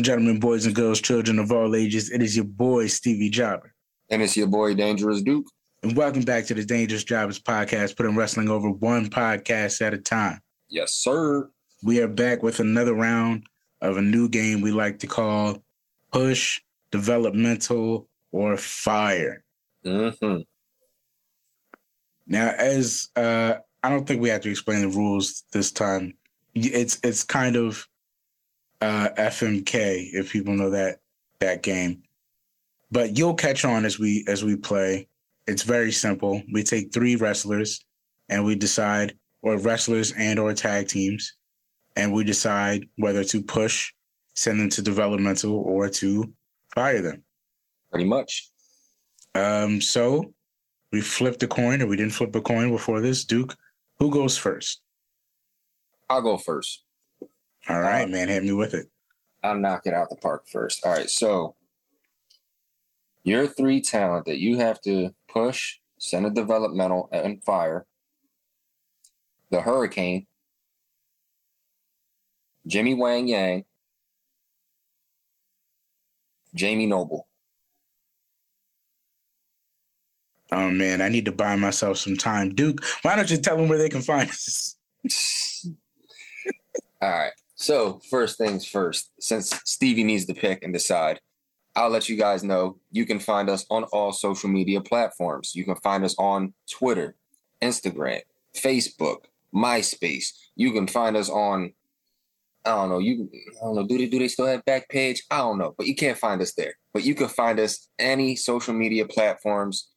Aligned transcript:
And 0.00 0.04
gentlemen, 0.06 0.40
boys 0.40 0.64
and 0.64 0.74
girls, 0.74 0.98
children 0.98 1.38
of 1.38 1.52
all 1.52 1.76
ages, 1.76 2.10
it 2.10 2.22
is 2.22 2.34
your 2.34 2.46
boy, 2.46 2.86
Stevie 2.86 3.28
Jobber. 3.28 3.74
And 4.08 4.22
it's 4.22 4.34
your 4.34 4.46
boy, 4.46 4.72
Dangerous 4.72 5.20
Duke. 5.20 5.44
And 5.82 5.94
welcome 5.94 6.22
back 6.22 6.46
to 6.46 6.54
the 6.54 6.64
Dangerous 6.64 7.04
Jobbers 7.04 7.38
podcast, 7.38 7.98
putting 7.98 8.16
wrestling 8.16 8.48
over 8.48 8.70
one 8.70 9.10
podcast 9.10 9.82
at 9.82 9.92
a 9.92 9.98
time. 9.98 10.40
Yes, 10.70 10.94
sir. 10.94 11.50
We 11.82 12.00
are 12.00 12.08
back 12.08 12.42
with 12.42 12.60
another 12.60 12.94
round 12.94 13.44
of 13.82 13.98
a 13.98 14.00
new 14.00 14.30
game 14.30 14.62
we 14.62 14.72
like 14.72 15.00
to 15.00 15.06
call 15.06 15.62
Push, 16.14 16.62
Developmental, 16.90 18.08
or 18.32 18.56
Fire. 18.56 19.44
Mm-hmm. 19.84 20.40
Now, 22.26 22.54
as 22.56 23.10
uh, 23.16 23.56
I 23.82 23.90
don't 23.90 24.06
think 24.06 24.22
we 24.22 24.30
have 24.30 24.40
to 24.40 24.50
explain 24.50 24.80
the 24.80 24.96
rules 24.96 25.44
this 25.52 25.70
time. 25.70 26.14
It's 26.54 26.98
it's 27.04 27.22
kind 27.22 27.56
of 27.56 27.86
uh, 28.80 29.10
FMK 29.16 30.10
if 30.12 30.32
people 30.32 30.54
know 30.54 30.70
that 30.70 31.00
that 31.40 31.62
game. 31.62 32.02
But 32.90 33.16
you'll 33.16 33.34
catch 33.34 33.64
on 33.64 33.84
as 33.84 33.98
we 33.98 34.24
as 34.28 34.44
we 34.44 34.56
play. 34.56 35.08
It's 35.46 35.62
very 35.62 35.92
simple. 35.92 36.42
We 36.52 36.62
take 36.62 36.92
three 36.92 37.16
wrestlers 37.16 37.84
and 38.28 38.44
we 38.44 38.54
decide 38.54 39.16
or 39.42 39.58
wrestlers 39.58 40.12
and 40.12 40.38
or 40.38 40.52
tag 40.52 40.88
teams 40.88 41.34
and 41.96 42.12
we 42.12 42.24
decide 42.24 42.86
whether 42.96 43.24
to 43.24 43.42
push, 43.42 43.92
send 44.34 44.60
them 44.60 44.68
to 44.70 44.82
developmental 44.82 45.54
or 45.54 45.88
to 45.88 46.32
fire 46.74 47.02
them. 47.02 47.22
Pretty 47.90 48.04
much. 48.04 48.50
Um 49.34 49.80
so 49.80 50.32
we 50.92 51.00
flipped 51.00 51.42
a 51.42 51.48
coin 51.48 51.82
or 51.82 51.86
we 51.86 51.96
didn't 51.96 52.12
flip 52.12 52.34
a 52.34 52.40
coin 52.40 52.70
before 52.70 53.00
this. 53.00 53.24
Duke, 53.24 53.56
who 53.98 54.10
goes 54.10 54.36
first? 54.36 54.82
I'll 56.08 56.22
go 56.22 56.36
first. 56.36 56.84
All 57.68 57.80
right, 57.80 58.04
Uh, 58.04 58.08
man, 58.08 58.28
hit 58.28 58.42
me 58.42 58.52
with 58.52 58.74
it. 58.74 58.90
I'll 59.42 59.58
knock 59.58 59.86
it 59.86 59.94
out 59.94 60.10
the 60.10 60.16
park 60.16 60.46
first. 60.48 60.84
All 60.84 60.92
right, 60.92 61.08
so 61.08 61.54
your 63.22 63.46
three 63.46 63.80
talent 63.80 64.26
that 64.26 64.38
you 64.38 64.58
have 64.58 64.80
to 64.82 65.14
push, 65.28 65.78
send 65.98 66.26
a 66.26 66.30
developmental, 66.30 67.08
and 67.12 67.42
fire. 67.44 67.86
The 69.50 69.60
Hurricane, 69.62 70.26
Jimmy 72.66 72.94
Wang 72.94 73.26
Yang, 73.28 73.64
Jamie 76.54 76.86
Noble. 76.86 77.26
Oh 80.52 80.70
man, 80.70 81.00
I 81.00 81.08
need 81.08 81.24
to 81.26 81.32
buy 81.32 81.56
myself 81.56 81.98
some 81.98 82.16
time. 82.16 82.54
Duke, 82.54 82.84
why 83.02 83.16
don't 83.16 83.30
you 83.30 83.36
tell 83.38 83.56
them 83.56 83.68
where 83.68 83.78
they 83.78 83.88
can 83.88 84.02
find 84.02 84.28
us? 84.28 84.76
All 87.02 87.08
right. 87.10 87.32
So 87.60 88.00
first 88.08 88.38
things 88.38 88.64
first, 88.64 89.10
since 89.20 89.50
Stevie 89.66 90.02
needs 90.02 90.24
to 90.24 90.34
pick 90.34 90.62
and 90.62 90.72
decide, 90.72 91.20
I'll 91.76 91.90
let 91.90 92.08
you 92.08 92.16
guys 92.16 92.42
know 92.42 92.78
you 92.90 93.04
can 93.04 93.18
find 93.18 93.50
us 93.50 93.66
on 93.68 93.84
all 93.92 94.12
social 94.12 94.48
media 94.48 94.80
platforms. 94.80 95.54
You 95.54 95.66
can 95.66 95.76
find 95.76 96.02
us 96.02 96.14
on 96.18 96.54
Twitter, 96.70 97.16
Instagram, 97.60 98.22
Facebook, 98.56 99.24
MySpace. 99.54 100.28
You 100.56 100.72
can 100.72 100.86
find 100.86 101.18
us 101.18 101.28
on 101.28 101.74
I 102.64 102.70
don't 102.70 102.88
know, 102.88 102.98
you 102.98 103.28
I 103.60 103.64
don't 103.66 103.74
know, 103.74 103.86
do 103.86 103.98
they 103.98 104.06
do 104.06 104.18
they 104.18 104.28
still 104.28 104.46
have 104.46 104.64
back 104.64 104.88
page? 104.88 105.22
I 105.30 105.38
don't 105.38 105.58
know, 105.58 105.74
but 105.76 105.86
you 105.86 105.94
can't 105.94 106.16
find 106.16 106.40
us 106.40 106.54
there. 106.54 106.72
But 106.94 107.04
you 107.04 107.14
can 107.14 107.28
find 107.28 107.60
us 107.60 107.88
any 107.98 108.36
social 108.36 108.72
media 108.72 109.06
platforms, 109.06 109.90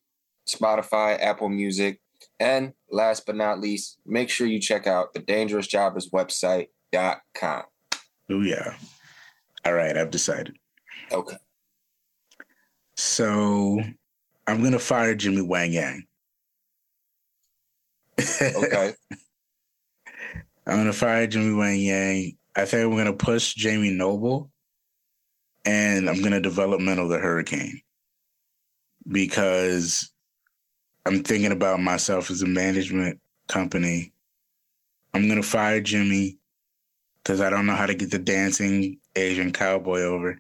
Spotify, 0.49 1.17
Apple 1.17 1.49
Music, 1.49 2.01
and 2.41 2.73
last 2.91 3.25
but 3.25 3.37
not 3.37 3.61
least, 3.61 3.99
make 4.05 4.29
sure 4.29 4.47
you 4.47 4.59
check 4.59 4.85
out 4.85 5.13
the 5.13 5.21
Dangerous 5.21 5.67
Jobbers 5.67 6.09
website.com. 6.93 7.63
Oh 8.29 8.41
yeah. 8.41 8.75
All 9.65 9.73
right, 9.73 9.97
I've 9.97 10.11
decided. 10.11 10.57
Okay. 11.11 11.37
So 12.95 13.81
I'm 14.47 14.63
gonna 14.63 14.79
fire 14.79 15.15
Jimmy 15.15 15.41
Wang 15.41 15.73
Yang. 15.73 16.03
Okay. 18.19 18.93
I'm 20.67 20.77
gonna 20.77 20.93
fire 20.93 21.27
Jimmy 21.27 21.53
Wang 21.53 21.79
Yang. 21.79 22.37
I 22.55 22.65
think 22.65 22.89
we're 22.89 22.97
gonna 22.97 23.13
push 23.13 23.53
Jamie 23.53 23.91
Noble, 23.91 24.51
and 25.65 26.09
I'm 26.09 26.21
gonna 26.21 26.41
developmental 26.41 27.07
the 27.07 27.19
Hurricane 27.19 27.81
because 29.07 30.11
I'm 31.05 31.23
thinking 31.23 31.51
about 31.51 31.81
myself 31.81 32.31
as 32.31 32.41
a 32.41 32.47
management 32.47 33.19
company. 33.49 34.13
I'm 35.13 35.27
gonna 35.27 35.43
fire 35.43 35.81
Jimmy 35.81 36.37
because 37.23 37.39
I 37.41 37.49
don't 37.49 37.65
know 37.65 37.75
how 37.75 37.85
to 37.85 37.93
get 37.95 38.11
the 38.11 38.19
dancing 38.19 38.97
Asian 39.15 39.51
cowboy 39.53 40.01
over. 40.01 40.39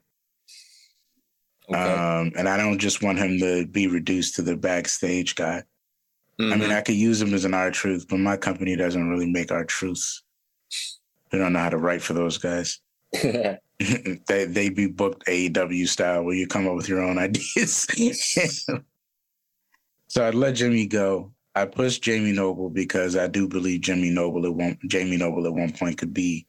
okay. 1.69 1.79
Um, 1.93 2.31
and 2.37 2.49
I 2.49 2.57
don't 2.57 2.77
just 2.79 3.01
want 3.01 3.19
him 3.19 3.39
to 3.39 3.65
be 3.65 3.87
reduced 3.87 4.35
to 4.35 4.41
the 4.41 4.57
backstage 4.57 5.35
guy. 5.35 5.63
I 6.39 6.43
mean, 6.43 6.59
Mhm. 6.69 6.75
I 6.75 6.81
could 6.81 6.95
use 6.95 7.21
him 7.21 7.33
as 7.33 7.45
an 7.45 7.53
R 7.53 7.71
truth, 7.71 8.07
but 8.09 8.17
my 8.19 8.35
company 8.37 8.75
doesn't 8.75 9.09
really 9.09 9.29
make 9.31 9.51
our 9.51 9.63
truths. 9.63 10.23
They 11.31 11.37
don't 11.37 11.53
know 11.53 11.59
how 11.59 11.69
to 11.69 11.77
write 11.77 12.01
for 12.01 12.13
those 12.13 12.37
guys. 12.37 12.79
they 13.79 14.45
they 14.45 14.69
be 14.69 14.87
booked 14.87 15.25
AEW 15.27 15.87
style 15.87 16.23
where 16.23 16.35
you 16.35 16.47
come 16.47 16.67
up 16.67 16.75
with 16.75 16.89
your 16.89 17.01
own 17.01 17.17
ideas. 17.27 17.87
so 20.07 20.27
I'd 20.27 20.35
let 20.35 20.55
Jimmy 20.55 20.85
go. 20.87 21.31
I 21.55 21.65
pushed 21.65 22.01
Jamie 22.03 22.31
Noble 22.31 22.69
because 22.69 23.15
I 23.15 23.27
do 23.27 23.47
believe 23.47 23.81
Jimmy 23.81 24.09
Noble 24.09 24.45
at 24.45 24.53
one 24.53 24.77
Jamie 24.87 25.17
Noble 25.17 25.45
at 25.45 25.53
one 25.53 25.71
point 25.71 25.97
could 25.97 26.13
be 26.13 26.45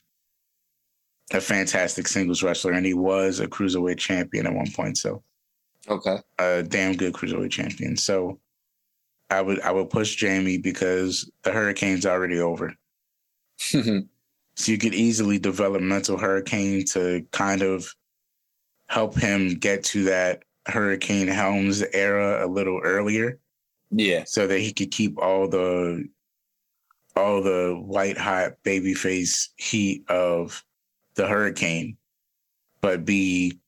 a 1.32 1.40
fantastic 1.40 2.06
singles 2.06 2.42
wrestler, 2.42 2.72
and 2.72 2.86
he 2.86 2.94
was 2.94 3.40
a 3.40 3.46
cruiserweight 3.46 3.98
champion 3.98 4.46
at 4.46 4.54
one 4.54 4.70
point. 4.70 4.98
So 4.98 5.22
okay. 5.88 6.18
a 6.38 6.62
damn 6.62 6.96
good 6.96 7.14
cruiserweight 7.14 7.50
champion. 7.50 7.96
So 7.96 8.38
I 9.30 9.40
would 9.40 9.60
I 9.60 9.72
would 9.72 9.90
push 9.90 10.16
Jamie 10.16 10.58
because 10.58 11.30
the 11.42 11.52
hurricane's 11.52 12.06
already 12.06 12.38
over. 12.40 12.74
So 14.56 14.72
you 14.72 14.78
could 14.78 14.94
easily 14.94 15.38
develop 15.38 15.82
mental 15.82 16.16
hurricane 16.16 16.84
to 16.86 17.26
kind 17.32 17.62
of 17.62 17.92
help 18.88 19.16
him 19.16 19.54
get 19.54 19.82
to 19.84 20.04
that 20.04 20.44
Hurricane 20.66 21.28
Helms 21.28 21.82
era 21.92 22.46
a 22.46 22.48
little 22.48 22.80
earlier 22.82 23.38
yeah. 23.90 24.24
so 24.24 24.46
that 24.46 24.60
he 24.60 24.72
could 24.72 24.90
keep 24.90 25.18
all 25.18 25.48
the 25.48 26.08
all 27.16 27.42
the 27.42 27.80
white 27.84 28.18
hot 28.18 28.52
babyface 28.64 29.48
heat 29.56 30.08
of 30.08 30.64
the 31.16 31.26
hurricane, 31.26 31.96
but 32.80 33.04
be 33.04 33.58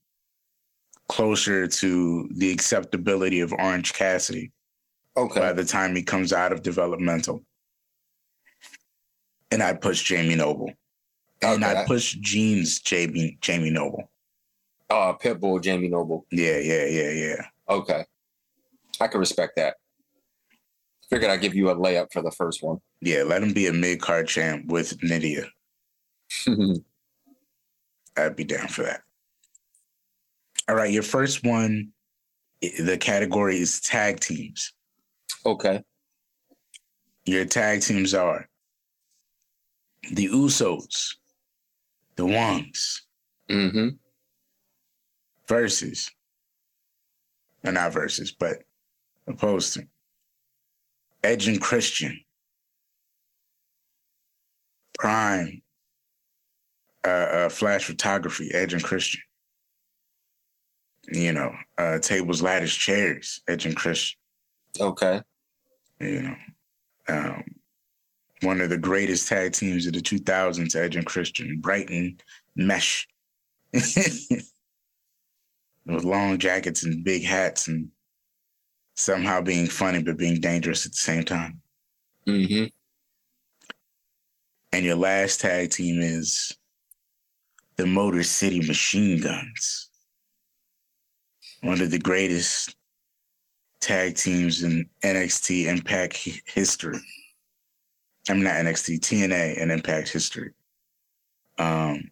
closer 1.09 1.67
to 1.69 2.29
the 2.35 2.51
acceptability 2.51 3.41
of 3.41 3.53
Orange 3.53 3.93
Cassidy 3.93 4.51
Okay. 5.17 5.41
by 5.41 5.53
the 5.53 5.65
time 5.65 5.95
he 5.95 6.03
comes 6.03 6.33
out 6.33 6.53
of 6.53 6.63
developmental. 6.63 7.43
And 9.51 9.63
I 9.63 9.73
push 9.75 10.03
Jamie 10.03 10.35
Noble. 10.35 10.73
And 11.43 11.63
Okay. 11.63 11.83
I 11.83 11.85
push 11.87 12.15
Jeans 12.15 12.81
Jamie 12.81 13.39
Jamie 13.41 13.71
Noble. 13.71 14.11
Uh 14.91 15.13
Pitbull, 15.15 15.63
Jamie 15.63 15.89
Noble. 15.89 16.27
Yeah, 16.31 16.59
yeah, 16.59 16.87
yeah, 16.87 17.11
yeah. 17.13 17.47
Okay. 17.69 18.05
I 19.01 19.09
can 19.09 19.21
respect 19.21 19.55
that. 19.57 19.77
Figured 21.09 21.31
I'd 21.31 21.41
give 21.41 21.55
you 21.55 21.71
a 21.71 21.77
layup 21.77 22.13
for 22.13 22.23
the 22.23 22.31
first 22.33 22.63
one. 22.63 22.81
Yeah, 23.01 23.23
let 23.23 23.43
him 23.43 23.53
be 23.53 23.69
a 23.69 23.73
mid 23.73 24.01
card 24.01 24.27
champ 24.27 24.67
with 24.67 24.99
Nidia. 25.01 25.47
I'd 28.17 28.37
be 28.37 28.45
down 28.45 28.69
for 28.69 28.83
that. 28.83 29.03
All 30.69 30.75
right, 30.75 30.91
your 30.93 31.03
first 31.03 31.45
one, 31.45 31.89
the 32.61 32.97
category 32.99 33.59
is 33.59 33.81
tag 33.81 34.21
teams. 34.21 34.73
okay. 35.45 35.83
Your 37.25 37.45
tag 37.45 37.83
teams 37.83 38.15
are 38.15 38.49
the 40.13 40.29
Usos, 40.29 41.15
the 42.17 42.23
Wongs 42.25 43.01
Mm-hmm. 43.51 43.89
versus, 45.49 46.11
or 47.65 47.73
not 47.73 47.93
versus, 47.93 48.33
but 48.33 48.59
opposed 49.29 49.75
to 49.75 49.87
Edge 51.25 51.49
and 51.49 51.61
Christian, 51.61 52.21
Prime, 54.99 55.63
uh, 57.07 57.09
uh, 57.09 57.49
Flash 57.49 57.85
Photography, 57.85 58.51
Edge 58.53 58.73
and 58.73 58.83
Christian. 58.83 59.21
You 61.13 61.33
know, 61.33 61.55
uh, 61.79 62.01
tables, 62.01 62.43
ladders, 62.43 62.75
chairs, 62.75 63.41
Edge 63.47 63.65
and 63.65 63.77
Christian. 63.77 64.19
Okay. 64.81 65.23
you 66.01 66.23
know, 66.23 66.35
um, 67.09 67.45
one 68.43 68.61
of 68.61 68.71
the 68.71 68.77
greatest 68.77 69.29
tag 69.29 69.53
teams 69.53 69.87
of 69.87 69.93
the 69.93 70.01
2000s, 70.01 70.75
Edge 70.75 70.97
and 70.97 71.07
Christian, 71.07 71.61
Brighton 71.61 72.19
Mesh, 72.57 73.07
with 73.73 74.43
long 75.87 76.39
jackets 76.39 76.85
and 76.85 77.05
big 77.05 77.23
hats, 77.25 77.69
and 77.69 77.89
somehow 78.97 79.41
being 79.41 79.69
funny 79.69 80.03
but 80.03 80.17
being 80.17 80.41
dangerous 80.41 80.85
at 80.85 80.93
the 80.93 80.99
same 80.99 81.23
time. 81.23 81.61
Mm-hmm. 82.27 82.65
And 84.73 84.85
your 84.85 84.97
last 84.97 85.41
tag 85.41 85.71
team 85.71 86.03
is 86.03 86.57
the 87.77 87.87
Motor 87.87 88.23
City 88.23 88.61
Machine 88.67 89.21
Guns, 89.21 89.91
one 91.63 91.81
of 91.81 91.91
the 91.91 91.99
greatest 91.99 92.75
tag 93.81 94.17
teams 94.17 94.63
in 94.63 94.89
NXT 95.03 95.67
Impact 95.67 96.17
history. 96.47 96.99
I'm 98.29 98.43
not 98.43 98.55
NXT, 98.55 99.01
TNA 99.01 99.61
and 99.61 99.71
Impact 99.71 100.09
history. 100.09 100.53
Um, 101.59 102.11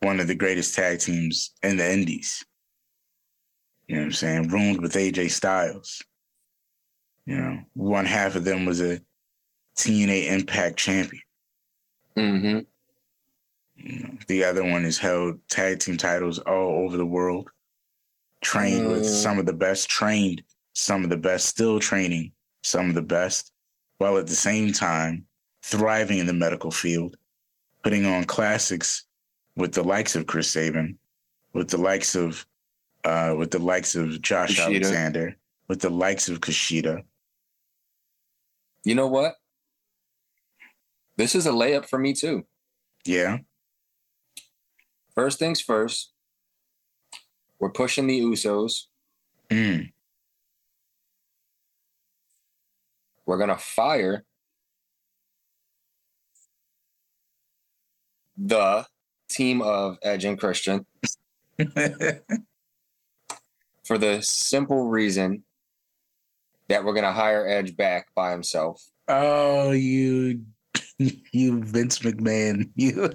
one 0.00 0.20
of 0.20 0.26
the 0.26 0.34
greatest 0.34 0.74
tag 0.74 1.00
teams 1.00 1.52
in 1.62 1.76
the 1.76 1.90
Indies. 1.90 2.44
You 3.88 3.96
know 3.96 4.02
what 4.02 4.06
I'm 4.06 4.12
saying? 4.12 4.48
Roomed 4.48 4.80
with 4.82 4.94
AJ 4.94 5.30
Styles. 5.30 6.02
You 7.24 7.36
know, 7.36 7.58
one 7.74 8.04
half 8.04 8.36
of 8.36 8.44
them 8.44 8.66
was 8.66 8.80
a 8.80 9.00
TNA 9.78 10.30
Impact 10.30 10.76
champion. 10.76 11.22
Mm-hmm. 12.16 12.58
You 13.76 14.00
know, 14.00 14.18
the 14.26 14.44
other 14.44 14.64
one 14.64 14.84
has 14.84 14.98
held 14.98 15.38
tag 15.48 15.80
team 15.80 15.96
titles 15.96 16.38
all 16.40 16.84
over 16.84 16.96
the 16.96 17.06
world. 17.06 17.50
Trained 18.42 18.88
with 18.88 19.02
Mm. 19.02 19.22
some 19.22 19.38
of 19.38 19.46
the 19.46 19.52
best, 19.52 19.88
trained 19.88 20.42
some 20.74 21.04
of 21.04 21.10
the 21.10 21.16
best, 21.16 21.46
still 21.46 21.80
training 21.80 22.32
some 22.62 22.88
of 22.88 22.94
the 22.94 23.02
best, 23.02 23.52
while 23.98 24.18
at 24.18 24.26
the 24.26 24.34
same 24.36 24.72
time 24.72 25.26
thriving 25.62 26.18
in 26.18 26.26
the 26.26 26.32
medical 26.32 26.70
field, 26.70 27.16
putting 27.82 28.04
on 28.06 28.24
classics 28.24 29.04
with 29.56 29.72
the 29.72 29.82
likes 29.82 30.14
of 30.14 30.26
Chris 30.26 30.50
Sabin, 30.50 30.98
with 31.54 31.68
the 31.70 31.78
likes 31.78 32.14
of 32.14 32.46
uh, 33.04 33.34
with 33.38 33.50
the 33.52 33.58
likes 33.58 33.94
of 33.94 34.20
Josh 34.20 34.58
Kushida. 34.58 34.64
Alexander, 34.66 35.36
with 35.68 35.80
the 35.80 35.90
likes 35.90 36.28
of 36.28 36.40
Kushida. 36.40 37.04
You 38.84 38.94
know 38.96 39.06
what? 39.06 39.34
This 41.16 41.34
is 41.34 41.46
a 41.46 41.50
layup 41.50 41.88
for 41.88 41.98
me 41.98 42.12
too. 42.12 42.44
Yeah. 43.04 43.38
First 45.16 45.38
things 45.38 45.62
first, 45.62 46.12
we're 47.58 47.70
pushing 47.70 48.06
the 48.06 48.20
Usos. 48.20 48.82
Mm. 49.48 49.92
We're 53.24 53.38
gonna 53.38 53.56
fire 53.56 54.24
the 58.36 58.84
team 59.30 59.62
of 59.62 59.96
Edge 60.02 60.26
and 60.26 60.38
Christian 60.38 60.84
for 63.84 63.96
the 63.96 64.20
simple 64.20 64.86
reason 64.88 65.44
that 66.68 66.84
we're 66.84 66.92
gonna 66.92 67.12
hire 67.12 67.48
Edge 67.48 67.74
back 67.74 68.08
by 68.14 68.32
himself. 68.32 68.84
oh, 69.08 69.70
you, 69.70 70.42
you 70.98 71.62
Vince 71.62 72.00
McMahon, 72.00 72.68
you. 72.76 73.10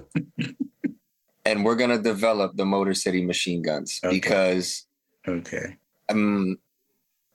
And 1.44 1.64
we're 1.64 1.76
gonna 1.76 1.98
develop 2.00 2.56
the 2.56 2.64
Motor 2.64 2.94
City 2.94 3.24
machine 3.24 3.62
guns 3.62 4.00
Okay. 4.04 4.14
because 4.14 4.86
Okay. 5.26 5.76
um 6.08 6.56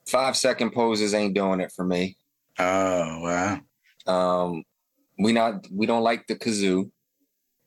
five 0.06 0.36
second 0.36 0.70
poses 0.72 1.12
ain't 1.14 1.34
doing 1.34 1.60
it 1.60 1.72
for 1.72 1.84
me. 1.84 2.16
Oh 2.58 3.20
wow. 3.20 3.60
Um 4.06 4.64
we 5.18 5.32
not 5.32 5.66
we 5.70 5.86
don't 5.86 6.02
like 6.02 6.26
the 6.26 6.36
kazoo. 6.36 6.90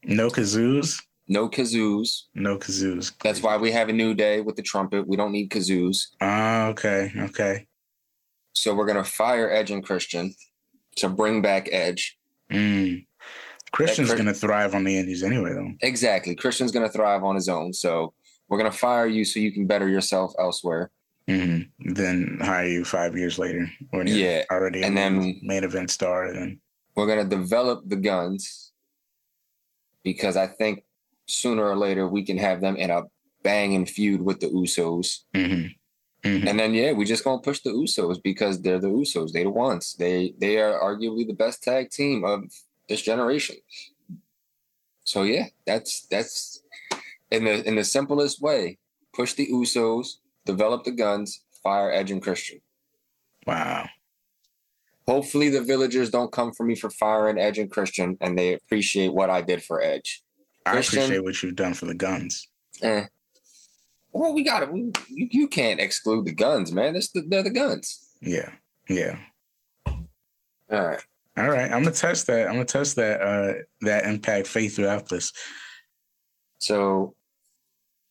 No 0.03 0.29
kazoos. 0.29 0.99
No 1.27 1.47
kazoos. 1.47 2.23
No 2.33 2.57
kazoos. 2.57 3.13
That's 3.23 3.41
why 3.43 3.57
we 3.57 3.71
have 3.71 3.89
a 3.89 3.93
new 3.93 4.13
day 4.15 4.41
with 4.41 4.55
the 4.55 4.63
trumpet. 4.63 5.07
We 5.07 5.15
don't 5.17 5.31
need 5.31 5.49
kazoos. 5.51 6.07
Oh, 6.19 6.69
okay. 6.69 7.11
Okay. 7.15 7.67
So 8.53 8.73
we're 8.73 8.87
gonna 8.87 9.03
fire 9.03 9.49
Edge 9.49 9.69
and 9.71 9.83
Christian 9.83 10.33
to 10.97 11.07
bring 11.07 11.41
back 11.41 11.69
Edge. 11.71 12.17
Mm. 12.51 13.05
Christian's 13.71 14.09
Chris- 14.09 14.19
gonna 14.19 14.33
thrive 14.33 14.75
on 14.75 14.83
the 14.83 14.97
Indies 14.97 15.23
anyway, 15.23 15.53
though. 15.53 15.71
Exactly. 15.81 16.35
Christian's 16.35 16.71
gonna 16.71 16.89
thrive 16.89 17.23
on 17.23 17.35
his 17.35 17.47
own. 17.49 17.73
So 17.73 18.13
we're 18.49 18.57
gonna 18.57 18.71
fire 18.71 19.07
you 19.07 19.23
so 19.23 19.39
you 19.39 19.51
can 19.51 19.65
better 19.67 19.87
yourself 19.87 20.33
elsewhere. 20.37 20.91
mm 21.27 21.69
Then 21.79 22.39
hire 22.41 22.67
you 22.67 22.83
five 22.83 23.15
years 23.15 23.37
later 23.39 23.69
when 23.91 24.07
you're 24.07 24.17
Yeah, 24.17 24.43
already 24.51 24.81
and 24.83 24.93
a 24.97 25.01
then- 25.01 25.39
main 25.43 25.63
event 25.63 25.89
star. 25.91 26.25
And 26.25 26.59
We're 26.95 27.07
gonna 27.07 27.23
develop 27.29 27.87
the 27.87 27.95
guns 27.95 28.71
because 30.03 30.35
I 30.35 30.47
think 30.47 30.83
sooner 31.27 31.63
or 31.63 31.75
later 31.77 32.07
we 32.07 32.23
can 32.25 32.37
have 32.37 32.59
them 32.61 32.75
in 32.75 32.89
a 32.89 33.03
banging 33.43 33.85
feud 33.85 34.21
with 34.21 34.39
the 34.39 34.47
Usos. 34.47 35.19
hmm 35.33 35.67
hmm 36.23 36.47
And 36.47 36.59
then 36.59 36.73
yeah, 36.73 36.91
we 36.91 37.05
just 37.05 37.23
gonna 37.23 37.41
push 37.41 37.61
the 37.61 37.71
Usos 37.71 38.21
because 38.21 38.61
they're 38.61 38.79
the 38.79 38.89
Usos. 38.89 39.31
They're 39.31 39.45
the 39.45 39.49
ones. 39.51 39.93
They 39.97 40.33
they 40.37 40.57
are 40.59 40.79
arguably 40.79 41.25
the 41.25 41.33
best 41.33 41.63
tag 41.63 41.89
team 41.91 42.23
of 42.25 42.43
this 42.91 43.01
generation. 43.01 43.55
So 45.05 45.23
yeah, 45.23 45.45
that's 45.65 46.05
that's 46.07 46.61
in 47.31 47.45
the 47.45 47.65
in 47.67 47.75
the 47.75 47.83
simplest 47.83 48.41
way. 48.41 48.77
Push 49.13 49.33
the 49.33 49.47
Usos, 49.47 50.05
develop 50.45 50.83
the 50.83 50.91
guns, 50.91 51.43
fire 51.63 51.91
Edge 51.91 52.11
and 52.11 52.21
Christian. 52.21 52.59
wow. 53.47 53.87
Hopefully 55.07 55.49
the 55.49 55.63
villagers 55.63 56.09
don't 56.11 56.31
come 56.31 56.51
for 56.53 56.63
me 56.63 56.75
for 56.75 56.89
firing 56.91 57.37
Edge 57.39 57.57
and 57.57 57.71
Christian 57.71 58.15
and 58.21 58.37
they 58.37 58.53
appreciate 58.53 59.11
what 59.11 59.29
I 59.31 59.41
did 59.41 59.63
for 59.63 59.81
Edge. 59.81 60.23
I 60.65 60.71
Christian- 60.73 60.99
appreciate 60.99 61.23
what 61.23 61.41
you've 61.41 61.55
done 61.55 61.73
for 61.73 61.87
the 61.87 61.95
guns. 61.95 62.47
Eh. 62.83 63.05
Well, 64.13 64.33
we 64.33 64.43
got 64.43 64.63
it. 64.63 64.69
You, 64.75 64.91
you 65.09 65.47
can't 65.47 65.79
exclude 65.81 66.25
the 66.25 66.33
guns, 66.33 66.71
man. 66.71 66.93
That's 66.93 67.09
the, 67.09 67.21
they're 67.27 67.43
the 67.43 67.49
guns. 67.49 68.09
Yeah. 68.21 68.51
Yeah. 68.87 69.17
All 69.87 69.97
right. 70.69 71.03
All 71.37 71.49
right. 71.49 71.71
I'm 71.71 71.83
gonna 71.83 71.91
test 71.91 72.27
that. 72.27 72.47
I'm 72.47 72.53
gonna 72.53 72.65
test 72.65 72.95
that 72.97 73.21
uh 73.21 73.53
that 73.81 74.05
impact 74.05 74.47
faith 74.47 74.75
throughout 74.75 75.07
this. 75.09 75.31
So 76.59 77.15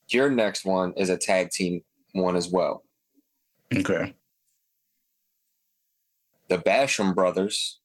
your 0.09 0.31
next 0.31 0.65
one 0.65 0.93
is 0.97 1.11
a 1.11 1.17
tag 1.17 1.51
team 1.51 1.83
one 2.13 2.37
as 2.37 2.49
well. 2.49 2.85
Okay. 3.75 4.15
The 6.49 6.59
Basham 6.59 7.15
brothers, 7.15 7.79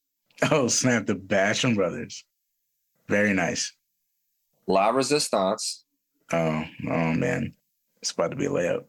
Oh, 0.50 0.66
snap 0.68 1.06
the 1.06 1.14
Basham 1.14 1.76
brothers. 1.76 2.24
Very 3.08 3.32
nice. 3.32 3.72
La 4.66 4.88
Resistance, 4.88 5.84
Oh, 6.32 6.64
oh 6.90 7.12
man. 7.14 7.54
It's 8.02 8.10
about 8.10 8.32
to 8.32 8.36
be 8.36 8.46
a 8.46 8.50
layup. 8.50 8.84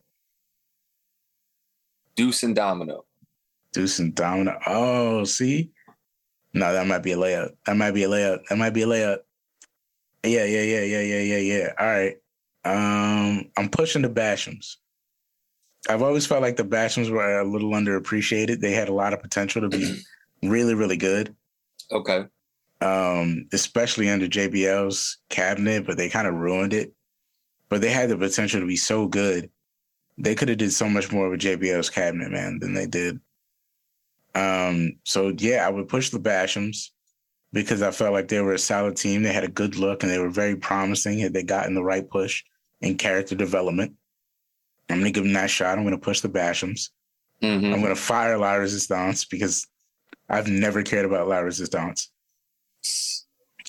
Deuce 2.15 2.41
and 2.41 2.55
Domino. 2.55 3.05
Deuce 3.73 3.99
and 3.99 4.15
Domino. 4.15 4.57
Oh, 4.65 5.23
see? 5.23 5.69
No, 6.57 6.73
that 6.73 6.87
might 6.87 7.03
be 7.03 7.11
a 7.11 7.17
layup. 7.17 7.51
That 7.67 7.77
might 7.77 7.91
be 7.91 8.03
a 8.03 8.09
layup. 8.09 8.39
That 8.49 8.57
might 8.57 8.71
be 8.71 8.81
a 8.81 8.87
layup. 8.87 9.19
Yeah, 10.23 10.43
yeah, 10.43 10.63
yeah, 10.63 10.81
yeah, 10.81 11.01
yeah, 11.01 11.21
yeah, 11.21 11.37
yeah. 11.37 11.73
All 11.79 11.85
right. 11.85 12.15
Um, 12.65 13.51
I'm 13.55 13.69
pushing 13.69 14.01
the 14.01 14.09
Bashams. 14.09 14.77
I've 15.87 16.01
always 16.01 16.25
felt 16.25 16.41
like 16.41 16.55
the 16.55 16.63
Bashams 16.63 17.11
were 17.11 17.39
a 17.39 17.43
little 17.43 17.69
underappreciated. 17.69 18.59
They 18.59 18.71
had 18.71 18.89
a 18.89 18.93
lot 18.93 19.13
of 19.13 19.21
potential 19.21 19.61
to 19.61 19.69
be 19.69 20.01
really, 20.43 20.73
really 20.73 20.97
good. 20.97 21.35
Okay. 21.91 22.25
Um, 22.81 23.47
especially 23.53 24.09
under 24.09 24.27
JBL's 24.27 25.19
cabinet, 25.29 25.85
but 25.85 25.97
they 25.97 26.09
kind 26.09 26.27
of 26.27 26.33
ruined 26.33 26.73
it. 26.73 26.91
But 27.69 27.81
they 27.81 27.91
had 27.91 28.09
the 28.09 28.17
potential 28.17 28.61
to 28.61 28.65
be 28.65 28.77
so 28.77 29.07
good. 29.07 29.51
They 30.17 30.33
could 30.33 30.49
have 30.49 30.57
did 30.57 30.73
so 30.73 30.89
much 30.89 31.11
more 31.11 31.29
with 31.29 31.41
JBL's 31.41 31.91
cabinet, 31.91 32.31
man, 32.31 32.57
than 32.59 32.73
they 32.73 32.87
did. 32.87 33.19
Um, 34.37 34.99
so 35.03 35.33
yeah, 35.37 35.65
I 35.65 35.69
would 35.69 35.87
push 35.87 36.11
the 36.11 36.19
Bashams 36.19 36.89
because 37.53 37.81
I 37.81 37.89
felt 37.91 38.13
like 38.13 38.27
they 38.27 38.39
were 38.41 38.53
a 38.53 38.59
solid 38.59 38.95
team. 38.95 39.23
They 39.23 39.33
had 39.33 39.43
a 39.43 39.49
good 39.49 39.77
look 39.77 40.03
and 40.03 40.11
they 40.11 40.19
were 40.19 40.29
very 40.29 40.55
promising 40.55 41.17
had 41.17 41.33
they 41.33 41.43
gotten 41.43 41.73
the 41.73 41.83
right 41.83 42.07
push 42.07 42.43
in 42.81 42.97
character 42.97 43.33
development. 43.35 43.93
I'm 44.89 44.99
gonna 44.99 45.11
give 45.11 45.23
them 45.23 45.33
that 45.33 45.49
shot. 45.49 45.77
I'm 45.77 45.83
gonna 45.83 45.97
push 45.97 46.21
the 46.21 46.29
Bashams. 46.29 46.89
Mhm. 47.41 47.73
I'm 47.73 47.81
gonna 47.81 47.95
fire 47.95 48.37
La 48.37 48.53
Resistance 48.53 49.25
because 49.25 49.67
I've 50.29 50.47
never 50.47 50.83
cared 50.83 51.05
about 51.05 51.27
La 51.27 51.39
Resistance. 51.39 52.11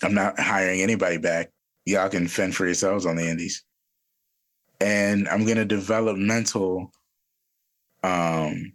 I'm 0.02 0.14
not 0.14 0.38
hiring 0.38 0.82
anybody 0.82 1.16
back. 1.16 1.50
Y'all 1.86 2.10
can 2.10 2.28
fend 2.28 2.54
for 2.54 2.66
yourselves 2.66 3.06
on 3.06 3.16
the 3.16 3.26
indies. 3.26 3.64
And 4.80 5.28
I'm 5.28 5.46
gonna 5.46 5.64
develop 5.64 6.18
mental 6.18 6.92
um 8.04 8.74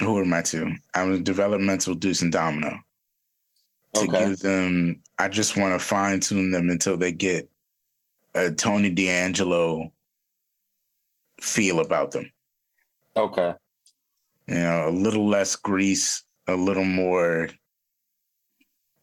who 0.00 0.18
are 0.18 0.24
my 0.24 0.42
two? 0.42 0.72
I'm 0.94 1.12
a 1.12 1.18
developmental 1.18 1.94
develop 1.94 2.00
Deuce 2.00 2.22
and 2.22 2.32
Domino 2.32 2.78
to 3.94 4.06
Okay. 4.06 4.26
give 4.28 4.38
them 4.40 5.02
I 5.18 5.28
just 5.28 5.56
want 5.56 5.78
to 5.78 5.84
fine 5.84 6.20
tune 6.20 6.50
them 6.50 6.70
until 6.70 6.96
they 6.96 7.12
get 7.12 7.50
a 8.34 8.50
Tony 8.52 8.90
D'Angelo 8.90 9.92
feel 11.40 11.80
about 11.80 12.12
them. 12.12 12.30
Okay. 13.16 13.54
you 14.46 14.54
know, 14.54 14.88
a 14.88 14.90
little 14.90 15.26
less 15.28 15.56
grease, 15.56 16.22
a 16.46 16.54
little 16.54 16.84
more, 16.84 17.48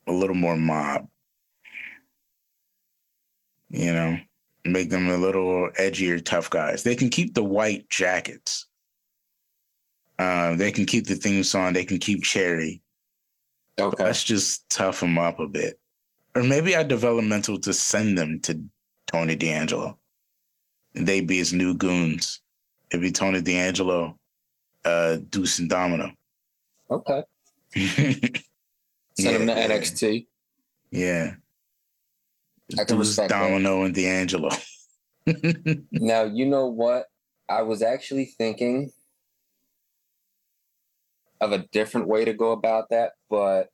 a 0.08 0.12
little 0.12 0.36
more 0.36 0.56
mob. 0.56 1.08
You 3.70 3.92
know, 3.94 4.18
make 4.64 4.90
them 4.90 5.10
a 5.10 5.18
little 5.18 5.70
edgier, 5.80 6.24
tough 6.24 6.50
guys. 6.50 6.84
They 6.84 6.96
can 6.96 7.10
keep 7.10 7.34
the 7.34 7.44
white 7.44 7.90
jackets. 7.90 8.68
Uh, 10.18 10.56
they 10.56 10.72
can 10.72 10.86
keep 10.86 11.08
the 11.08 11.16
theme 11.16 11.44
song. 11.44 11.74
They 11.74 11.86
can 11.86 11.98
keep 11.98 12.24
Cherry. 12.24 12.82
Okay. 13.80 14.04
Let's 14.04 14.24
just 14.24 14.70
tough 14.70 15.02
them 15.02 15.18
up 15.18 15.40
a 15.40 15.48
bit. 15.48 15.80
Or 16.36 16.44
maybe 16.44 16.76
I 16.76 16.84
developmental 16.84 17.60
to 17.60 17.74
send 17.74 18.18
them 18.18 18.40
to 18.42 18.62
Tony 19.08 19.36
D'Angelo. 19.36 19.98
They 20.94 21.22
be 21.22 21.38
his 21.38 21.54
new 21.54 21.74
goons. 21.74 22.42
It'd 22.90 23.02
be 23.02 23.12
Tony 23.12 23.42
D'Angelo, 23.42 24.18
uh, 24.86 25.18
Deuce 25.30 25.60
and 25.60 25.70
Domino. 25.70 26.12
Okay. 26.90 27.24
Send 27.76 28.40
him 29.20 29.48
to 29.48 29.54
NXT. 29.54 30.28
Yeah. 30.92 31.34
I 32.74 32.84
can 32.84 32.98
Deuce, 32.98 33.10
respect 33.10 33.30
that. 33.30 33.40
Domino, 33.40 33.84
and 33.84 33.94
D'Angelo. 33.94 34.50
Now, 35.92 36.24
you 36.24 36.46
know 36.46 36.68
what? 36.68 37.08
I 37.50 37.64
was 37.64 37.82
actually 37.82 38.26
thinking 38.26 38.92
of 41.42 41.52
a 41.52 41.60
different 41.72 42.08
way 42.08 42.26
to 42.26 42.34
go 42.34 42.52
about 42.52 42.90
that, 42.90 43.14
but 43.30 43.70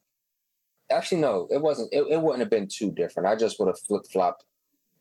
actually, 0.91 1.21
no, 1.21 1.47
it 1.51 1.61
wasn't. 1.61 1.89
It, 1.93 2.03
it 2.09 2.21
wouldn't 2.21 2.41
have 2.41 2.49
been 2.49 2.67
too 2.67 2.91
different. 2.91 3.27
I 3.27 3.35
just 3.35 3.59
would 3.59 3.67
have 3.67 3.79
flip 3.79 4.03
flopped 4.11 4.43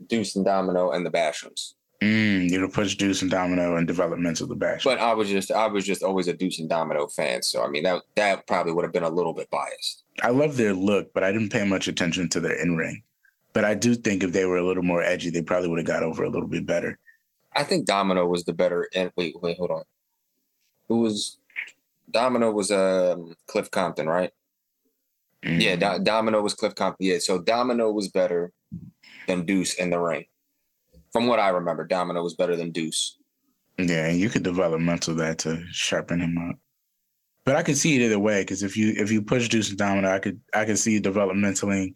Deuce 0.07 0.37
and 0.37 0.45
Domino 0.45 0.91
and 0.91 1.05
the 1.05 1.11
Bashams. 1.11 1.75
Mm, 2.01 2.49
you'd 2.49 2.63
have 2.63 2.73
pushed 2.73 2.99
Deuce 2.99 3.21
and 3.21 3.31
Domino 3.31 3.77
and 3.77 3.87
developments 3.87 4.41
of 4.41 4.49
the 4.49 4.55
bash. 4.55 4.85
But 4.85 4.99
I 4.99 5.13
was 5.13 5.29
just, 5.29 5.53
I 5.53 5.67
was 5.67 5.85
just 5.85 6.03
always 6.03 6.29
a 6.29 6.33
Deuce 6.33 6.59
and 6.59 6.69
Domino 6.69 7.07
fan. 7.09 7.43
So 7.43 7.63
I 7.63 7.69
mean, 7.69 7.83
that 7.83 8.03
that 8.15 8.47
probably 8.47 8.73
would 8.73 8.85
have 8.85 8.93
been 8.93 9.03
a 9.03 9.11
little 9.11 9.35
bit 9.35 9.51
biased. 9.51 10.05
I 10.23 10.31
love 10.31 10.57
their 10.57 10.73
look, 10.73 11.13
but 11.13 11.25
I 11.25 11.33
didn't 11.33 11.51
pay 11.51 11.65
much 11.65 11.89
attention 11.89 12.29
to 12.31 12.41
their 12.41 12.55
in 12.55 12.77
ring. 12.77 13.03
But 13.53 13.65
I 13.65 13.75
do 13.75 13.95
think 13.95 14.23
if 14.23 14.33
they 14.33 14.45
were 14.45 14.59
a 14.59 14.67
little 14.67 14.83
more 14.83 15.03
edgy, 15.03 15.29
they 15.29 15.43
probably 15.43 15.69
would 15.69 15.79
have 15.79 15.87
got 15.87 16.03
over 16.03 16.25
a 16.25 16.31
little 16.31 16.49
bit 16.49 16.65
better. 16.65 16.99
I 17.55 17.65
think 17.65 17.85
Domino 17.85 18.27
was 18.27 18.45
the 18.45 18.53
better. 18.53 18.89
And 18.95 19.11
wait, 19.17 19.35
wait, 19.43 19.59
hold 19.59 19.73
on. 19.73 19.83
Who 20.89 21.01
was 21.01 21.40
Domino? 22.11 22.51
Was 22.51 22.71
um 22.71 23.35
Cliff 23.47 23.71
Compton, 23.71 24.09
right? 24.09 24.31
Mm. 25.45 25.61
Yeah, 25.61 25.77
Do- 25.77 26.03
Domino 26.05 26.43
was 26.43 26.55
Cliff 26.55 26.75
Compton. 26.75 27.07
Yeah, 27.07 27.19
so 27.19 27.41
Domino 27.41 27.91
was 27.91 28.09
better 28.09 28.53
than 29.27 29.45
Deuce 29.47 29.75
in 29.75 29.91
the 29.91 29.99
ring. 29.99 30.25
From 31.13 31.27
what 31.27 31.41
I 31.41 31.49
remember, 31.49 31.87
Domino 31.87 32.23
was 32.23 32.35
better 32.35 32.57
than 32.57 32.71
Deuce. 32.71 33.17
Yeah, 33.79 34.07
and 34.07 34.19
you 34.21 34.29
could 34.29 34.43
developmental 34.43 35.15
that 35.17 35.39
to 35.41 35.65
sharpen 35.71 36.21
him 36.21 36.37
up. 36.39 36.57
But 37.47 37.57
I 37.57 37.63
could 37.63 37.79
see 37.79 37.97
it 37.97 38.05
either 38.05 38.19
way 38.19 38.43
because 38.43 38.63
if 38.63 38.77
you 38.77 38.93
if 38.97 39.11
you 39.11 39.23
push 39.23 39.49
Deuce 39.49 39.71
and 39.71 39.79
Domino, 39.79 40.11
I 40.11 40.19
could 40.19 40.41
I 40.55 40.65
could 40.67 40.79
see 40.79 40.93
you 40.93 41.01
developmentaling 41.01 41.95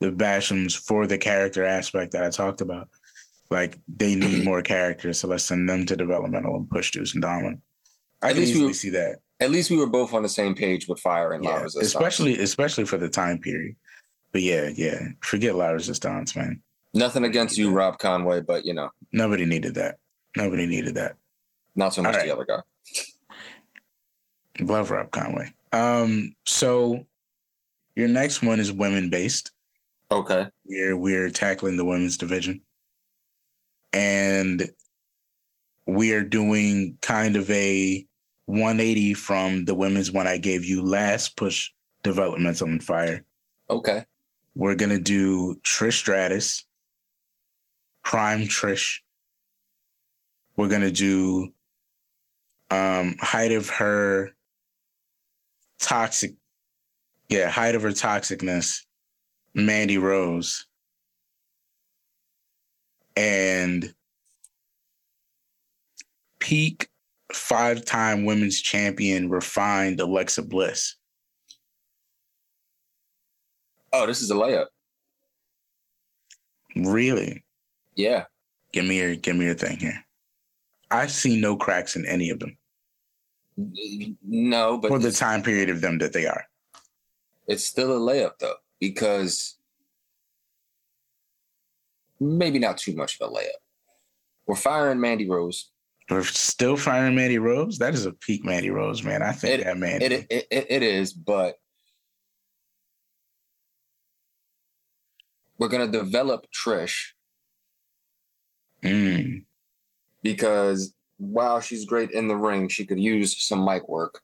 the 0.00 0.10
Bashams 0.12 0.76
for 0.76 1.06
the 1.06 1.18
character 1.18 1.64
aspect 1.64 2.12
that 2.12 2.24
I 2.24 2.30
talked 2.30 2.60
about. 2.60 2.88
Like 3.50 3.78
they 3.88 4.14
need 4.14 4.44
more 4.46 4.62
characters, 4.62 5.18
so 5.18 5.28
let's 5.28 5.44
send 5.44 5.68
them 5.68 5.84
to 5.86 5.96
developmental 5.96 6.56
and 6.56 6.70
push 6.70 6.92
Deuce 6.92 7.14
and 7.14 7.22
Domino. 7.22 7.58
I 8.22 8.28
At 8.28 8.34
can 8.34 8.44
least 8.44 8.62
we 8.62 8.72
see 8.72 8.90
that. 8.90 9.16
At 9.40 9.50
least 9.50 9.70
we 9.70 9.76
were 9.76 9.88
both 9.88 10.14
on 10.14 10.22
the 10.22 10.28
same 10.28 10.54
page 10.54 10.86
with 10.88 11.00
Fire 11.00 11.32
and 11.32 11.44
La 11.44 11.56
Yeah, 11.56 11.62
Resistance. 11.62 11.86
especially 11.94 12.38
especially 12.38 12.84
for 12.84 12.98
the 12.98 13.08
time 13.08 13.38
period. 13.38 13.76
But 14.32 14.42
yeah, 14.42 14.70
yeah, 14.74 15.08
forget 15.20 15.54
La 15.54 15.68
Resistance, 15.68 16.34
man. 16.36 16.62
Nothing 16.92 17.24
against 17.24 17.58
you, 17.58 17.70
Rob 17.72 17.98
Conway, 17.98 18.40
but 18.40 18.64
you 18.64 18.74
know, 18.74 18.90
Nobody 19.12 19.44
needed 19.44 19.74
that. 19.74 19.96
Nobody 20.36 20.66
needed 20.66 20.94
that. 20.94 21.16
not 21.74 21.92
so 21.94 22.02
much 22.02 22.14
right. 22.16 22.26
the 22.26 22.32
other 22.32 22.44
guy. 22.44 22.60
Love 24.60 24.90
Rob 24.90 25.10
Conway. 25.10 25.52
Um, 25.72 26.34
so 26.46 27.04
your 27.96 28.08
next 28.08 28.42
one 28.42 28.60
is 28.60 28.72
women 28.72 29.10
based. 29.10 29.50
Okay. 30.12 30.46
We're 30.64 30.96
we're 30.96 31.30
tackling 31.30 31.76
the 31.76 31.84
women's 31.84 32.16
division. 32.16 32.60
And 33.92 34.68
we 35.86 36.12
are 36.12 36.22
doing 36.22 36.98
kind 37.02 37.36
of 37.36 37.50
a 37.50 38.06
180 38.46 39.14
from 39.14 39.64
the 39.64 39.74
women's 39.74 40.12
one 40.12 40.26
I 40.26 40.38
gave 40.38 40.64
you 40.64 40.82
last 40.82 41.36
push 41.36 41.70
developmental 42.02 42.68
and 42.68 42.82
fire. 42.82 43.24
Okay. 43.70 44.04
We're 44.54 44.74
gonna 44.74 45.00
do 45.00 45.56
Trish 45.64 45.94
Stratus, 45.94 46.64
Prime 48.04 48.42
Trish. 48.42 49.00
We're 50.56 50.68
gonna 50.68 50.92
do 50.92 51.52
um 52.70 53.16
height 53.20 53.52
of 53.52 53.68
her 53.70 54.30
toxic, 55.80 56.34
yeah, 57.28 57.48
height 57.50 57.74
of 57.74 57.82
her 57.82 57.90
toxicness, 57.90 58.82
Mandy 59.54 59.98
Rose, 59.98 60.66
and 63.16 63.92
peak 66.38 66.88
five-time 67.34 68.24
women's 68.24 68.60
champion, 68.60 69.28
refined 69.28 70.00
Alexa 70.00 70.42
Bliss. 70.42 70.96
Oh, 73.92 74.06
this 74.06 74.22
is 74.22 74.30
a 74.30 74.34
layup. 74.34 74.66
Really? 76.76 77.44
Yeah. 77.94 78.24
Give 78.72 78.84
me 78.84 78.98
your 78.98 79.14
give 79.14 79.36
me 79.36 79.44
your 79.44 79.54
thing 79.54 79.78
here. 79.78 80.04
I 80.90 81.06
see 81.06 81.40
no 81.40 81.56
cracks 81.56 81.94
in 81.96 82.04
any 82.06 82.30
of 82.30 82.40
them 82.40 82.56
No, 84.22 84.78
but 84.78 84.88
for 84.88 84.98
the 84.98 85.12
time 85.12 85.42
period 85.42 85.70
of 85.70 85.80
them 85.80 85.98
that 85.98 86.12
they 86.12 86.26
are. 86.26 86.44
it's 87.46 87.64
still 87.64 87.92
a 87.96 88.00
layup 88.00 88.32
though, 88.40 88.56
because 88.80 89.58
maybe 92.20 92.58
not 92.58 92.78
too 92.78 92.94
much 92.94 93.18
of 93.20 93.28
a 93.30 93.32
layup. 93.32 93.60
We're 94.46 94.56
firing 94.56 95.00
Mandy 95.00 95.28
Rose. 95.28 95.70
We're 96.10 96.22
still 96.24 96.76
firing 96.76 97.14
Mandy 97.14 97.38
Rose. 97.38 97.78
That 97.78 97.94
is 97.94 98.04
a 98.06 98.12
peak 98.12 98.44
Mandy 98.44 98.70
Rose, 98.70 99.02
man. 99.02 99.22
I 99.22 99.32
think 99.32 99.60
It- 99.60 99.64
that 99.64 99.78
Mandy. 99.78 100.04
It, 100.04 100.26
it, 100.30 100.46
it, 100.50 100.66
it 100.68 100.82
is, 100.82 101.12
but 101.12 101.56
we're 105.58 105.68
gonna 105.68 105.88
develop 105.88 106.46
Trish 106.52 107.12
Mm, 108.82 109.44
because 110.22 110.92
while 111.16 111.58
she's 111.58 111.86
great 111.86 112.10
in 112.10 112.28
the 112.28 112.36
ring, 112.36 112.68
she 112.68 112.84
could 112.84 113.00
use 113.00 113.42
some 113.42 113.64
mic 113.64 113.88
work. 113.88 114.20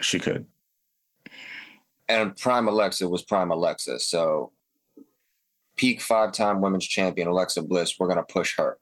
she 0.00 0.18
could. 0.18 0.44
And 2.08 2.36
Prime 2.36 2.66
Alexa 2.66 3.08
was 3.08 3.22
Prime 3.22 3.52
Alexa, 3.52 4.00
so 4.00 4.50
peak 5.76 6.00
five-time 6.00 6.60
women's 6.60 6.86
champion 6.86 7.28
Alexa 7.28 7.62
Bliss, 7.62 7.94
we're 7.96 8.08
gonna 8.08 8.24
push 8.24 8.56
her. 8.56 8.78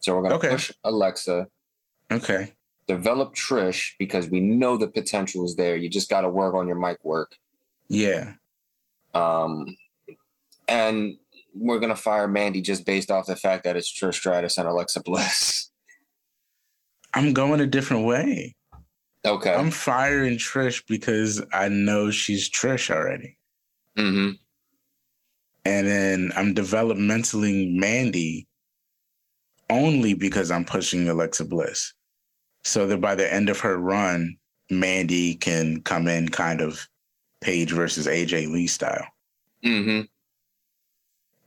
So 0.00 0.14
we're 0.16 0.22
gonna 0.22 0.36
Okay. 0.36 0.50
push 0.50 0.72
Alexa, 0.84 1.48
Okay. 2.10 2.52
develop 2.86 3.34
Trish 3.34 3.92
because 3.98 4.28
we 4.28 4.40
know 4.40 4.76
the 4.76 4.88
potential 4.88 5.44
is 5.44 5.56
there. 5.56 5.76
You 5.76 5.88
just 5.88 6.08
got 6.08 6.22
to 6.22 6.28
work 6.28 6.54
on 6.54 6.66
your 6.66 6.78
mic 6.78 7.04
work. 7.04 7.36
Yeah. 7.88 8.34
Um, 9.14 9.76
and 10.68 11.18
we're 11.54 11.78
gonna 11.80 11.96
fire 11.96 12.28
Mandy 12.28 12.60
just 12.60 12.86
based 12.86 13.10
off 13.10 13.26
the 13.26 13.36
fact 13.36 13.64
that 13.64 13.76
it's 13.76 13.92
Trish 13.92 14.14
Stratus 14.14 14.58
and 14.58 14.68
Alexa 14.68 15.02
Bliss. 15.02 15.70
I'm 17.14 17.32
going 17.32 17.60
a 17.60 17.66
different 17.66 18.04
way. 18.06 18.54
Okay. 19.24 19.52
I'm 19.52 19.70
firing 19.70 20.36
Trish 20.38 20.82
because 20.86 21.42
I 21.52 21.68
know 21.68 22.10
she's 22.10 22.48
Trish 22.48 22.94
already. 22.94 23.36
Mm-hmm. 23.96 24.32
And 25.64 25.86
then 25.86 26.32
I'm 26.36 26.54
developmentally 26.54 27.74
Mandy 27.76 28.47
only 29.70 30.14
because 30.14 30.50
I'm 30.50 30.64
pushing 30.64 31.08
Alexa 31.08 31.44
Bliss. 31.44 31.92
So 32.64 32.86
that 32.88 33.00
by 33.00 33.14
the 33.14 33.32
end 33.32 33.48
of 33.48 33.60
her 33.60 33.76
run, 33.78 34.36
Mandy 34.70 35.34
can 35.34 35.80
come 35.82 36.08
in 36.08 36.28
kind 36.28 36.60
of 36.60 36.86
Paige 37.40 37.72
versus 37.72 38.06
AJ 38.06 38.50
Lee 38.52 38.66
style 38.66 39.06
Mm-hmm. 39.64 40.02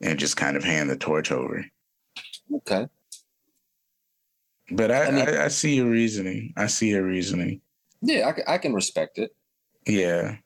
and 0.06 0.20
just 0.20 0.36
kind 0.38 0.58
of 0.58 0.64
hand 0.64 0.90
the 0.90 0.98
torch 0.98 1.32
over. 1.32 1.66
Okay. 2.54 2.88
But 4.72 4.92
I, 4.92 5.04
I 5.06 5.12
mean- 5.12 5.28
I, 5.30 5.46
I 5.46 5.48
see 5.50 5.76
your 5.76 5.90
reasoning. 5.90 6.54
I 6.58 6.68
see 6.68 6.90
your 6.90 7.04
reasoning. 7.04 7.62
Yeah, 8.02 8.32
I, 8.48 8.56
I 8.56 8.58
can 8.58 8.74
respect 8.74 9.18
it. 9.20 9.36
Yeah. 9.86 10.38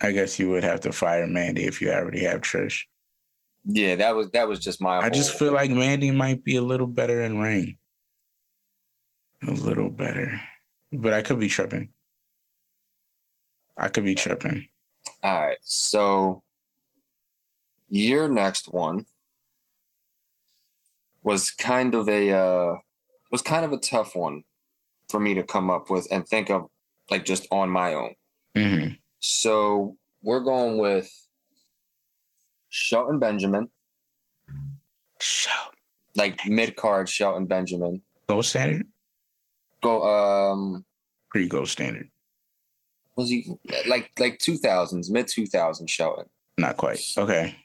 I 0.00 0.12
guess 0.12 0.38
you 0.38 0.50
would 0.50 0.62
have 0.64 0.80
to 0.80 0.92
fire 0.92 1.26
Mandy 1.26 1.64
if 1.64 1.80
you 1.80 1.90
already 1.90 2.22
have 2.24 2.42
Trish. 2.42 2.82
Yeah, 3.66 3.96
that 3.96 4.14
was 4.14 4.30
that 4.30 4.46
was 4.46 4.60
just 4.60 4.80
my. 4.80 4.98
I 4.98 5.10
just 5.10 5.36
feel 5.36 5.52
like 5.52 5.70
Mandy 5.70 6.12
might 6.12 6.44
be 6.44 6.56
a 6.56 6.62
little 6.62 6.86
better 6.86 7.22
in 7.22 7.38
ring. 7.38 7.78
A 9.46 9.50
little 9.50 9.90
better. 9.90 10.40
But 10.92 11.12
I 11.12 11.22
could 11.22 11.40
be 11.40 11.48
tripping. 11.48 11.90
I 13.76 13.88
could 13.88 14.04
be 14.04 14.14
tripping. 14.14 14.68
All 15.22 15.40
right. 15.40 15.58
So 15.62 16.42
your 17.88 18.28
next 18.28 18.72
one 18.72 19.06
was 21.22 21.50
kind 21.50 21.94
of 21.94 22.08
a 22.08 22.30
uh 22.32 22.76
was 23.32 23.42
kind 23.42 23.64
of 23.64 23.72
a 23.72 23.78
tough 23.78 24.14
one 24.14 24.44
for 25.08 25.18
me 25.18 25.34
to 25.34 25.42
come 25.42 25.70
up 25.70 25.90
with 25.90 26.06
and 26.10 26.26
think 26.26 26.50
of 26.50 26.66
like 27.10 27.24
just 27.24 27.46
on 27.50 27.68
my 27.68 27.94
own. 27.94 28.14
hmm 28.54 28.88
So 29.18 29.96
we're 30.22 30.40
going 30.40 30.78
with 30.78 31.10
Shelton 32.68 33.18
Benjamin, 33.18 33.68
Shout. 35.20 35.74
like 36.14 36.46
mid 36.46 36.76
card 36.76 37.08
Shelton 37.08 37.46
Benjamin. 37.46 38.02
Gold 38.28 38.44
standard? 38.44 38.86
Go 39.82 40.02
um 40.02 40.84
pretty 41.30 41.48
gold 41.48 41.68
standard. 41.68 42.10
Was 43.16 43.28
he 43.30 43.48
like 43.86 44.10
like 44.18 44.38
two 44.38 44.56
thousands, 44.58 45.10
mid 45.10 45.26
two 45.28 45.46
thousands 45.46 45.90
Shelton? 45.90 46.26
Not 46.58 46.76
quite. 46.76 47.00
Okay. 47.16 47.56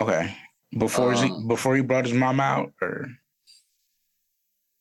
Okay. 0.00 0.36
Before 0.76 1.12
he 1.14 1.30
Um, 1.30 1.48
before 1.48 1.76
he 1.76 1.82
brought 1.82 2.04
his 2.04 2.14
mom 2.14 2.40
out, 2.40 2.72
or 2.82 3.08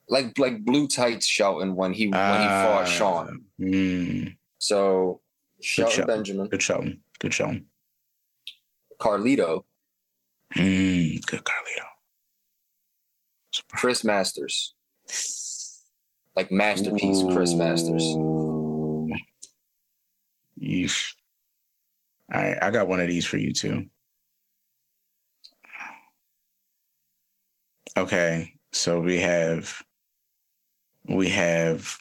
Like 0.09 0.37
like 0.37 0.65
blue 0.65 0.87
tights 0.87 1.25
Shelton 1.27 1.75
when 1.75 1.93
he 1.93 2.07
when 2.07 2.41
he 2.41 2.47
fought 2.47 2.83
Ah, 2.83 2.85
Sean. 2.85 3.45
mm, 3.59 4.35
So 4.57 5.21
Shelton 5.61 5.95
Shelton. 5.95 6.15
Benjamin, 6.15 6.47
good 6.49 6.61
Shelton. 6.61 7.01
Good 7.19 7.33
Shelton. 7.33 7.67
Carlito, 8.99 9.63
Mm, 10.55 11.25
good 11.25 11.43
Carlito. 11.43 11.85
Chris 13.73 14.03
Masters. 14.03 14.73
Like 16.35 16.51
masterpiece 16.51 17.21
Chris 17.33 17.53
Masters. 17.53 18.03
Ooh. 18.03 19.09
Yeesh. 20.61 21.13
All 22.33 22.41
right, 22.41 22.57
I 22.61 22.71
got 22.71 22.87
one 22.87 22.99
of 22.99 23.07
these 23.07 23.25
for 23.25 23.37
you 23.37 23.53
too. 23.53 23.85
Okay, 27.97 28.53
so 28.71 28.99
we 28.99 29.17
have 29.19 29.81
we 31.09 31.29
have 31.29 31.97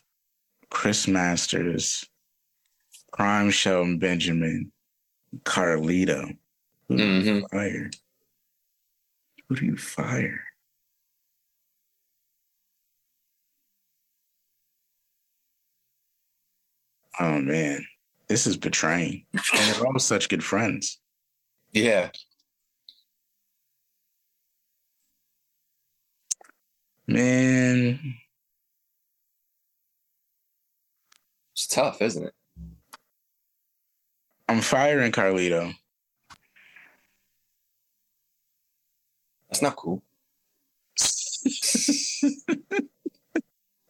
Chris 0.70 1.08
Masters, 1.08 2.04
Prime 3.12 3.50
Shelton 3.50 3.98
Benjamin, 3.98 4.72
Carlito. 5.44 6.36
Who 6.88 6.96
do 6.96 7.04
you 7.04 7.40
hmm 7.40 7.46
fire? 7.46 7.90
Who 9.48 9.56
do 9.56 9.66
you 9.66 9.76
fire? 9.76 10.40
Oh 17.18 17.40
man, 17.40 17.86
this 18.28 18.46
is 18.46 18.56
betraying. 18.56 19.24
And 19.32 19.74
they're 19.74 19.86
all 19.86 19.98
such 19.98 20.28
good 20.28 20.44
friends. 20.44 20.98
Yeah. 21.72 22.10
Man, 27.08 28.16
It's 31.56 31.66
tough, 31.66 32.02
isn't 32.02 32.22
it? 32.22 32.34
I'm 34.46 34.60
firing 34.60 35.10
Carlito. 35.10 35.72
That's 39.56 39.62
not 39.62 39.76
cool. 39.76 40.02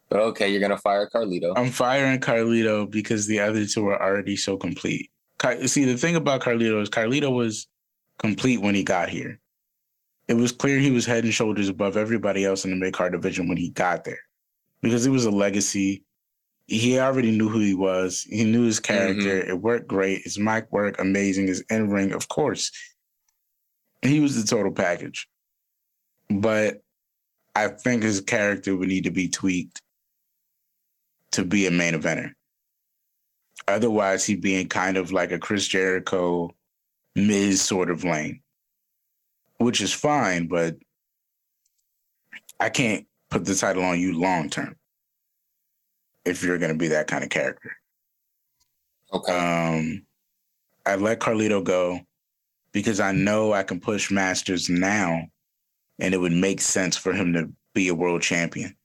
But 0.09 0.21
okay, 0.21 0.49
you're 0.49 0.61
gonna 0.61 0.77
fire 0.77 1.09
Carlito. 1.13 1.51
I'm 1.57 1.69
firing 1.69 2.21
Carlito 2.21 2.89
because 2.89 3.27
the 3.27 3.41
other 3.41 3.65
two 3.65 3.87
are 3.89 4.01
already 4.01 4.37
so 4.37 4.55
complete. 4.55 5.11
Car- 5.37 5.67
See, 5.67 5.83
the 5.83 5.97
thing 5.97 6.15
about 6.15 6.41
Carlito 6.41 6.81
is 6.81 6.89
Carlito 6.89 7.35
was 7.35 7.67
complete 8.17 8.61
when 8.61 8.73
he 8.73 8.83
got 8.83 9.09
here. 9.09 9.41
It 10.29 10.35
was 10.35 10.53
clear 10.53 10.79
he 10.79 10.91
was 10.91 11.05
head 11.05 11.25
and 11.25 11.33
shoulders 11.33 11.67
above 11.67 11.97
everybody 11.97 12.45
else 12.45 12.63
in 12.63 12.71
the 12.71 12.77
mid 12.77 12.93
card 12.93 13.11
division 13.11 13.49
when 13.49 13.57
he 13.57 13.69
got 13.69 14.05
there 14.05 14.21
because 14.81 15.05
it 15.05 15.09
was 15.09 15.25
a 15.25 15.31
legacy. 15.31 16.05
He 16.67 16.99
already 16.99 17.31
knew 17.37 17.49
who 17.49 17.59
he 17.59 17.73
was. 17.73 18.25
He 18.29 18.45
knew 18.45 18.63
his 18.63 18.79
mm-hmm. 18.79 18.93
character. 18.93 19.37
It 19.39 19.59
worked 19.59 19.89
great. 19.89 20.21
His 20.23 20.39
mic 20.39 20.71
work 20.71 20.99
amazing. 20.99 21.47
His 21.47 21.65
in 21.69 21.89
ring, 21.89 22.13
of 22.13 22.29
course. 22.29 22.71
He 24.01 24.21
was 24.21 24.41
the 24.41 24.47
total 24.47 24.71
package. 24.71 25.27
But 26.29 26.81
I 27.55 27.69
think 27.69 28.03
his 28.03 28.21
character 28.21 28.75
would 28.75 28.89
need 28.89 29.05
to 29.05 29.11
be 29.11 29.29
tweaked 29.29 29.81
to 31.31 31.43
be 31.43 31.67
a 31.67 31.71
main 31.71 31.93
eventer. 31.93 32.31
Otherwise, 33.67 34.25
he'd 34.25 34.41
be 34.41 34.59
in 34.59 34.69
kind 34.69 34.97
of 34.97 35.11
like 35.11 35.31
a 35.31 35.39
Chris 35.39 35.67
Jericho, 35.67 36.51
Miz 37.15 37.61
sort 37.61 37.89
of 37.89 38.03
lane, 38.03 38.41
which 39.57 39.81
is 39.81 39.93
fine, 39.93 40.47
but 40.47 40.75
I 42.59 42.69
can't 42.69 43.05
put 43.29 43.45
the 43.45 43.55
title 43.55 43.83
on 43.83 43.99
you 43.99 44.17
long 44.17 44.49
term 44.49 44.75
if 46.25 46.43
you're 46.43 46.57
going 46.57 46.71
to 46.71 46.77
be 46.77 46.89
that 46.89 47.07
kind 47.07 47.23
of 47.23 47.29
character. 47.29 47.71
Okay. 49.13 49.33
Um, 49.33 50.05
I 50.85 50.95
let 50.95 51.19
Carlito 51.19 51.63
go 51.63 51.99
because 52.71 52.99
I 52.99 53.11
know 53.11 53.53
I 53.53 53.63
can 53.63 53.79
push 53.79 54.11
Masters 54.11 54.69
now, 54.69 55.23
and 55.99 56.13
it 56.13 56.17
would 56.17 56.31
make 56.31 56.61
sense 56.61 56.97
for 56.97 57.13
him 57.13 57.33
to 57.33 57.49
be 57.73 57.87
a 57.87 57.95
world 57.95 58.21
champion 58.21 58.75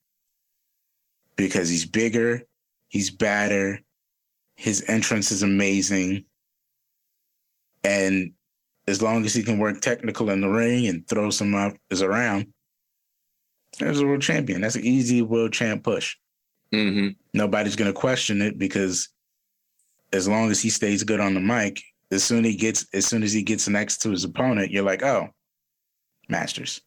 because 1.36 1.68
he's 1.68 1.86
bigger, 1.86 2.42
he's 2.88 3.10
badder, 3.10 3.80
his 4.54 4.84
entrance 4.88 5.30
is 5.30 5.42
amazing, 5.42 6.24
and 7.84 8.32
as 8.86 9.00
long 9.00 9.24
as 9.24 9.34
he 9.34 9.42
can 9.42 9.58
work 9.58 9.80
technical 9.80 10.30
in 10.30 10.40
the 10.40 10.48
ring 10.48 10.86
and 10.86 11.06
throw 11.08 11.30
some 11.30 11.54
up 11.54 11.72
is 11.90 12.02
around, 12.02 12.46
there's 13.78 14.00
a 14.00 14.06
world 14.06 14.22
champion. 14.22 14.60
That's 14.60 14.76
an 14.76 14.84
easy 14.84 15.22
world 15.22 15.52
champ 15.52 15.84
push 15.84 16.16
hmm 16.72 17.08
nobody's 17.34 17.76
going 17.76 17.92
to 17.92 17.98
question 17.98 18.42
it 18.42 18.58
because 18.58 19.08
as 20.12 20.26
long 20.26 20.50
as 20.50 20.60
he 20.60 20.70
stays 20.70 21.04
good 21.04 21.20
on 21.20 21.34
the 21.34 21.40
mic, 21.40 21.82
as 22.10 22.24
soon 22.24 22.44
as 22.44 22.50
he 22.50 22.56
gets 22.56 22.86
as 22.92 23.06
soon 23.06 23.22
as 23.22 23.32
he 23.32 23.42
gets 23.42 23.68
next 23.68 23.98
to 23.98 24.10
his 24.10 24.24
opponent, 24.24 24.70
you're 24.70 24.84
like, 24.84 25.02
oh, 25.02 25.28
Masters. 26.28 26.80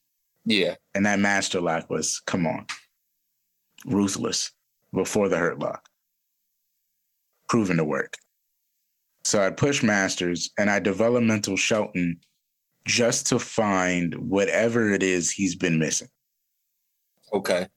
Yeah. 0.45 0.75
And 0.93 1.05
that 1.05 1.19
master 1.19 1.59
lock 1.59 1.89
was, 1.89 2.21
come 2.25 2.45
on, 2.45 2.65
ruthless 3.85 4.51
before 4.93 5.27
the 5.27 5.37
hurt 5.37 5.59
lock, 5.59 5.87
proven 7.49 7.77
to 7.77 7.83
work. 7.83 8.15
So 9.23 9.41
I 9.41 9.49
push 9.49 9.81
Masters 9.81 10.51
and 10.57 10.69
I 10.69 10.79
developmental 10.79 11.57
Shelton 11.57 12.19
just 12.85 13.27
to 13.27 13.39
find 13.39 14.13
whatever 14.13 14.91
it 14.91 15.01
is 15.01 15.31
he's 15.31 15.55
been 15.55 15.79
missing. 15.79 16.09
Okay. 17.33 17.67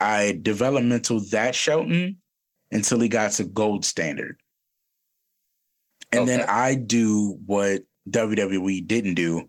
I 0.00 0.38
developmental 0.42 1.20
that 1.30 1.54
Shelton 1.54 2.18
until 2.70 3.00
he 3.00 3.08
got 3.08 3.32
to 3.32 3.44
gold 3.44 3.84
standard. 3.84 4.36
And 6.12 6.28
then 6.28 6.44
I 6.46 6.74
do 6.74 7.38
what 7.46 7.82
WWE 8.10 8.86
didn't 8.86 9.14
do. 9.14 9.48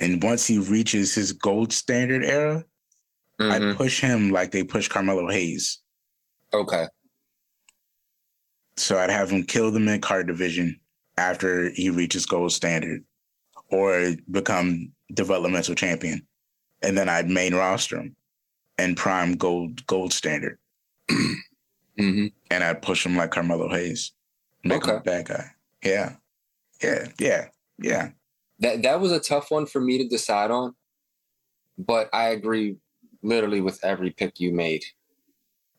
And 0.00 0.22
once 0.22 0.46
he 0.46 0.58
reaches 0.58 1.14
his 1.14 1.32
gold 1.32 1.72
standard 1.72 2.24
era, 2.24 2.64
I 3.38 3.58
Mhm. 3.58 3.76
push 3.76 4.00
him 4.00 4.30
like 4.30 4.50
they 4.50 4.62
push 4.64 4.88
Carmelo 4.88 5.28
Hayes. 5.30 5.78
Okay. 6.52 6.86
So 8.76 8.98
I'd 8.98 9.10
have 9.10 9.30
him 9.30 9.44
kill 9.44 9.70
the 9.70 9.80
mid 9.80 10.02
card 10.02 10.26
division 10.26 10.80
after 11.16 11.70
he 11.70 11.90
reaches 11.90 12.26
gold 12.26 12.52
standard 12.52 13.04
or 13.68 14.14
become 14.30 14.92
developmental 15.12 15.74
champion. 15.74 16.26
And 16.82 16.96
then 16.96 17.08
I'd 17.08 17.28
main 17.30 17.54
roster 17.54 17.98
him 17.98 18.16
and 18.78 18.96
prime 18.96 19.34
gold 19.34 19.86
gold 19.86 20.12
standard. 20.12 20.58
hmm 21.08 22.26
and 22.50 22.64
I'd 22.64 22.82
push 22.82 23.04
him 23.04 23.16
like 23.16 23.30
Carmelo 23.30 23.68
Hayes. 23.70 24.12
Make 24.64 24.84
him 24.84 24.90
Okay. 24.96 25.02
bad 25.04 25.26
guy. 25.26 25.50
Yeah. 25.82 26.16
Yeah. 26.82 27.08
Yeah. 27.18 27.48
Yeah. 27.78 28.10
That 28.62 28.82
that 28.82 29.00
was 29.00 29.12
a 29.12 29.20
tough 29.20 29.50
one 29.50 29.66
for 29.66 29.80
me 29.80 29.98
to 29.98 30.08
decide 30.08 30.50
on, 30.50 30.74
but 31.76 32.08
I 32.12 32.28
agree 32.28 32.76
literally 33.22 33.60
with 33.60 33.78
every 33.84 34.10
pick 34.10 34.38
you 34.38 34.52
made. 34.52 34.84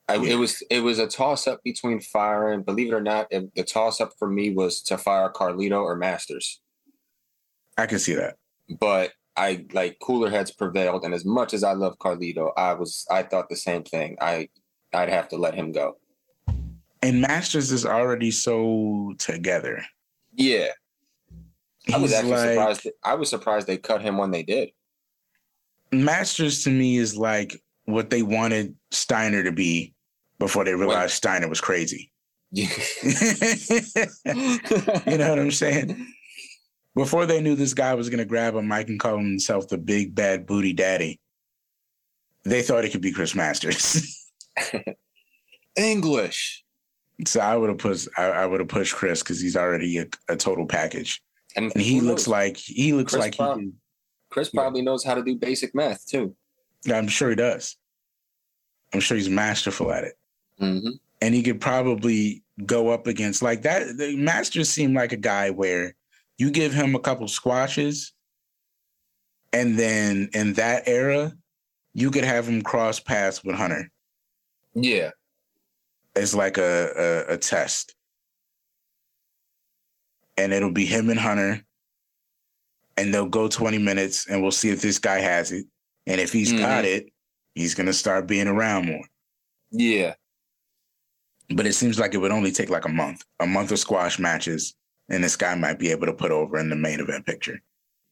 I, 0.10 0.16
Yeah. 0.16 0.34
It 0.34 0.36
was 0.36 0.62
it 0.70 0.82
was 0.82 1.00
a 1.00 1.08
toss 1.08 1.48
up 1.48 1.62
between 1.64 2.02
fire 2.02 2.52
and 2.52 2.66
believe 2.66 2.92
it 2.92 2.96
or 2.96 3.02
not, 3.02 3.28
it, 3.32 3.56
the 3.56 3.64
toss 3.64 4.02
up 4.02 4.12
for 4.20 4.30
me 4.30 4.52
was 4.52 4.82
to 4.84 4.98
fire 4.98 5.32
Carlito 5.32 5.82
or 5.82 5.96
Masters. 5.96 6.62
I 7.78 7.86
can 7.86 8.00
see 8.00 8.16
that. 8.16 8.36
But 8.80 9.14
I 9.38 9.66
like 9.72 9.98
cooler 10.02 10.30
heads 10.30 10.52
prevailed, 10.52 11.06
and 11.06 11.14
as 11.14 11.24
much 11.24 11.54
as 11.54 11.64
I 11.64 11.72
love 11.74 11.98
Carlito, 12.00 12.52
I 12.58 12.74
was 12.74 13.06
I 13.10 13.24
thought 13.24 13.48
the 13.48 13.56
same 13.56 13.84
thing. 13.84 14.18
I 14.20 14.50
I'd 14.94 15.10
have 15.10 15.30
to 15.30 15.38
let 15.38 15.56
him 15.56 15.72
go. 15.72 15.98
And 17.02 17.22
Masters 17.22 17.72
is 17.72 17.86
already 17.86 18.32
so 18.32 19.14
together. 19.20 19.84
Yeah, 20.36 20.70
I 21.92 21.98
was 21.98 22.14
actually 22.14 22.32
like 22.32 22.50
surprised. 22.50 22.88
I 23.04 23.16
was 23.16 23.30
surprised 23.30 23.68
they 23.68 23.78
cut 23.78 24.02
him 24.02 24.18
when 24.18 24.32
they 24.32 24.44
did. 24.44 24.70
Masters 25.92 26.64
to 26.64 26.70
me 26.70 26.98
is 26.98 27.18
like 27.18 27.62
what 27.86 28.10
they 28.10 28.24
wanted 28.24 28.76
Steiner 28.92 29.44
to 29.44 29.52
be 29.52 29.94
before 30.40 30.64
they 30.64 30.74
realized 30.74 31.14
Steiner 31.14 31.48
was 31.48 31.62
crazy. 31.62 32.12
You 32.54 32.68
know 35.18 35.30
what 35.30 35.40
I'm 35.40 35.52
saying? 35.52 36.08
Before 36.96 37.26
they 37.26 37.42
knew 37.42 37.56
this 37.56 37.74
guy 37.74 37.94
was 37.96 38.10
gonna 38.10 38.26
grab 38.26 38.56
a 38.56 38.62
mic 38.62 38.88
and 38.88 39.00
call 39.00 39.18
himself 39.18 39.68
the 39.68 39.78
big 39.78 40.14
bad 40.14 40.46
booty 40.46 40.74
daddy, 40.74 41.20
they 42.44 42.62
thought 42.62 42.86
it 42.86 42.92
could 42.92 43.02
be 43.02 43.12
Chris 43.12 43.36
Masters. 43.36 44.30
English. 45.76 46.64
So 47.26 47.40
I 47.40 47.56
would 47.56 47.70
have 47.70 47.80
pushed. 47.80 48.08
I, 48.18 48.26
I 48.26 48.46
would 48.46 48.60
have 48.60 48.70
pushed 48.70 48.96
Chris 48.96 49.24
because 49.24 49.42
he's 49.42 49.56
already 49.56 49.98
a, 50.00 50.06
a 50.30 50.36
total 50.36 50.68
package, 50.68 51.22
And, 51.56 51.72
and 51.74 51.82
he 51.84 52.02
looks 52.02 52.24
knows? 52.24 52.28
like 52.30 52.58
he 52.58 52.94
looks 52.94 53.14
Chris 53.14 53.22
like 53.22 53.34
he. 53.36 53.38
Brown. 53.38 53.60
Can, 53.60 53.74
Chris 54.30 54.50
Yeah. 54.54 54.62
probably 54.62 54.82
knows 54.82 55.04
how 55.04 55.14
to 55.16 55.24
do 55.24 55.36
basic 55.36 55.74
math 55.76 56.06
too. 56.08 56.36
Yeah, 56.86 56.98
I'm 56.98 57.08
sure 57.08 57.30
he 57.30 57.36
does. 57.36 57.78
I'm 58.94 59.00
sure 59.00 59.16
he's 59.18 59.30
masterful 59.30 59.92
at 59.92 60.04
it. 60.04 60.14
hmm 60.60 60.90
and 61.22 61.34
he 61.34 61.42
could 61.42 61.62
probably 61.62 62.44
go 62.66 62.90
up 62.90 63.08
against 63.08 63.42
like 63.42 63.62
that. 63.62 63.96
The 63.98 64.18
Masters 64.18 64.70
seemed 64.70 64.94
like 64.94 65.14
a 65.14 65.18
guy 65.18 65.52
where 65.52 65.96
you 66.38 66.52
give 66.52 66.74
him 66.74 66.96
a 66.96 67.00
couple 67.00 67.30
squashes, 67.30 68.12
and 69.54 69.80
then 69.80 70.30
in 70.34 70.52
that 70.56 70.84
era, 70.86 71.32
you 71.94 72.12
could 72.12 72.26
have 72.26 72.46
him 72.50 72.62
cross 72.62 73.00
paths 73.00 73.42
with 73.42 73.56
Hunter 73.56 73.90
Yeah. 74.74 75.12
it's 76.16 76.34
like 76.36 76.58
a, 76.58 77.26
a, 77.30 77.34
a 77.36 77.38
test. 77.38 77.96
And 80.38 80.54
it'll 80.54 80.72
be 80.72 80.86
him 80.86 81.10
and 81.10 81.20
Hunter. 81.20 81.64
And 82.98 83.14
they'll 83.14 83.26
go 83.26 83.48
20 83.48 83.78
minutes 83.80 84.28
and 84.28 84.42
we'll 84.42 84.52
see 84.52 84.70
if 84.70 84.82
this 84.82 85.00
guy 85.00 85.20
has 85.20 85.52
it. 85.52 85.66
And 86.06 86.20
if 86.22 86.32
he's 86.32 86.52
got 86.52 86.86
it, 86.86 87.08
he's 87.56 87.74
gonna 87.76 87.94
start 87.94 88.28
being 88.28 88.48
around 88.48 88.86
more. 88.86 89.06
Yeah. 89.72 90.16
But 91.50 91.66
it 91.66 91.74
seems 91.74 92.00
like 92.00 92.14
it 92.14 92.20
would 92.20 92.32
only 92.32 92.52
take 92.52 92.70
like 92.70 92.86
a 92.86 92.90
month, 92.90 93.24
a 93.40 93.48
month 93.48 93.72
of 93.72 93.80
squash 93.80 94.20
matches, 94.20 94.76
and 95.10 95.24
this 95.24 95.36
guy 95.36 95.56
might 95.56 95.80
be 95.80 95.92
able 95.92 96.06
to 96.08 96.14
put 96.14 96.32
over 96.32 96.58
in 96.58 96.70
the 96.70 96.76
main 96.76 97.00
event 97.00 97.26
picture. 97.26 97.62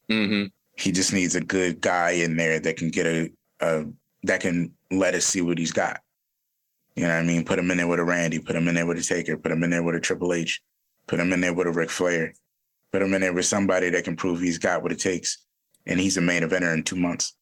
hmm 0.09 0.45
He 0.77 0.91
just 0.91 1.13
needs 1.13 1.35
a 1.35 1.41
good 1.41 1.81
guy 1.81 2.11
in 2.11 2.35
there 2.37 2.59
that 2.59 2.77
can 2.77 2.89
get 2.89 3.05
a, 3.05 3.31
a 3.59 3.85
that 4.23 4.41
can 4.41 4.73
let 4.91 5.15
us 5.15 5.25
see 5.25 5.41
what 5.41 5.57
he's 5.57 5.71
got. 5.71 6.01
You 6.95 7.03
know 7.03 7.13
what 7.13 7.23
I 7.23 7.23
mean? 7.23 7.45
Put 7.45 7.57
him 7.59 7.71
in 7.71 7.77
there 7.77 7.87
with 7.87 7.99
a 7.99 8.03
Randy, 8.03 8.39
put 8.39 8.55
him 8.55 8.67
in 8.67 8.75
there 8.75 8.85
with 8.85 8.97
a 8.97 9.03
Taker, 9.03 9.37
put 9.37 9.51
him 9.51 9.63
in 9.63 9.69
there 9.69 9.83
with 9.83 9.95
a 9.95 9.99
Triple 9.99 10.33
H, 10.33 10.61
put 11.07 11.19
him 11.19 11.33
in 11.33 11.41
there 11.41 11.53
with 11.53 11.67
a 11.67 11.71
Ric 11.71 11.89
Flair, 11.89 12.33
put 12.91 13.01
him 13.01 13.13
in 13.13 13.21
there 13.21 13.33
with 13.33 13.45
somebody 13.45 13.89
that 13.89 14.03
can 14.03 14.15
prove 14.15 14.39
he's 14.39 14.57
got 14.57 14.83
what 14.83 14.91
it 14.91 14.99
takes, 14.99 15.45
and 15.85 15.99
he's 15.99 16.17
a 16.17 16.21
main 16.21 16.43
eventer 16.43 16.73
in 16.73 16.83
two 16.83 16.95
months. 16.95 17.35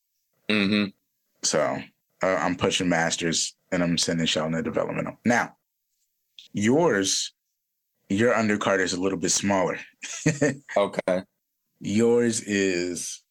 hmm 0.50 0.86
So 1.44 1.82
uh, 2.24 2.36
I'm 2.36 2.56
pushing 2.56 2.90
Masters 2.90 3.56
and 3.72 3.84
I'm 3.84 3.98
sending 3.98 4.26
Shelton 4.26 4.54
to 4.54 4.64
developmental. 4.64 5.20
Now, 5.26 5.56
yours, 6.54 7.34
your 8.10 8.34
undercard 8.34 8.80
is 8.80 8.94
a 8.94 9.02
little 9.02 9.20
bit 9.20 9.32
smaller. 9.32 9.80
Okay. 10.78 11.24
Yours 11.82 12.42
is 12.42 13.24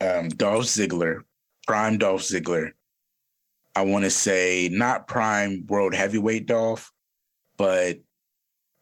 um, 0.00 0.28
Dolph 0.30 0.64
Ziggler, 0.64 1.20
prime 1.66 1.98
Dolph 1.98 2.22
Ziggler. 2.22 2.70
I 3.76 3.82
want 3.82 4.04
to 4.04 4.10
say 4.10 4.68
not 4.72 5.06
prime 5.06 5.66
world 5.68 5.94
heavyweight 5.94 6.46
Dolph, 6.46 6.90
but 7.56 7.98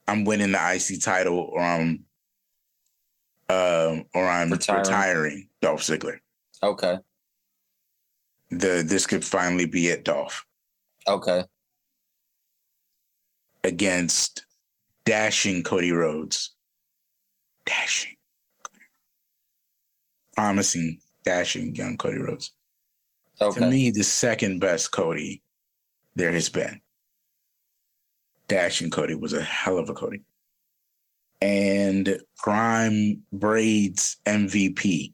I'm 0.08 0.24
winning 0.24 0.52
the 0.52 0.58
IC 0.74 1.02
title 1.02 1.38
or 1.38 1.60
I'm 1.60 2.04
uh, 3.50 3.96
or 4.14 4.26
I'm 4.26 4.50
Retiring. 4.50 4.80
retiring 4.82 5.48
Dolph 5.62 5.82
Ziggler. 5.82 6.18
Okay. 6.62 6.98
The 8.50 8.82
this 8.84 9.06
could 9.06 9.24
finally 9.24 9.66
be 9.66 9.88
it, 9.88 10.04
Dolph. 10.04 10.44
Okay. 11.06 11.44
against 13.64 14.44
dashing 15.04 15.62
Cody 15.62 15.92
Rhodes. 15.92 16.54
Dashing. 17.66 18.16
Promising, 20.36 21.00
dashing 21.24 21.74
young 21.74 21.96
Cody 21.98 22.18
Rhodes. 22.18 22.52
Okay. 23.40 23.60
To 23.60 23.66
me, 23.66 23.90
the 23.90 24.04
second 24.04 24.60
best 24.60 24.90
Cody 24.90 25.42
there 26.14 26.32
has 26.32 26.48
been. 26.48 26.80
Dashing 28.48 28.90
Cody 28.90 29.14
was 29.14 29.32
a 29.32 29.42
hell 29.42 29.78
of 29.78 29.88
a 29.90 29.94
Cody. 29.94 30.22
And 31.40 32.18
Prime 32.38 33.22
Braids 33.32 34.16
MVP. 34.26 35.12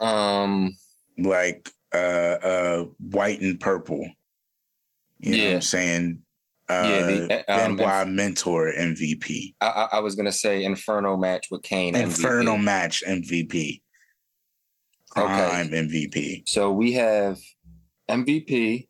um. 0.00 0.76
like 1.16 1.70
uh 1.94 1.96
uh 1.96 2.84
white 2.98 3.40
and 3.40 3.60
purple. 3.60 4.04
You 5.20 5.30
know 5.30 5.38
what 5.38 5.48
Yeah. 5.48 5.54
I'm 5.54 5.60
saying? 5.62 6.18
Uh 6.68 6.86
Yeah, 6.88 7.02
the, 7.06 7.52
um, 7.52 7.76
Benoit 7.76 8.08
mentor 8.08 8.72
MVP. 8.76 9.54
I, 9.60 9.66
I, 9.66 9.88
I 9.92 10.00
was 10.00 10.14
gonna 10.16 10.32
say 10.32 10.64
Inferno 10.64 11.16
match 11.16 11.48
with 11.50 11.62
Kane. 11.62 11.94
Inferno 11.94 12.56
MVP. 12.56 12.64
match 12.64 13.04
MVP. 13.06 13.80
Okay. 15.16 15.24
Prime 15.26 15.68
MVP. 15.68 16.48
So 16.48 16.72
we 16.72 16.92
have 16.94 17.38
MVP, 18.10 18.88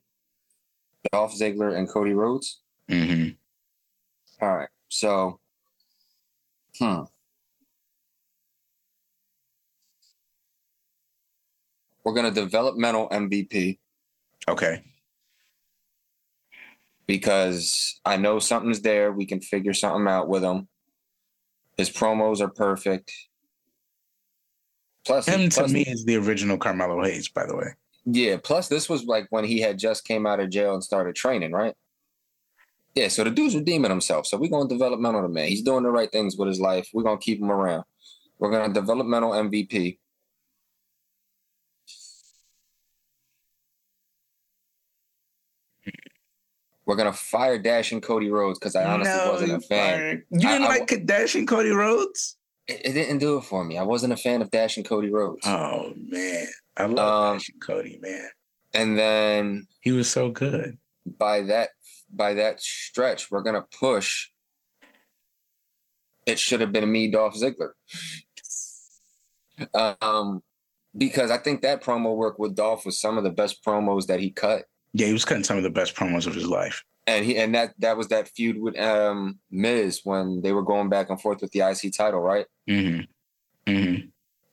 Dolph 1.10 1.34
Ziggler, 1.34 1.76
and 1.76 1.88
Cody 1.88 2.12
Rhodes. 2.14 2.60
hmm 2.88 3.28
All 4.40 4.56
right. 4.56 4.68
So, 4.88 5.40
hmm. 6.78 7.02
We're 12.04 12.14
gonna 12.14 12.30
developmental 12.32 13.08
MVP 13.10 13.78
Okay. 14.48 14.82
because 17.06 18.00
I 18.04 18.16
know 18.16 18.38
something's 18.38 18.80
there. 18.82 19.12
We 19.12 19.24
can 19.26 19.40
figure 19.40 19.72
something 19.74 20.08
out 20.08 20.28
with 20.28 20.42
him. 20.42 20.68
His 21.76 21.90
promos 21.90 22.40
are 22.40 22.48
perfect. 22.48 23.12
Plus, 25.04 25.26
Him 25.26 25.48
to 25.50 25.60
plus- 25.60 25.72
me 25.72 25.82
is 25.82 26.04
the 26.04 26.16
original 26.16 26.58
Carmelo 26.58 27.02
Hayes, 27.04 27.28
by 27.28 27.46
the 27.46 27.56
way. 27.56 27.68
Yeah, 28.04 28.36
plus 28.42 28.68
this 28.68 28.88
was 28.88 29.04
like 29.04 29.26
when 29.30 29.44
he 29.44 29.60
had 29.60 29.78
just 29.78 30.04
came 30.04 30.26
out 30.26 30.40
of 30.40 30.50
jail 30.50 30.74
and 30.74 30.82
started 30.82 31.14
training, 31.14 31.52
right? 31.52 31.74
Yeah, 32.94 33.08
so 33.08 33.24
the 33.24 33.30
dude's 33.30 33.54
redeeming 33.54 33.90
himself. 33.90 34.26
So 34.26 34.36
we're 34.36 34.50
gonna 34.50 34.68
developmental 34.68 35.22
the 35.22 35.28
man. 35.28 35.48
He's 35.48 35.62
doing 35.62 35.82
the 35.84 35.90
right 35.90 36.10
things 36.10 36.36
with 36.36 36.48
his 36.48 36.60
life. 36.60 36.88
We're 36.92 37.04
gonna 37.04 37.18
keep 37.18 37.40
him 37.40 37.50
around. 37.50 37.84
We're 38.38 38.50
gonna 38.50 38.72
developmental 38.74 39.32
MVP. 39.32 39.98
We're 46.84 46.96
gonna 46.96 47.12
fire 47.12 47.58
Dashing 47.58 48.00
Cody 48.00 48.30
Rhodes 48.30 48.58
because 48.58 48.74
I 48.74 48.84
honestly 48.84 49.30
wasn't 49.30 49.52
a 49.52 49.60
fan. 49.60 49.98
fired- 49.98 50.26
You 50.30 50.38
didn't 50.40 50.62
I- 50.62 50.66
I 50.66 50.78
like 50.78 51.06
dashing 51.06 51.46
Cody 51.46 51.70
Rhodes? 51.70 52.36
It, 52.66 52.80
it 52.86 52.92
didn't 52.92 53.18
do 53.18 53.38
it 53.38 53.42
for 53.44 53.64
me. 53.64 53.78
I 53.78 53.82
wasn't 53.82 54.12
a 54.12 54.16
fan 54.16 54.42
of 54.42 54.50
Dashing 54.50 54.84
Cody 54.84 55.10
Rhodes. 55.10 55.46
Oh 55.46 55.92
man. 55.96 56.46
I 56.76 56.86
love 56.86 57.34
Um, 57.36 57.40
Cody, 57.60 57.98
man. 58.00 58.28
And 58.74 58.98
then 58.98 59.66
He 59.80 59.92
was 59.92 60.10
so 60.10 60.30
good. 60.30 60.78
by 61.18 61.42
that 61.42 61.70
by 62.14 62.34
that 62.34 62.60
stretch, 62.60 63.30
we're 63.30 63.42
gonna 63.42 63.66
push. 63.78 64.28
It 66.26 66.38
should 66.38 66.60
have 66.60 66.72
been 66.72 66.90
me, 66.90 67.10
Dolph 67.10 67.34
Ziggler, 67.34 67.72
um, 69.74 70.42
because 70.96 71.30
I 71.30 71.38
think 71.38 71.62
that 71.62 71.82
promo 71.82 72.14
work 72.16 72.38
with 72.38 72.54
Dolph 72.54 72.84
was 72.86 73.00
some 73.00 73.18
of 73.18 73.24
the 73.24 73.30
best 73.30 73.64
promos 73.64 74.06
that 74.06 74.20
he 74.20 74.30
cut, 74.30 74.64
Yeah, 74.92 75.06
he 75.06 75.12
was 75.12 75.24
cutting 75.24 75.44
some 75.44 75.56
of 75.56 75.62
the 75.62 75.70
best 75.70 75.94
promos 75.96 76.26
of 76.26 76.34
his 76.34 76.46
life. 76.46 76.82
and 77.06 77.24
he 77.24 77.36
and 77.38 77.54
that 77.54 77.74
that 77.78 77.96
was 77.96 78.08
that 78.08 78.28
feud 78.28 78.58
with 78.60 78.78
um, 78.78 79.38
Miz 79.50 80.00
when 80.04 80.40
they 80.42 80.52
were 80.52 80.62
going 80.62 80.88
back 80.88 81.10
and 81.10 81.20
forth 81.20 81.40
with 81.42 81.50
the 81.52 81.60
IC 81.60 81.92
title, 81.96 82.20
right? 82.20 82.46
hmm 82.68 83.00
hmm 83.66 83.94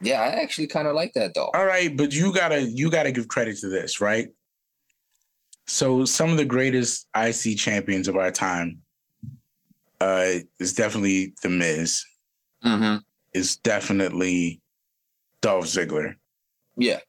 Yeah, 0.02 0.22
I 0.22 0.42
actually 0.42 0.68
kind 0.68 0.88
of 0.88 0.96
like 0.96 1.14
that 1.14 1.34
Dolph. 1.34 1.52
All 1.54 1.66
right, 1.66 1.96
but 1.96 2.14
you 2.14 2.34
gotta 2.34 2.62
you 2.62 2.90
gotta 2.90 3.12
give 3.12 3.28
credit 3.28 3.58
to 3.58 3.70
this, 3.70 4.00
right? 4.00 4.30
So 5.68 6.06
some 6.06 6.30
of 6.32 6.38
the 6.38 6.46
greatest 6.46 7.08
IC 7.16 7.58
champions 7.58 8.08
of 8.08 8.16
our 8.16 8.32
time 8.32 8.82
uh 10.02 10.36
is 10.60 10.74
definitely 10.74 11.34
the 11.44 11.50
Miz. 11.50 12.04
Mm-hmm. 12.66 12.98
Is 13.34 13.58
definitely 13.58 14.62
Dolph 15.42 15.66
Ziggler. 15.66 16.16
Yeah, 16.78 17.00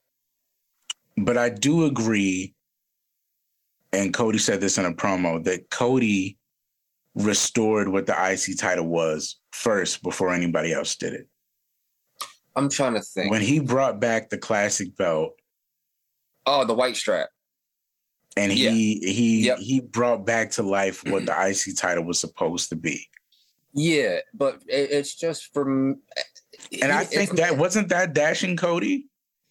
But 1.17 1.39
I 1.39 1.49
do 1.49 1.85
agree, 1.85 2.55
and 3.93 4.13
Cody 4.13 4.39
said 4.39 4.61
this 4.61 4.79
in 4.79 4.85
a 4.85 4.93
promo, 4.93 5.43
that 5.45 5.71
Cody 5.71 6.37
restored 7.15 7.89
what 7.89 8.07
the 8.07 8.13
IC 8.13 8.59
title 8.59 8.87
was 8.87 9.37
first 9.53 10.03
before 10.03 10.33
anybody 10.35 10.73
else 10.73 10.97
did 10.97 11.15
it. 11.15 11.29
I'm 12.57 12.69
trying 12.69 12.95
to 12.95 13.01
think. 13.01 13.31
When 13.31 13.43
he 13.43 13.61
brought 13.61 14.01
back 14.01 14.31
the 14.31 14.39
classic 14.39 14.97
belt 14.97 15.33
oh, 16.47 16.65
the 16.65 16.75
white 16.75 16.97
strap. 16.97 17.29
and 18.37 18.53
Yeah. 18.53 18.71
he 18.71 18.99
he 19.01 19.47
Yep. 19.47 19.59
he 19.59 19.81
brought 19.81 20.25
back 20.25 20.51
to 20.53 20.63
life 20.63 21.05
what 21.05 21.27
the 21.27 21.33
IC 21.33 21.77
title 21.77 22.05
was 22.05 22.21
supposed 22.21 22.69
to 22.71 22.77
be. 22.77 23.09
Yeah, 23.73 24.19
but 24.35 24.63
it, 24.67 24.91
it's 24.91 25.15
just 25.15 25.53
from. 25.53 26.01
Eh, 26.17 26.79
and 26.83 26.93
I 26.93 27.05
think 27.05 27.33
that 27.33 27.57
wasn't 27.57 27.89
that 27.89 28.13
dashing 28.13 28.57
Cody, 28.57 29.07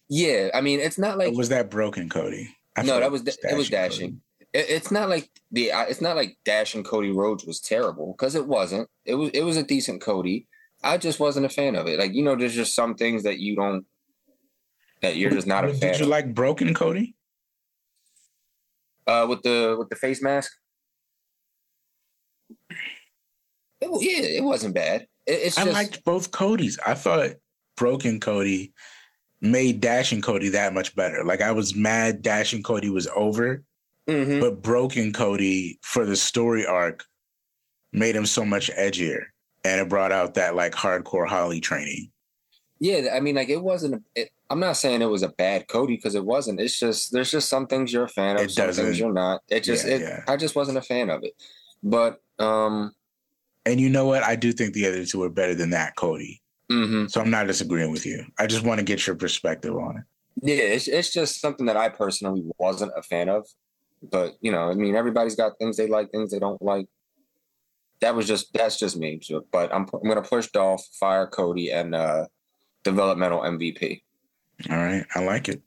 Yeah, 0.08 0.50
I 0.54 0.60
mean, 0.60 0.80
it's 0.80 0.98
not 0.98 1.14
or 1.14 1.18
like 1.18 1.34
was 1.34 1.48
that 1.48 1.70
broken 1.70 2.08
Cody? 2.08 2.54
I 2.76 2.82
No, 2.82 3.00
that 3.00 3.10
was 3.10 3.22
it 3.26 3.56
was 3.56 3.70
dashing. 3.70 4.20
It, 4.52 4.66
it's 4.68 4.90
not 4.90 5.08
like 5.08 5.30
the 5.50 5.70
it's 5.88 6.00
not 6.00 6.16
like 6.16 6.36
dashing 6.44 6.84
Cody 6.84 7.10
Rhodes 7.10 7.44
was 7.44 7.60
terrible 7.60 8.12
because 8.12 8.34
it 8.34 8.46
wasn't. 8.46 8.88
It 9.04 9.14
was 9.14 9.30
it 9.30 9.42
was 9.42 9.56
a 9.56 9.62
decent 9.62 10.02
Cody. 10.02 10.46
I 10.82 10.96
just 10.96 11.20
wasn't 11.20 11.46
a 11.46 11.50
fan 11.50 11.76
of 11.76 11.86
it. 11.86 11.98
Like 11.98 12.14
you 12.14 12.22
know, 12.22 12.36
there's 12.36 12.54
just 12.54 12.74
some 12.74 12.94
things 12.94 13.22
that 13.24 13.38
you 13.38 13.56
don't 13.56 13.84
that 15.02 15.16
you're 15.16 15.30
just 15.30 15.46
not 15.46 15.64
a 15.64 15.68
Did 15.68 15.80
fan. 15.80 15.92
Did 15.92 15.98
you 16.00 16.04
of. 16.06 16.10
like 16.10 16.34
broken 16.34 16.74
Cody? 16.74 17.14
uh, 19.06 19.26
with 19.28 19.42
the 19.42 19.74
with 19.78 19.88
the 19.88 19.96
face 19.96 20.22
mask. 20.22 20.52
It, 23.80 23.88
yeah, 24.00 24.38
it 24.38 24.44
wasn't 24.44 24.74
bad. 24.74 25.06
It, 25.26 25.32
it's 25.32 25.58
I 25.58 25.64
just 25.64 25.74
liked 25.74 26.04
both 26.04 26.30
Codys. 26.30 26.78
I 26.86 26.94
thought 26.94 27.30
broken 27.76 28.20
Cody 28.20 28.72
made 29.40 29.80
Dashing 29.80 30.20
Cody 30.20 30.50
that 30.50 30.74
much 30.74 30.94
better. 30.94 31.24
Like 31.24 31.40
I 31.40 31.52
was 31.52 31.74
mad 31.74 32.20
Dashing 32.22 32.62
Cody 32.62 32.90
was 32.90 33.08
over, 33.16 33.62
Mhm. 34.08 34.40
but 34.40 34.62
Broken 34.62 35.12
Cody 35.12 35.78
for 35.82 36.04
the 36.04 36.16
story 36.16 36.66
arc 36.66 37.04
made 37.92 38.14
him 38.14 38.26
so 38.26 38.44
much 38.44 38.70
edgier. 38.78 39.24
And 39.64 39.80
it 39.80 39.88
brought 39.88 40.12
out 40.12 40.34
that 40.34 40.54
like 40.54 40.72
hardcore 40.72 41.28
Holly 41.28 41.60
training. 41.60 42.10
Yeah, 42.78 43.10
I 43.14 43.20
mean, 43.20 43.34
like 43.34 43.50
it 43.50 43.62
wasn't. 43.62 44.02
It, 44.14 44.30
I'm 44.48 44.58
not 44.58 44.76
saying 44.78 45.02
it 45.02 45.06
was 45.06 45.22
a 45.22 45.28
bad 45.28 45.68
Cody 45.68 45.96
because 45.96 46.14
it 46.14 46.24
wasn't. 46.24 46.60
It's 46.60 46.78
just 46.78 47.12
there's 47.12 47.30
just 47.30 47.48
some 47.48 47.66
things 47.66 47.92
you're 47.92 48.04
a 48.04 48.08
fan 48.08 48.36
of, 48.36 48.42
It 48.42 48.50
some 48.52 48.72
things 48.72 48.98
you're 48.98 49.12
not. 49.12 49.42
It 49.48 49.64
just, 49.64 49.86
Yeah, 49.86 49.94
it, 49.94 50.00
yeah. 50.00 50.24
I 50.26 50.36
just 50.36 50.56
wasn't 50.56 50.78
a 50.78 50.82
fan 50.82 51.10
of 51.10 51.22
it. 51.22 51.34
But 51.82 52.22
um, 52.38 52.92
And 53.66 53.78
you 53.80 53.90
know 53.90 54.06
what? 54.06 54.22
I 54.22 54.34
do 54.34 54.50
think 54.52 54.72
the 54.72 54.86
other 54.86 55.04
two 55.04 55.22
are 55.22 55.28
better 55.30 55.54
than 55.54 55.70
that, 55.70 55.94
Cody. 55.96 56.40
mhm. 56.70 57.10
So 57.10 57.20
I'm 57.20 57.30
not 57.30 57.46
disagreeing 57.46 57.92
with 57.92 58.06
you. 58.06 58.24
I 58.38 58.46
just 58.46 58.64
want 58.64 58.78
to 58.78 58.84
get 58.84 59.06
your 59.06 59.16
perspective 59.16 59.76
on 59.76 59.98
it. 59.98 60.04
yeah, 60.42 60.54
it's 60.56 60.88
it's 60.88 61.12
just 61.12 61.40
something 61.40 61.66
that 61.66 61.76
I 61.76 61.90
personally 61.90 62.42
wasn't 62.58 62.92
a 62.96 63.02
fan 63.02 63.28
of. 63.28 63.46
But 64.02 64.36
you 64.40 64.50
know, 64.50 64.70
I 64.70 64.74
mean, 64.74 64.96
everybody's 64.96 65.36
got 65.36 65.58
things 65.58 65.76
they 65.76 65.86
like, 65.86 66.10
things 66.10 66.30
they 66.30 66.38
don't 66.38 66.62
like. 66.62 66.86
That 68.00 68.14
was 68.14 68.26
just 68.26 68.52
that's 68.54 68.78
just 68.78 68.96
me. 68.96 69.20
But 69.52 69.72
I'm 69.74 69.86
I'm 69.92 70.08
gonna 70.08 70.22
push 70.22 70.48
Dolph, 70.48 70.84
fire 70.98 71.26
Cody, 71.26 71.70
and 71.70 71.94
uh 71.94 72.26
developmental 72.84 73.40
MVP. 73.40 74.02
All 74.70 74.76
right. 74.76 75.04
I 75.14 75.20
like 75.20 75.48
it. 75.48 75.60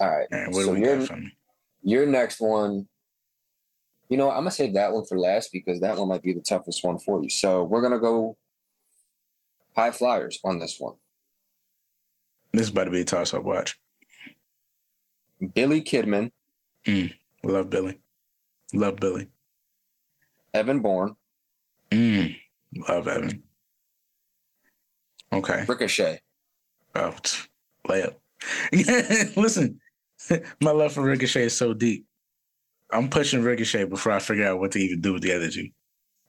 All 0.00 0.08
right. 0.08 0.26
All 0.32 0.38
right, 0.38 0.46
what 0.48 0.64
So 0.64 0.74
do 0.74 0.80
we 0.80 0.86
you're- 0.86 0.98
got 0.98 1.06
from? 1.08 1.32
Your 1.82 2.04
next 2.06 2.40
one, 2.40 2.86
you 4.08 4.16
know, 4.18 4.30
I'm 4.30 4.40
gonna 4.40 4.50
save 4.50 4.74
that 4.74 4.92
one 4.92 5.04
for 5.06 5.18
last 5.18 5.50
because 5.52 5.80
that 5.80 5.96
one 5.96 6.08
might 6.08 6.22
be 6.22 6.32
the 6.34 6.40
toughest 6.42 6.84
one 6.84 6.98
for 6.98 7.22
you. 7.22 7.30
So 7.30 7.64
we're 7.64 7.80
gonna 7.82 7.98
go 7.98 8.36
high 9.74 9.90
flyers 9.90 10.38
on 10.44 10.58
this 10.58 10.78
one. 10.78 10.94
This 12.52 12.62
is 12.62 12.68
about 12.70 12.84
to 12.84 12.90
be 12.90 13.00
a 13.00 13.04
toss 13.04 13.32
up 13.32 13.44
watch. 13.44 13.78
Billy 15.54 15.80
Kidman, 15.82 16.32
Love 17.42 17.70
Billy. 17.70 18.00
Love 18.74 18.96
Billy. 18.96 19.28
Evan 20.54 20.80
Bourne, 20.80 21.16
Mm. 21.90 22.36
Love 22.88 23.08
Evan. 23.08 23.42
Okay. 25.32 25.64
Ricochet. 25.68 26.20
Oh, 26.94 27.14
layup. 27.88 28.14
Listen, 29.36 29.80
my 30.60 30.70
love 30.70 30.92
for 30.92 31.02
Ricochet 31.02 31.44
is 31.44 31.56
so 31.56 31.74
deep. 31.74 32.06
I'm 32.92 33.08
pushing 33.08 33.42
Ricochet 33.42 33.84
before 33.84 34.12
I 34.12 34.18
figure 34.18 34.46
out 34.46 34.58
what 34.58 34.72
to 34.72 34.78
even 34.78 35.00
do 35.00 35.12
with 35.12 35.22
the 35.22 35.32
other 35.32 35.50
two. 35.50 35.68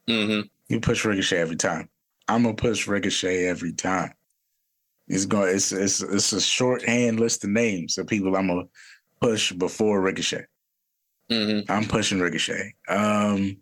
Mm-hmm. 0.08 0.48
You 0.70 0.80
push 0.80 1.04
Ricochet 1.06 1.38
every 1.38 1.56
time. 1.56 1.90
I'm 2.28 2.44
gonna 2.44 2.56
push 2.56 2.88
Ricochet 2.88 3.46
every 3.46 3.74
time. 3.74 4.14
It's 5.08 5.26
going. 5.26 5.56
It's 5.56 5.72
it's 5.72 6.02
it's 6.02 6.34
a 6.34 6.42
shorthand 6.42 7.20
list 7.20 7.44
of 7.44 7.50
names 7.50 7.98
of 7.98 8.08
people 8.08 8.36
I'm 8.36 8.48
gonna 8.48 8.68
push 9.20 9.52
before 9.52 10.02
Ricochet. 10.02 10.46
Mm-hmm. 11.32 11.72
I'm 11.72 11.86
pushing 11.86 12.20
Ricochet. 12.20 12.74
Um, 12.88 13.58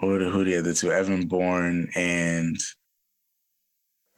who 0.00 0.18
the, 0.18 0.30
who 0.30 0.44
the 0.44 0.58
other 0.58 0.74
two? 0.74 0.92
Evan 0.92 1.26
Bourne 1.26 1.88
and 1.94 2.56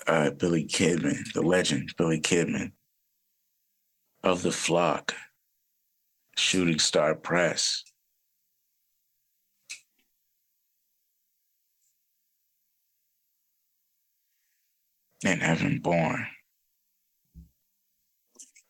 uh, 0.07 0.31
Billy 0.31 0.65
Kidman, 0.65 1.33
the 1.33 1.43
legend 1.43 1.95
Billy 1.97 2.21
Kidman 2.21 2.73
of 4.23 4.43
the 4.43 4.53
Flock, 4.53 5.15
Shooting 6.37 6.79
Star 6.79 7.15
Press. 7.15 7.83
And 15.25 15.43
Evan 15.43 15.81
Bourne, 15.81 16.27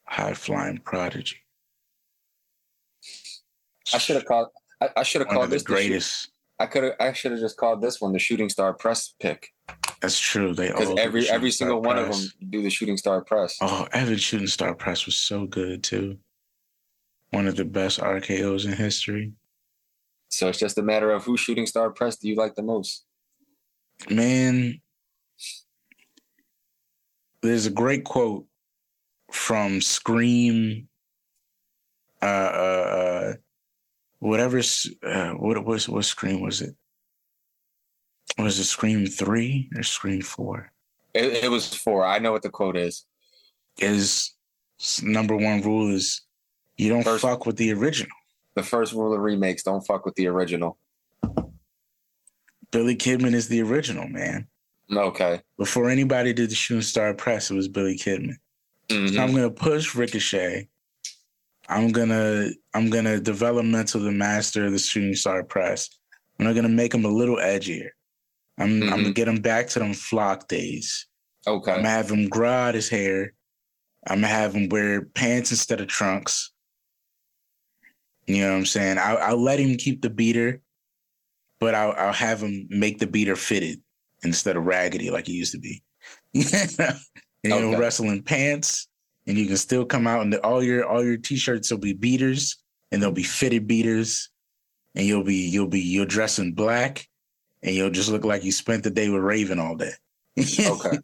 High 0.06 0.32
Flying 0.32 0.78
Prodigy. 0.78 1.36
I 3.92 3.98
should 3.98 4.16
have 4.16 4.24
called. 4.24 4.48
I, 4.80 4.88
I 4.96 5.02
should 5.02 5.20
have 5.22 5.28
called 5.28 5.50
this 5.50 5.62
the 5.62 5.66
greatest. 5.66 6.30
I 6.58 6.66
could 6.66 6.84
have. 6.84 6.92
I 6.98 7.12
should 7.12 7.32
have 7.32 7.40
just 7.40 7.56
called 7.56 7.82
this 7.82 8.00
one 8.00 8.12
the 8.12 8.18
shooting 8.18 8.48
star 8.48 8.72
press 8.72 9.14
pick 9.20 9.52
That's 10.00 10.18
true. 10.18 10.54
They 10.54 10.68
because 10.68 10.94
every 10.98 11.22
the 11.22 11.30
every 11.30 11.50
single 11.50 11.82
one 11.82 11.98
of 11.98 12.10
them 12.10 12.28
do 12.50 12.62
the 12.62 12.70
shooting 12.70 12.96
star 12.96 13.22
press. 13.22 13.58
Oh, 13.60 13.86
Evan 13.92 14.16
Shooting 14.16 14.46
Star 14.46 14.74
Press 14.74 15.06
was 15.06 15.16
so 15.16 15.46
good 15.46 15.82
too. 15.82 16.18
One 17.30 17.46
of 17.46 17.56
the 17.56 17.64
best 17.64 18.00
RKO's 18.00 18.64
in 18.64 18.72
history. 18.72 19.32
So 20.28 20.48
it's 20.48 20.58
just 20.58 20.78
a 20.78 20.82
matter 20.82 21.10
of 21.10 21.24
who 21.24 21.36
shooting 21.36 21.66
star 21.66 21.90
press 21.90 22.16
do 22.16 22.28
you 22.28 22.36
like 22.36 22.54
the 22.54 22.62
most? 22.62 23.04
Man, 24.10 24.80
there's 27.42 27.66
a 27.66 27.70
great 27.70 28.04
quote 28.04 28.46
from 29.30 29.80
Scream. 29.80 30.88
Uh, 32.22 32.24
uh, 32.24 32.28
uh 32.28 33.32
whatever. 34.26 34.58
Uh, 35.02 35.30
what 35.32 35.64
was 35.64 35.88
what 35.88 36.04
Scream 36.04 36.40
was 36.40 36.60
it? 36.62 36.74
Was 38.38 38.58
it 38.58 38.64
Scream 38.64 39.06
three 39.06 39.70
or 39.76 39.82
Scream 39.82 40.20
four? 40.22 40.72
It, 41.14 41.44
it 41.44 41.50
was 41.50 41.72
four. 41.74 42.04
I 42.04 42.18
know 42.18 42.32
what 42.32 42.42
the 42.42 42.50
quote 42.50 42.76
is. 42.76 43.06
Is 43.78 44.32
number 45.02 45.36
one 45.36 45.62
rule 45.62 45.94
is 45.94 46.22
you 46.76 46.88
don't 46.90 47.02
First- 47.04 47.22
fuck 47.22 47.46
with 47.46 47.56
the 47.56 47.72
original. 47.72 48.12
The 48.54 48.62
first 48.62 48.92
rule 48.92 49.12
of 49.14 49.20
remakes: 49.20 49.62
don't 49.62 49.86
fuck 49.86 50.04
with 50.04 50.14
the 50.14 50.26
original. 50.28 50.78
Billy 52.72 52.96
Kidman 52.96 53.32
is 53.34 53.48
the 53.48 53.62
original 53.62 54.08
man. 54.08 54.48
Okay. 54.92 55.40
Before 55.58 55.88
anybody 55.88 56.32
did 56.32 56.50
the 56.50 56.54
Shooting 56.54 56.82
Star 56.82 57.14
Press, 57.14 57.50
it 57.50 57.54
was 57.54 57.68
Billy 57.68 57.96
Kidman. 57.98 58.36
Mhm. 58.88 59.14
So 59.14 59.22
I'm 59.22 59.32
gonna 59.32 59.50
push 59.50 59.94
Ricochet. 59.94 60.68
I'm 61.68 61.90
gonna 61.92 62.50
I'm 62.74 62.90
gonna 62.90 63.20
developmental 63.20 64.00
the 64.00 64.12
master 64.12 64.66
of 64.66 64.72
the 64.72 64.78
Shooting 64.78 65.14
Star 65.14 65.42
Press. 65.42 65.88
I'm 66.38 66.54
gonna 66.54 66.68
make 66.68 66.94
him 66.94 67.04
a 67.04 67.08
little 67.10 67.36
edgier. 67.36 67.88
I'm 68.58 68.82
I'm 68.84 68.88
gonna 68.88 69.02
Mhm. 69.10 69.14
get 69.14 69.28
him 69.28 69.40
back 69.40 69.68
to 69.70 69.78
them 69.78 69.92
flock 69.94 70.48
days. 70.48 71.06
Okay. 71.46 71.72
I'm 71.72 71.78
gonna 71.78 71.90
have 71.90 72.10
him 72.10 72.28
grow 72.28 72.50
out 72.50 72.74
his 72.74 72.88
hair. 72.88 73.32
I'm 74.06 74.18
gonna 74.18 74.28
have 74.28 74.54
him 74.54 74.68
wear 74.68 75.02
pants 75.02 75.50
instead 75.50 75.80
of 75.80 75.88
trunks. 75.88 76.52
You 78.26 78.42
know 78.42 78.50
what 78.52 78.58
I'm 78.58 78.66
saying? 78.66 78.98
I'll, 78.98 79.18
I'll 79.18 79.42
let 79.42 79.58
him 79.60 79.76
keep 79.76 80.02
the 80.02 80.10
beater, 80.10 80.60
but 81.60 81.74
I'll, 81.74 81.92
I'll 81.92 82.12
have 82.12 82.40
him 82.42 82.66
make 82.70 82.98
the 82.98 83.06
beater 83.06 83.36
fitted 83.36 83.80
instead 84.24 84.56
of 84.56 84.64
raggedy 84.64 85.10
like 85.10 85.28
it 85.28 85.32
used 85.32 85.52
to 85.52 85.58
be. 85.58 85.82
Okay. 87.46 87.76
wrestle 87.76 88.10
in 88.10 88.24
pants, 88.24 88.88
and 89.26 89.36
you 89.36 89.46
can 89.46 89.56
still 89.56 89.84
come 89.84 90.06
out 90.06 90.22
and 90.22 90.32
the, 90.32 90.40
all 90.44 90.62
your 90.62 90.84
all 90.86 91.04
your 91.04 91.16
t-shirts 91.16 91.70
will 91.70 91.78
be 91.78 91.92
beaters, 91.92 92.56
and 92.92 93.02
they'll 93.02 93.10
be 93.12 93.22
fitted 93.22 93.66
beaters, 93.66 94.30
and 94.94 95.06
you'll 95.06 95.24
be 95.24 95.34
you'll 95.48 95.66
be 95.68 95.80
you'll 95.80 96.06
dress 96.06 96.38
in 96.38 96.52
black, 96.52 97.08
and 97.62 97.74
you'll 97.74 97.90
just 97.90 98.10
look 98.10 98.24
like 98.24 98.44
you 98.44 98.52
spent 98.52 98.84
the 98.84 98.90
day 98.90 99.08
with 99.08 99.22
Raven 99.22 99.58
all 99.58 99.76
day. 99.76 99.92
Okay. 100.38 100.98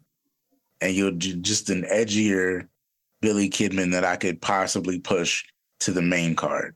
and 0.81 0.93
you're 0.95 1.11
j- 1.11 1.35
just 1.41 1.69
an 1.69 1.83
edgier 1.83 2.67
Billy 3.21 3.49
Kidman 3.49 3.91
that 3.93 4.05
I 4.05 4.15
could 4.15 4.41
possibly 4.41 4.99
push 4.99 5.43
to 5.79 5.91
the 5.91 6.01
main 6.01 6.35
card. 6.35 6.75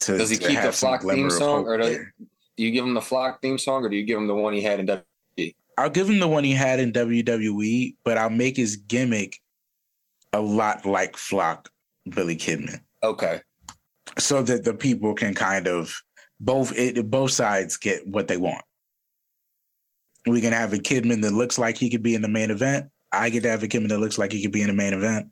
To, 0.00 0.18
Does 0.18 0.30
he 0.30 0.36
keep 0.36 0.60
the 0.60 0.72
Flock 0.72 1.02
theme 1.02 1.30
song, 1.30 1.66
or 1.66 1.76
does- 1.78 1.96
Do 1.96 2.62
you 2.62 2.70
give 2.70 2.84
him 2.84 2.94
the 2.94 3.00
flock 3.02 3.40
theme 3.42 3.58
song, 3.58 3.84
or 3.84 3.88
do 3.88 3.96
you 3.96 4.04
give 4.04 4.18
him 4.18 4.26
the 4.26 4.34
one 4.34 4.52
he 4.54 4.62
had 4.62 4.80
in 4.80 4.86
W? 4.86 5.52
I'll 5.78 5.90
give 5.90 6.08
him 6.08 6.18
the 6.20 6.28
one 6.28 6.42
he 6.42 6.52
had 6.52 6.80
in 6.80 6.90
WWE, 6.92 7.96
but 8.02 8.16
I'll 8.16 8.30
make 8.30 8.56
his 8.56 8.76
gimmick 8.76 9.38
a 10.32 10.40
lot 10.40 10.84
like 10.84 11.16
Flock 11.16 11.68
Billy 12.08 12.36
Kidman, 12.36 12.80
Okay. 13.02 13.40
so 14.18 14.42
that 14.42 14.64
the 14.64 14.74
people 14.74 15.14
can 15.14 15.34
kind 15.34 15.66
of 15.66 15.94
both 16.40 16.76
it, 16.76 17.10
both 17.10 17.30
sides 17.30 17.76
get 17.76 18.06
what 18.06 18.28
they 18.28 18.36
want. 18.36 18.64
We 20.26 20.40
can 20.40 20.52
have 20.52 20.72
a 20.72 20.78
Kidman 20.78 21.22
that 21.22 21.32
looks 21.32 21.58
like 21.58 21.78
he 21.78 21.88
could 21.88 22.02
be 22.02 22.14
in 22.14 22.22
the 22.22 22.28
main 22.28 22.50
event. 22.50 22.86
I 23.12 23.30
get 23.30 23.42
to 23.44 23.50
have 23.50 23.62
a 23.62 23.68
Kidman 23.68 23.88
that 23.88 23.98
looks 24.00 24.18
like 24.18 24.32
he 24.32 24.42
could 24.42 24.52
be 24.52 24.60
in 24.62 24.66
the 24.68 24.74
main 24.74 24.92
event, 24.92 25.28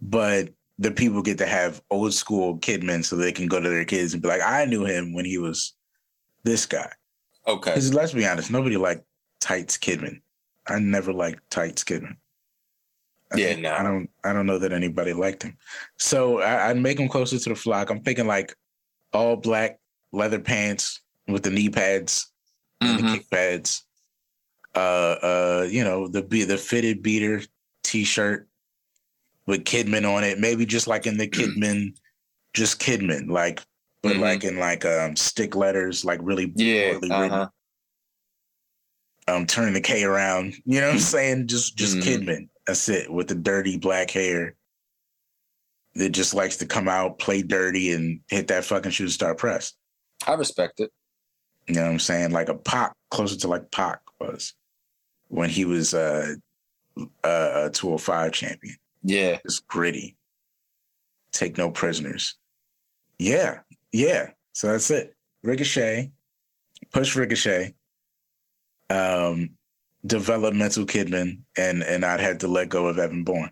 but 0.00 0.50
the 0.78 0.90
people 0.90 1.22
get 1.22 1.38
to 1.38 1.46
have 1.46 1.82
old 1.90 2.14
school 2.14 2.58
Kidman 2.58 3.04
so 3.04 3.16
they 3.16 3.32
can 3.32 3.48
go 3.48 3.60
to 3.60 3.68
their 3.68 3.84
kids 3.84 4.12
and 4.12 4.22
be 4.22 4.28
like, 4.28 4.42
I 4.42 4.64
knew 4.66 4.84
him 4.84 5.12
when 5.14 5.24
he 5.24 5.38
was 5.38 5.74
this 6.44 6.64
guy. 6.66 6.90
Okay. 7.46 7.70
Because 7.70 7.92
let's 7.92 8.12
be 8.12 8.26
honest, 8.26 8.50
nobody 8.50 8.76
liked 8.76 9.04
Tights 9.40 9.76
Kidman. 9.76 10.20
I 10.68 10.78
never 10.78 11.12
liked 11.12 11.40
Tights 11.50 11.84
Kidman. 11.84 12.16
I 13.32 13.36
Yeah, 13.38 13.56
no. 13.56 13.72
I 13.74 13.82
don't. 13.82 14.10
I 14.24 14.32
don't 14.32 14.46
know 14.46 14.58
that 14.58 14.72
anybody 14.72 15.12
liked 15.12 15.42
him. 15.44 15.56
So 15.98 16.40
I, 16.40 16.70
I'd 16.70 16.76
make 16.76 16.98
him 16.98 17.08
closer 17.08 17.38
to 17.38 17.48
the 17.48 17.54
flock. 17.54 17.90
I'm 17.90 18.02
thinking 18.02 18.26
like 18.26 18.54
all 19.12 19.36
black 19.36 19.78
leather 20.12 20.40
pants 20.40 21.00
with 21.28 21.42
the 21.42 21.50
knee 21.50 21.68
pads 21.70 22.30
and 22.80 22.98
Mhm. 22.98 23.02
the 23.12 23.18
kick 23.18 23.30
pads. 23.30 23.84
Uh, 24.74 24.78
uh, 25.22 25.68
you 25.70 25.84
know 25.84 26.08
the 26.08 26.22
be 26.22 26.44
the 26.44 26.56
fitted 26.58 27.02
beater 27.02 27.42
T-shirt 27.82 28.48
with 29.46 29.64
Kidman 29.64 30.08
on 30.12 30.22
it. 30.24 30.38
Maybe 30.38 30.64
just 30.66 30.86
like 30.86 31.06
in 31.06 31.16
the 31.16 31.28
Kidman, 31.28 31.94
just 32.54 32.80
Kidman, 32.80 33.28
like 33.30 33.60
but 34.02 34.16
Mhm. 34.16 34.20
like 34.20 34.44
in 34.44 34.58
like 34.58 34.84
um 34.84 35.14
stick 35.16 35.54
letters, 35.56 36.04
like 36.04 36.20
really 36.22 36.52
Yeah. 36.56 36.92
poorly 36.92 37.10
Uh-huh. 37.10 37.48
um 39.28 39.46
turning 39.46 39.74
the 39.74 39.80
K 39.80 40.02
around. 40.04 40.54
You 40.64 40.80
know 40.80 40.86
what 40.88 40.94
I'm 40.94 41.00
saying? 41.00 41.46
Just 41.48 41.76
just 41.76 41.96
Mhm. 41.98 42.02
Kidman. 42.02 42.48
That's 42.70 42.88
it. 42.88 43.12
With 43.12 43.26
the 43.26 43.34
dirty 43.34 43.78
black 43.78 44.12
hair 44.12 44.54
that 45.96 46.10
just 46.10 46.34
likes 46.34 46.56
to 46.58 46.66
come 46.66 46.86
out, 46.86 47.18
play 47.18 47.42
dirty, 47.42 47.90
and 47.92 48.20
hit 48.28 48.46
that 48.46 48.64
fucking 48.64 48.92
shooting 48.92 49.10
star 49.10 49.34
press. 49.34 49.72
I 50.24 50.34
respect 50.34 50.78
it. 50.78 50.92
You 51.66 51.74
know 51.74 51.82
what 51.82 51.90
I'm 51.90 51.98
saying? 51.98 52.30
Like 52.30 52.48
a 52.48 52.54
Pac, 52.54 52.94
closer 53.10 53.36
to 53.38 53.48
like 53.48 53.72
Pac 53.72 53.98
was 54.20 54.54
when 55.26 55.50
he 55.50 55.64
was 55.64 55.94
uh, 55.94 56.36
uh, 56.96 57.06
a 57.64 57.70
205 57.70 58.30
champion. 58.30 58.76
Yeah. 59.02 59.38
Just 59.44 59.66
gritty. 59.66 60.16
Take 61.32 61.58
no 61.58 61.72
prisoners. 61.72 62.36
Yeah. 63.18 63.62
Yeah. 63.90 64.30
So 64.52 64.68
that's 64.68 64.92
it. 64.92 65.16
Ricochet, 65.42 66.12
push 66.92 67.16
Ricochet, 67.16 67.74
um, 68.90 69.56
developmental 70.06 70.84
Kidman, 70.86 71.40
and 71.56 71.82
and 71.82 72.04
I'd 72.04 72.20
had 72.20 72.40
to 72.40 72.48
let 72.48 72.68
go 72.68 72.86
of 72.86 72.98
Evan 72.98 73.24
Bourne. 73.24 73.50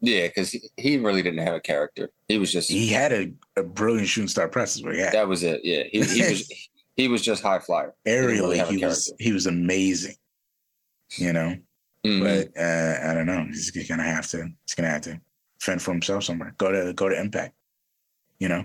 Yeah, 0.00 0.26
because 0.26 0.50
he, 0.52 0.60
he 0.76 0.98
really 0.98 1.22
didn't 1.22 1.44
have 1.44 1.54
a 1.54 1.60
character. 1.60 2.10
He 2.28 2.36
was 2.38 2.52
just 2.52 2.70
He 2.70 2.88
had 2.88 3.12
a, 3.12 3.32
a 3.56 3.62
brilliant 3.62 4.08
shooting 4.08 4.28
star 4.28 4.48
what 4.84 4.94
he 4.94 5.00
had. 5.00 5.14
that 5.14 5.26
was 5.26 5.42
it. 5.42 5.62
Yeah, 5.64 5.84
he, 5.90 6.02
he 6.02 6.20
was 6.30 6.68
he 6.96 7.08
was 7.08 7.22
just 7.22 7.42
high 7.42 7.58
flyer. 7.60 7.94
didn't 8.04 8.26
really 8.26 8.58
Aerially, 8.58 8.66
he 8.78 8.84
was 8.84 9.12
he 9.18 9.32
was 9.32 9.46
amazing. 9.46 10.14
You 11.16 11.32
know, 11.32 11.56
Mhm. 12.04 12.20
but 12.54 12.60
uh, 12.60 13.10
I 13.10 13.14
don't 13.14 13.26
know. 13.26 13.44
He's 13.48 13.70
gonna 13.70 14.02
have 14.02 14.28
to. 14.28 14.48
He's 14.66 14.74
gonna 14.74 14.90
have 14.90 15.02
to 15.02 15.20
fend 15.60 15.80
for 15.80 15.92
himself 15.92 16.24
somewhere. 16.24 16.54
Go 16.58 16.70
to 16.72 16.92
go 16.92 17.08
to 17.08 17.18
Impact. 17.18 17.54
You 18.38 18.48
know. 18.48 18.64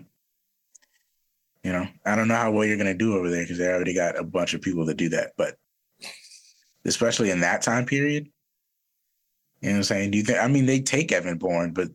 You 1.64 1.72
know, 1.72 1.88
I 2.06 2.16
don't 2.16 2.28
know 2.28 2.36
how 2.36 2.52
well 2.52 2.66
you're 2.66 2.78
gonna 2.78 2.96
do 2.96 3.16
over 3.16 3.30
there 3.30 3.44
because 3.44 3.60
they 3.60 3.68
already 3.68 3.94
got 3.94 4.18
a 4.18 4.24
bunch 4.24 4.56
of 4.56 4.62
people 4.62 4.84
that 4.88 4.98
do 4.98 5.10
that. 5.10 5.34
But 5.38 5.58
especially 6.86 7.30
in 7.30 7.42
that 7.42 7.62
time 7.62 7.86
period, 7.86 8.30
you 9.62 9.70
know 9.70 9.74
what 9.74 9.78
I'm 9.78 9.84
saying? 9.84 10.12
Do 10.12 10.18
you 10.18 10.24
think? 10.24 10.40
I 10.40 10.48
mean, 10.48 10.66
they 10.66 10.82
take 10.82 11.12
Evan 11.12 11.38
Bourne, 11.38 11.72
but 11.72 11.90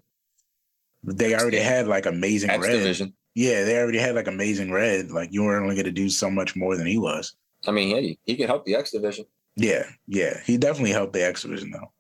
they 1.03 1.35
already 1.35 1.59
had 1.59 1.89
like 1.89 2.07
amazing 2.07 2.51
X 2.51 2.63
red. 2.63 2.73
division. 2.73 3.13
Yeah, 3.35 3.65
they 3.65 3.79
already 3.79 3.99
had 3.99 4.15
like 4.15 4.29
amazing 4.29 4.71
red. 4.71 5.11
Like 5.11 5.33
you 5.33 5.43
weren't 5.43 5.65
only 5.65 5.77
gonna 5.77 5.91
do 5.91 6.09
so 6.09 6.31
much 6.31 6.55
more 6.55 6.77
than 6.77 6.87
he 6.87 6.97
was. 6.97 7.35
I 7.67 7.73
mean, 7.73 7.91
hey, 7.91 8.19
he 8.25 8.37
could 8.37 8.47
help 8.47 8.65
the 8.65 8.77
X 8.77 8.93
division. 8.93 9.27
Yeah, 9.57 9.85
yeah. 10.07 10.41
He 10.45 10.59
definitely 10.59 10.93
helped 10.93 11.13
the 11.13 11.27
X 11.27 11.43
division 11.43 11.73
though. 11.73 11.93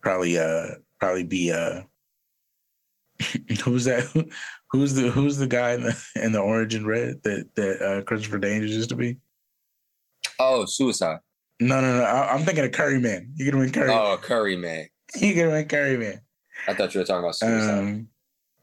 Probably 0.00 0.38
uh 0.38 0.76
probably 1.00 1.24
be 1.24 1.50
uh 1.50 1.82
who's 3.64 3.84
that 3.84 4.28
who's 4.70 4.94
the 4.94 5.10
who's 5.10 5.38
the 5.38 5.46
guy 5.46 5.72
in 5.72 5.82
the 5.82 6.04
in 6.16 6.32
the 6.32 6.40
orange 6.40 6.74
and 6.74 6.86
red 6.86 7.22
that 7.24 7.48
that 7.56 7.82
uh 7.82 8.02
Christopher 8.02 8.38
Daniels 8.38 8.70
used 8.70 8.90
to 8.90 8.96
be? 8.96 9.16
Oh, 10.38 10.66
suicide. 10.66 11.18
No, 11.60 11.80
no, 11.80 11.98
no. 11.98 12.04
I, 12.04 12.34
I'm 12.34 12.44
thinking 12.44 12.64
of 12.64 12.72
Curry 12.72 13.00
Man. 13.00 13.32
You 13.34 13.46
could 13.46 13.54
win 13.54 13.72
Curry. 13.72 13.90
Oh, 13.90 14.18
Curry 14.20 14.56
man. 14.56 14.86
You 15.14 15.34
could 15.34 15.48
win 15.48 15.66
Curry 15.68 15.96
Man. 15.96 16.20
I 16.68 16.74
thought 16.74 16.92
you 16.94 17.00
were 17.00 17.06
talking 17.06 17.20
about 17.24 17.36
suicide. 17.36 17.78
Um 17.78 18.08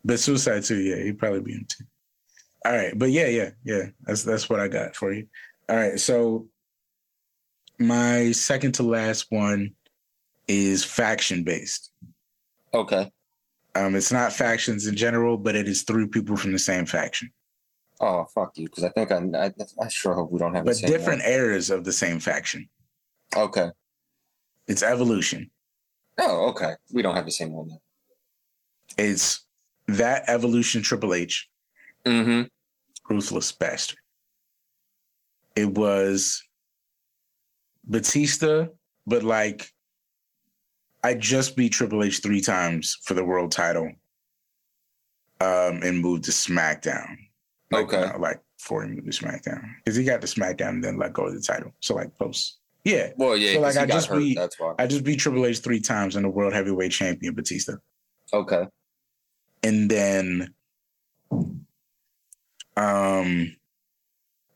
but 0.06 0.20
suicide 0.20 0.64
too, 0.64 0.80
yeah, 0.80 0.98
he'd 0.98 1.18
probably 1.18 1.40
be 1.40 1.54
in 1.54 1.66
too. 1.66 1.86
All 2.66 2.74
right, 2.74 2.98
but 2.98 3.10
yeah, 3.10 3.28
yeah, 3.28 3.52
yeah. 3.64 3.84
That's 4.02 4.24
that's 4.24 4.50
what 4.50 4.60
I 4.60 4.68
got 4.68 4.96
for 4.96 5.14
you. 5.14 5.28
All 5.70 5.76
right, 5.78 5.98
so 6.00 6.48
my 7.80 8.32
second 8.34 8.74
to 8.74 8.84
last 8.84 9.28
one 9.30 9.72
is 10.48 10.84
faction 10.84 11.44
based. 11.44 11.92
okay. 12.74 13.12
Um, 13.76 13.96
it's 13.96 14.12
not 14.12 14.32
factions 14.34 14.86
in 14.86 14.96
general, 14.96 15.36
but 15.36 15.56
it 15.56 15.68
is 15.68 15.82
three 15.82 16.06
people 16.08 16.36
from 16.38 16.52
the 16.52 16.60
same 16.60 16.86
faction, 16.86 17.32
Oh, 18.00 18.26
fuck 18.26 18.52
you. 18.56 18.66
Because 18.66 18.84
I 18.84 18.90
think 18.90 19.12
I, 19.12 19.46
I 19.48 19.52
I 19.82 19.88
sure 19.88 20.14
hope 20.14 20.32
we 20.32 20.38
don't 20.38 20.54
have 20.54 20.66
the 20.66 20.72
but 20.80 20.88
different 20.88 21.24
eras 21.24 21.72
of 21.72 21.84
the 21.84 21.92
same 21.94 22.20
faction. 22.20 22.70
Okay. 23.36 23.70
It's 24.68 24.84
evolution. 24.84 25.50
Oh, 26.20 26.50
okay. 26.50 26.74
We 26.92 27.02
don't 27.02 27.16
have 27.16 27.26
the 27.26 27.32
same 27.32 27.54
one. 27.54 27.70
It's 28.98 29.46
that 29.88 30.24
evolution 30.28 30.82
Triple 30.82 31.14
H, 31.14 31.50
Mm-hmm. 32.06 32.44
ruthless 33.14 33.52
bastard. 33.52 33.98
It 35.56 35.70
was 35.70 36.44
Batista, 37.86 38.68
but 39.08 39.24
like 39.24 39.70
I 41.04 41.14
just 41.16 41.56
beat 41.56 41.74
Triple 41.74 42.04
H 42.04 42.22
three 42.22 42.42
times 42.42 42.98
for 43.04 43.14
the 43.14 43.26
world 43.26 43.52
title, 43.52 43.92
um, 45.42 45.82
and 45.84 46.00
moved 46.00 46.26
to 46.26 46.32
SmackDown. 46.32 47.18
Like, 47.72 47.86
Okay. 47.94 48.04
uh, 48.04 48.18
like 48.20 48.42
before 48.58 48.84
he 48.84 48.90
moved 48.92 49.12
to 49.12 49.26
SmackDown, 49.26 49.64
because 49.84 49.96
he 49.98 50.04
got 50.04 50.22
to 50.22 50.28
SmackDown 50.28 50.70
and 50.70 50.84
then 50.84 50.98
let 50.98 51.14
go 51.14 51.26
of 51.26 51.34
the 51.34 51.42
title. 51.42 51.72
So 51.82 51.96
like 51.96 52.16
post, 52.18 52.60
yeah. 52.84 53.12
Well, 53.18 53.36
yeah. 53.38 53.54
So, 53.54 53.60
like, 53.62 53.78
I 53.78 53.86
just 53.86 54.08
hurt. 54.10 54.20
beat- 54.20 54.38
That's 54.38 54.60
why. 54.60 54.74
I 54.80 54.88
just 54.88 55.04
beat 55.04 55.20
Triple 55.20 55.46
H 55.46 55.60
three 55.60 55.80
times 55.80 56.16
and 56.16 56.26
the 56.26 56.30
world 56.30 56.54
heavyweight 56.54 56.92
champion 56.92 57.34
Batista, 57.36 57.74
Okay. 58.34 58.66
and 59.64 59.90
then, 59.90 60.54
um, 62.78 63.56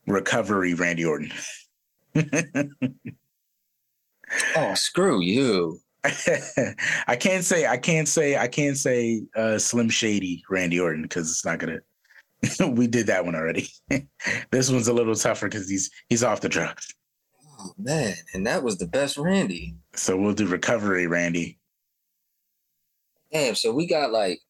recovery 0.06 0.74
Randy 0.74 1.04
Orton. 1.04 1.32
Oh, 4.56 4.74
screw 4.74 5.20
you. 5.22 5.80
I 6.04 7.16
can't 7.16 7.42
say 7.44 7.66
I 7.66 7.76
can't 7.78 8.06
say 8.06 8.36
I 8.36 8.46
can't 8.46 8.76
say 8.76 9.22
uh, 9.34 9.58
Slim 9.58 9.88
Shady 9.88 10.42
Randy 10.50 10.78
Orton 10.78 11.02
because 11.02 11.30
it's 11.30 11.44
not 11.46 11.58
gonna. 11.58 11.78
we 12.72 12.86
did 12.86 13.06
that 13.06 13.24
one 13.24 13.34
already. 13.34 13.68
this 14.50 14.70
one's 14.70 14.88
a 14.88 14.92
little 14.92 15.14
tougher 15.14 15.48
because 15.48 15.68
he's 15.68 15.90
he's 16.10 16.22
off 16.22 16.42
the 16.42 16.48
drugs. 16.48 16.92
Oh 17.58 17.74
man, 17.76 18.14
and 18.34 18.46
that 18.46 18.62
was 18.62 18.78
the 18.78 18.86
best 18.86 19.16
Randy. 19.16 19.74
So 19.94 20.16
we'll 20.16 20.34
do 20.34 20.46
recovery 20.46 21.06
Randy. 21.06 21.58
Damn. 23.32 23.54
So 23.56 23.72
we 23.72 23.86
got 23.86 24.12
like 24.12 24.40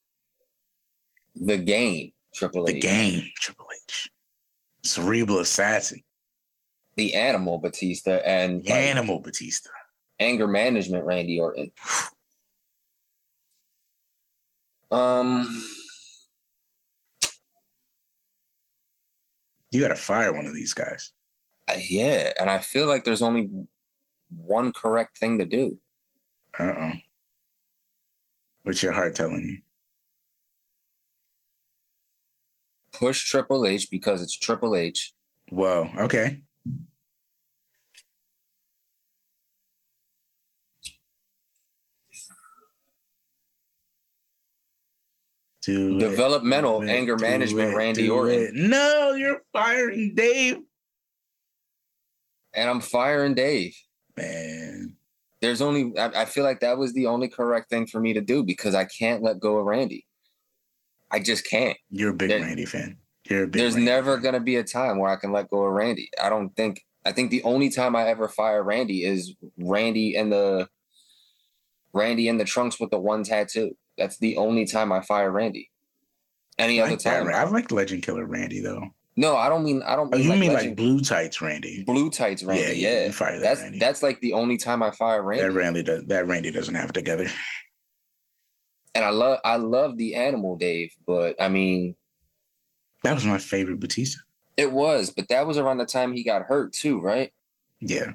the 1.34 1.56
game 1.56 2.12
Triple 2.34 2.68
H. 2.68 2.74
The 2.74 2.80
game 2.80 3.30
Triple 3.40 3.66
H, 3.86 4.10
cerebral 4.84 5.38
assassin, 5.38 6.02
the 6.96 7.14
animal 7.14 7.58
Batista, 7.58 8.20
and 8.26 8.64
like, 8.64 8.70
animal 8.70 9.20
Batista. 9.20 9.70
anger 10.20 10.46
management 10.46 11.04
Randy 11.04 11.40
Orton. 11.40 11.70
Um. 14.90 15.64
You 19.70 19.82
got 19.82 19.88
to 19.88 19.96
fire 19.96 20.32
one 20.32 20.46
of 20.46 20.54
these 20.54 20.72
guys. 20.72 21.12
Uh, 21.68 21.76
Yeah, 21.88 22.32
and 22.40 22.48
I 22.50 22.58
feel 22.58 22.86
like 22.86 23.04
there's 23.04 23.22
only 23.22 23.50
one 24.30 24.72
correct 24.72 25.18
thing 25.18 25.38
to 25.38 25.44
do. 25.44 25.78
Uh 26.58 26.72
oh. 26.78 26.92
What's 28.62 28.82
your 28.82 28.92
heart 28.92 29.14
telling 29.14 29.40
you? 29.46 29.58
Push 32.92 33.30
Triple 33.30 33.66
H 33.66 33.90
because 33.90 34.22
it's 34.22 34.36
Triple 34.36 34.74
H. 34.76 35.14
Whoa. 35.50 35.88
Okay. 35.98 36.42
Do 45.62 45.98
Developmental 45.98 46.82
it, 46.82 46.88
anger 46.88 47.16
management 47.16 47.72
it, 47.72 47.76
Randy 47.76 48.08
Orton. 48.08 48.34
it. 48.42 48.54
No, 48.54 49.12
you're 49.12 49.42
firing 49.52 50.14
Dave. 50.14 50.58
And 52.54 52.68
I'm 52.68 52.80
firing 52.80 53.34
Dave. 53.34 53.76
Man. 54.16 54.96
There's 55.40 55.60
only 55.62 55.96
I, 55.98 56.22
I 56.22 56.24
feel 56.24 56.42
like 56.44 56.60
that 56.60 56.78
was 56.78 56.92
the 56.94 57.06
only 57.06 57.28
correct 57.28 57.70
thing 57.70 57.86
for 57.86 58.00
me 58.00 58.12
to 58.14 58.20
do 58.20 58.42
because 58.42 58.74
I 58.74 58.84
can't 58.86 59.22
let 59.22 59.38
go 59.38 59.58
of 59.58 59.66
Randy. 59.66 60.04
I 61.10 61.20
just 61.20 61.46
can't. 61.48 61.76
You're 61.90 62.10
a 62.10 62.14
big 62.14 62.30
There- 62.30 62.40
Randy 62.40 62.64
fan. 62.66 62.96
You're 63.28 63.44
a 63.44 63.46
big 63.46 63.60
There's 63.60 63.74
Randy 63.74 63.86
never 63.90 64.14
fan. 64.14 64.22
gonna 64.22 64.40
be 64.40 64.56
a 64.56 64.64
time 64.64 64.98
where 64.98 65.10
I 65.10 65.16
can 65.16 65.30
let 65.32 65.50
go 65.50 65.62
of 65.64 65.72
Randy. 65.72 66.10
I 66.20 66.28
don't 66.28 66.50
think 66.56 66.84
I 67.04 67.12
think 67.12 67.30
the 67.30 67.42
only 67.44 67.70
time 67.70 67.94
I 67.94 68.08
ever 68.08 68.28
fire 68.28 68.62
Randy 68.62 69.04
is 69.04 69.34
Randy 69.58 70.16
and 70.16 70.32
the 70.32 70.68
Randy 71.92 72.28
and 72.28 72.40
the 72.40 72.44
trunks 72.44 72.80
with 72.80 72.90
the 72.90 72.98
one 72.98 73.22
tattoo. 73.22 73.76
That's 73.96 74.18
the 74.18 74.36
only 74.36 74.64
time 74.66 74.92
I 74.92 75.00
fire 75.02 75.30
Randy. 75.30 75.70
Any 76.58 76.80
I 76.80 76.84
other 76.84 76.90
like 76.92 77.02
that. 77.02 77.26
I 77.28 77.44
like 77.44 77.70
Legend 77.70 78.02
Killer 78.02 78.26
Randy 78.26 78.60
though. 78.60 78.82
No, 79.18 79.36
I 79.36 79.48
don't 79.48 79.64
mean 79.64 79.82
I 79.82 79.96
don't 79.96 80.14
Oh, 80.14 80.16
you 80.16 80.30
like 80.30 80.38
mean 80.38 80.52
legend- 80.52 80.70
like 80.70 80.76
blue 80.76 81.00
tights 81.00 81.42
Randy? 81.42 81.82
blue 81.82 82.08
tights 82.08 82.44
Randy. 82.44 82.78
yeah, 82.78 82.90
Yeah, 83.00 83.06
you 83.06 83.12
fire 83.12 83.32
that 83.32 83.42
that's 83.42 83.60
Randy. 83.62 83.78
that's 83.80 84.02
like 84.02 84.20
the 84.20 84.32
only 84.32 84.56
time 84.56 84.80
I 84.82 84.92
fire 84.92 85.22
Randy. 85.22 85.42
That 85.44 85.52
Randy 85.52 85.82
does 85.82 86.04
that 86.06 86.26
Randy 86.28 86.50
doesn't 86.52 86.74
have 86.76 86.90
it 86.90 86.94
together. 86.94 87.26
and 88.94 89.04
I 89.04 89.10
love 89.10 89.40
I 89.44 89.56
love 89.56 89.96
the 89.96 90.14
animal 90.14 90.56
Dave, 90.56 90.92
but 91.06 91.34
I 91.40 91.48
mean 91.48 91.96
That 93.02 93.14
was 93.14 93.24
my 93.24 93.38
favorite 93.38 93.80
Batista. 93.80 94.20
it 94.56 94.70
was, 94.72 95.10
but 95.10 95.28
that 95.28 95.46
was 95.46 95.58
around 95.58 95.78
the 95.78 95.86
time 95.86 96.12
he 96.12 96.22
got 96.22 96.42
hurt 96.42 96.72
too, 96.72 97.00
right? 97.00 97.32
Yeah. 97.80 98.12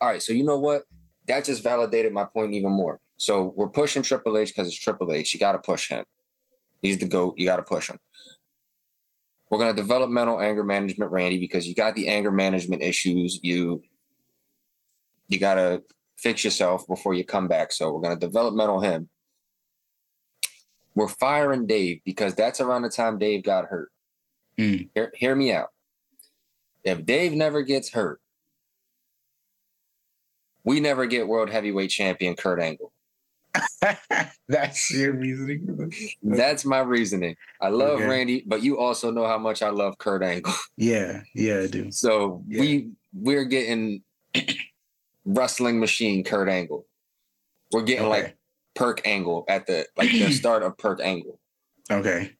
All 0.00 0.08
right, 0.08 0.22
so 0.22 0.32
you 0.32 0.44
know 0.44 0.58
what? 0.58 0.82
That 1.26 1.44
just 1.44 1.62
validated 1.62 2.12
my 2.12 2.24
point 2.24 2.54
even 2.54 2.70
more. 2.72 3.00
So 3.18 3.52
we're 3.56 3.68
pushing 3.68 4.02
Triple 4.02 4.38
H 4.38 4.48
because 4.48 4.66
it's 4.68 4.76
Triple 4.78 5.12
H. 5.12 5.34
You 5.34 5.38
got 5.40 5.52
to 5.52 5.58
push 5.58 5.90
him. 5.90 6.04
He's 6.82 6.98
the 6.98 7.06
GOAT. 7.06 7.34
You 7.36 7.44
got 7.46 7.56
to 7.56 7.62
push 7.62 7.90
him. 7.90 7.98
We're 9.50 9.58
going 9.58 9.74
to 9.74 9.82
developmental 9.82 10.40
anger 10.40 10.64
management 10.64 11.10
Randy 11.10 11.38
because 11.38 11.66
you 11.66 11.74
got 11.74 11.94
the 11.94 12.08
anger 12.08 12.30
management 12.30 12.82
issues. 12.82 13.40
You 13.42 13.82
you 15.28 15.38
got 15.38 15.54
to 15.54 15.82
fix 16.20 16.44
yourself 16.44 16.86
before 16.86 17.14
you 17.14 17.24
come 17.24 17.48
back. 17.48 17.72
So 17.72 17.92
we're 17.92 18.02
gonna 18.02 18.16
developmental 18.16 18.80
him. 18.80 19.08
We're 20.94 21.08
firing 21.08 21.66
Dave 21.66 22.00
because 22.04 22.34
that's 22.34 22.60
around 22.60 22.82
the 22.82 22.90
time 22.90 23.18
Dave 23.18 23.42
got 23.42 23.66
hurt. 23.66 23.90
Mm. 24.58 24.90
Hear, 24.94 25.12
hear 25.14 25.34
me 25.34 25.52
out. 25.52 25.68
If 26.84 27.06
Dave 27.06 27.32
never 27.32 27.62
gets 27.62 27.90
hurt, 27.90 28.20
we 30.64 30.80
never 30.80 31.06
get 31.06 31.26
world 31.26 31.48
heavyweight 31.48 31.90
champion 31.90 32.36
Kurt 32.36 32.60
Angle. 32.60 32.89
That's 34.48 34.90
your 34.92 35.12
reasoning? 35.12 35.92
That's 36.22 36.64
my 36.64 36.80
reasoning. 36.80 37.36
I 37.60 37.68
love 37.68 37.98
Okay. 38.00 38.06
Randy, 38.06 38.44
but 38.46 38.62
you 38.62 38.78
also 38.78 39.10
know 39.10 39.26
how 39.26 39.38
much 39.38 39.62
I 39.62 39.70
love 39.70 39.98
Kurt 39.98 40.22
Angle. 40.22 40.52
Yeah, 40.76 41.22
yeah, 41.34 41.60
I 41.60 41.66
do. 41.66 41.90
So 41.90 42.42
Yeah. 42.48 42.60
we 42.60 42.90
we're 43.12 43.44
getting 43.44 44.02
wrestling 45.24 45.78
machine 45.80 46.24
Kurt 46.24 46.48
Angle. 46.48 46.86
We're 47.72 47.82
getting 47.82 48.06
Okay. 48.06 48.22
like 48.22 48.36
Perk 48.74 49.06
Angle 49.06 49.44
at 49.48 49.66
the 49.66 49.86
like 49.96 50.10
the 50.10 50.30
start 50.32 50.62
of 50.62 50.76
Perk 50.78 51.00
Angle, 51.02 51.38
Okay. 51.90 52.32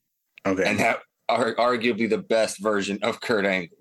Okay. 0.47 0.65
and 0.65 0.79
that 0.79 1.01
are 1.29 1.55
arguably 1.57 2.09
the 2.09 2.19
best 2.19 2.61
version 2.63 2.99
of 3.03 3.21
Kurt 3.21 3.45
Angle, 3.45 3.77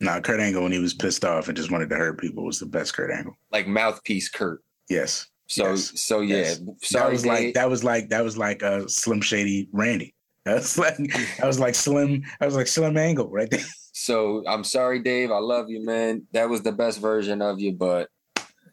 nah, 0.00 0.20
Kurt 0.20 0.40
Angle 0.40 0.62
when 0.62 0.72
he 0.72 0.78
was 0.78 0.94
pissed 0.94 1.24
off 1.24 1.48
and 1.48 1.56
just 1.56 1.70
wanted 1.70 1.88
to 1.90 1.96
hurt 1.96 2.18
people 2.20 2.44
was 2.44 2.58
the 2.58 2.66
best 2.66 2.94
Kurt 2.94 3.10
Angle. 3.10 3.34
like 3.52 3.66
mouthpiece 3.68 4.28
Kurt. 4.28 4.60
Yes. 4.88 5.26
So 5.46 5.70
Yes. 5.70 6.00
so 6.00 6.20
yeah, 6.20 6.36
Yes. 6.36 6.58
that 6.92 7.10
was 7.10 7.22
Dave. 7.22 7.32
like 7.32 7.54
that 7.54 7.68
was 7.68 7.84
like 7.84 8.08
that 8.10 8.24
was 8.24 8.36
like 8.38 8.62
a 8.62 8.88
Slim 8.88 9.20
Shady 9.20 9.68
Randy. 9.72 10.14
That 10.44 10.56
was 10.56 10.76
like 10.76 10.96
that 10.98 11.46
was 11.46 11.58
like 11.58 11.74
Slim. 11.74 12.22
I 12.38 12.44
was 12.44 12.54
like 12.54 12.66
Slim 12.66 12.96
Angle 12.98 13.30
right 13.30 13.50
there. 13.50 13.60
So 13.96 14.42
I'm 14.48 14.64
sorry, 14.64 14.98
Dave. 14.98 15.30
I 15.30 15.38
love 15.38 15.70
you, 15.70 15.82
man. 15.86 16.26
That 16.32 16.48
was 16.50 16.62
the 16.62 16.72
best 16.72 16.98
version 17.00 17.40
of 17.40 17.60
you, 17.60 17.72
but 17.72 18.08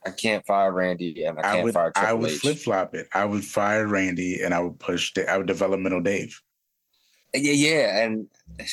I 0.03 0.09
can't 0.09 0.43
fire 0.47 0.71
Randy 0.71 1.23
and 1.23 1.39
I 1.39 1.41
I 1.41 1.53
can't 1.53 1.63
would 1.65 1.73
fire 1.75 1.91
I 1.95 1.99
Triple 1.99 2.17
would 2.21 2.31
flip 2.31 2.57
flop 2.57 2.95
it. 2.95 3.07
I 3.13 3.23
would 3.25 3.45
fire 3.45 3.85
Randy 3.87 4.41
and 4.41 4.51
I 4.51 4.59
would 4.59 4.79
push. 4.79 5.13
I 5.29 5.37
would 5.37 5.45
developmental 5.45 6.01
Dave. 6.01 6.41
Yeah, 7.35 7.53
yeah, 7.53 8.03
and 8.03 8.27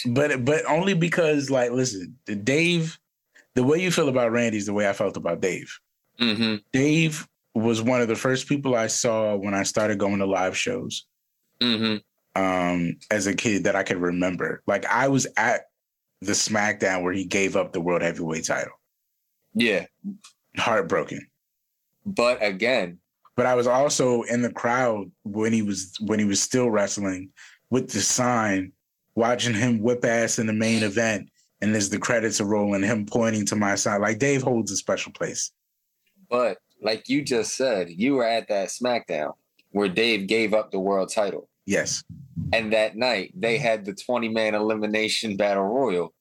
But 0.07 0.45
but 0.47 0.65
only 0.65 0.95
because 0.95 1.51
like 1.51 1.71
listen, 1.71 2.17
Dave, 2.43 2.99
the 3.55 3.63
way 3.63 3.81
you 3.83 3.91
feel 3.93 4.09
about 4.09 4.33
Randy 4.33 4.57
is 4.57 4.65
the 4.67 4.73
way 4.73 4.89
I 4.89 4.95
felt 4.95 5.19
about 5.19 5.43
Dave. 5.43 5.71
hmm 6.19 6.57
Dave 6.73 7.28
was 7.55 7.83
one 7.83 8.01
of 8.01 8.09
the 8.09 8.17
first 8.17 8.49
people 8.49 8.75
I 8.77 8.87
saw 8.87 9.37
when 9.37 9.55
I 9.55 9.63
started 9.65 9.99
going 9.99 10.19
to 10.19 10.27
live 10.27 10.57
shows 10.57 11.07
hmm 11.61 11.97
um, 12.37 12.97
as 13.11 13.27
a 13.27 13.35
kid 13.35 13.65
that 13.65 13.75
I 13.75 13.83
could 13.83 13.97
remember. 13.97 14.63
Like 14.67 14.87
I 14.87 15.09
was 15.09 15.27
at 15.37 15.63
the 16.21 16.33
SmackDown 16.33 17.03
where 17.03 17.13
he 17.13 17.25
gave 17.25 17.57
up 17.57 17.73
the 17.73 17.81
World 17.81 18.03
Heavyweight 18.03 18.45
title. 18.45 18.73
yeah. 19.55 19.87
Heartbroken. 20.57 21.27
But 22.07 22.43
again, 22.43 22.99
But 23.37 23.47
I 23.47 23.55
was 23.55 23.67
also 23.67 24.23
in 24.23 24.43
the 24.43 24.53
crowd 24.53 25.11
when 25.25 25.53
he 25.53 25.63
was 25.63 25.95
when 26.01 26.19
he 26.19 26.25
was 26.25 26.41
still 26.41 26.71
wrestling 26.71 27.31
with 27.71 27.91
the 27.91 28.01
sign, 28.01 28.73
watching 29.15 29.55
him 29.55 29.81
whip 29.83 30.05
ass 30.05 30.39
in 30.39 30.47
the 30.47 30.53
main 30.53 30.83
event. 30.83 31.29
And 31.61 31.75
as 31.75 31.91
the 31.91 31.99
credits 31.99 32.41
are 32.41 32.47
rolling, 32.47 32.83
him 32.83 33.05
pointing 33.05 33.45
to 33.47 33.57
my 33.57 33.75
side. 33.75 34.01
Like 34.01 34.19
Dave 34.19 34.43
holds 34.43 34.71
a 34.71 34.77
special 34.77 35.13
place. 35.13 35.51
but 36.31 36.59
like 36.81 37.09
you 37.09 37.23
just 37.23 37.57
said, 37.57 37.91
you 37.91 38.15
were 38.15 38.27
at 38.27 38.49
that 38.49 38.69
SmackDown 38.69 39.33
where 39.71 39.89
Dave 39.89 40.27
gave 40.27 40.55
up 40.55 40.71
the 40.71 40.79
world 40.79 41.11
title. 41.13 41.49
Yes. 41.67 42.03
And 42.53 42.73
that 42.73 42.97
night 42.97 43.33
they 43.37 43.59
had 43.59 43.85
the 43.85 43.95
20 43.95 44.29
man 44.29 44.55
elimination 44.55 45.37
battle 45.37 45.65
royal. 45.65 46.15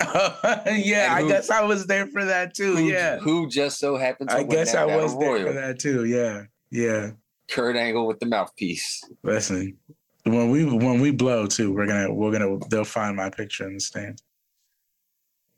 yeah, 0.00 1.16
And 1.16 1.26
I 1.26 1.28
guess 1.28 1.50
I 1.50 1.62
was 1.62 1.86
there 1.86 2.06
for 2.06 2.24
that 2.24 2.54
too. 2.54 2.76
Who, 2.76 2.84
yeah. 2.84 3.18
who 3.18 3.48
just 3.48 3.78
so 3.78 3.96
happened 3.96 4.30
to 4.30 4.36
I 4.36 4.42
guess 4.42 4.74
I 4.74 4.84
was 4.84 5.16
there 5.18 5.32
royal. 5.32 5.46
for 5.46 5.52
that 5.52 5.78
too. 5.78 6.04
Yeah. 6.04 6.44
Yeah. 6.70 7.10
Kurt 7.50 7.76
Angle 7.76 8.06
with 8.06 8.20
the 8.20 8.26
mouthpiece. 8.26 9.02
Listen. 9.22 9.76
When 10.24 10.50
we 10.50 10.64
when 10.64 11.00
we 11.00 11.10
blow 11.10 11.46
too, 11.46 11.74
we're 11.74 11.86
gonna 11.86 12.12
we're 12.14 12.30
gonna 12.30 12.58
they'll 12.70 12.84
find 12.84 13.16
my 13.16 13.28
picture 13.28 13.66
in 13.66 13.74
the 13.74 13.80
stands. 13.80 14.22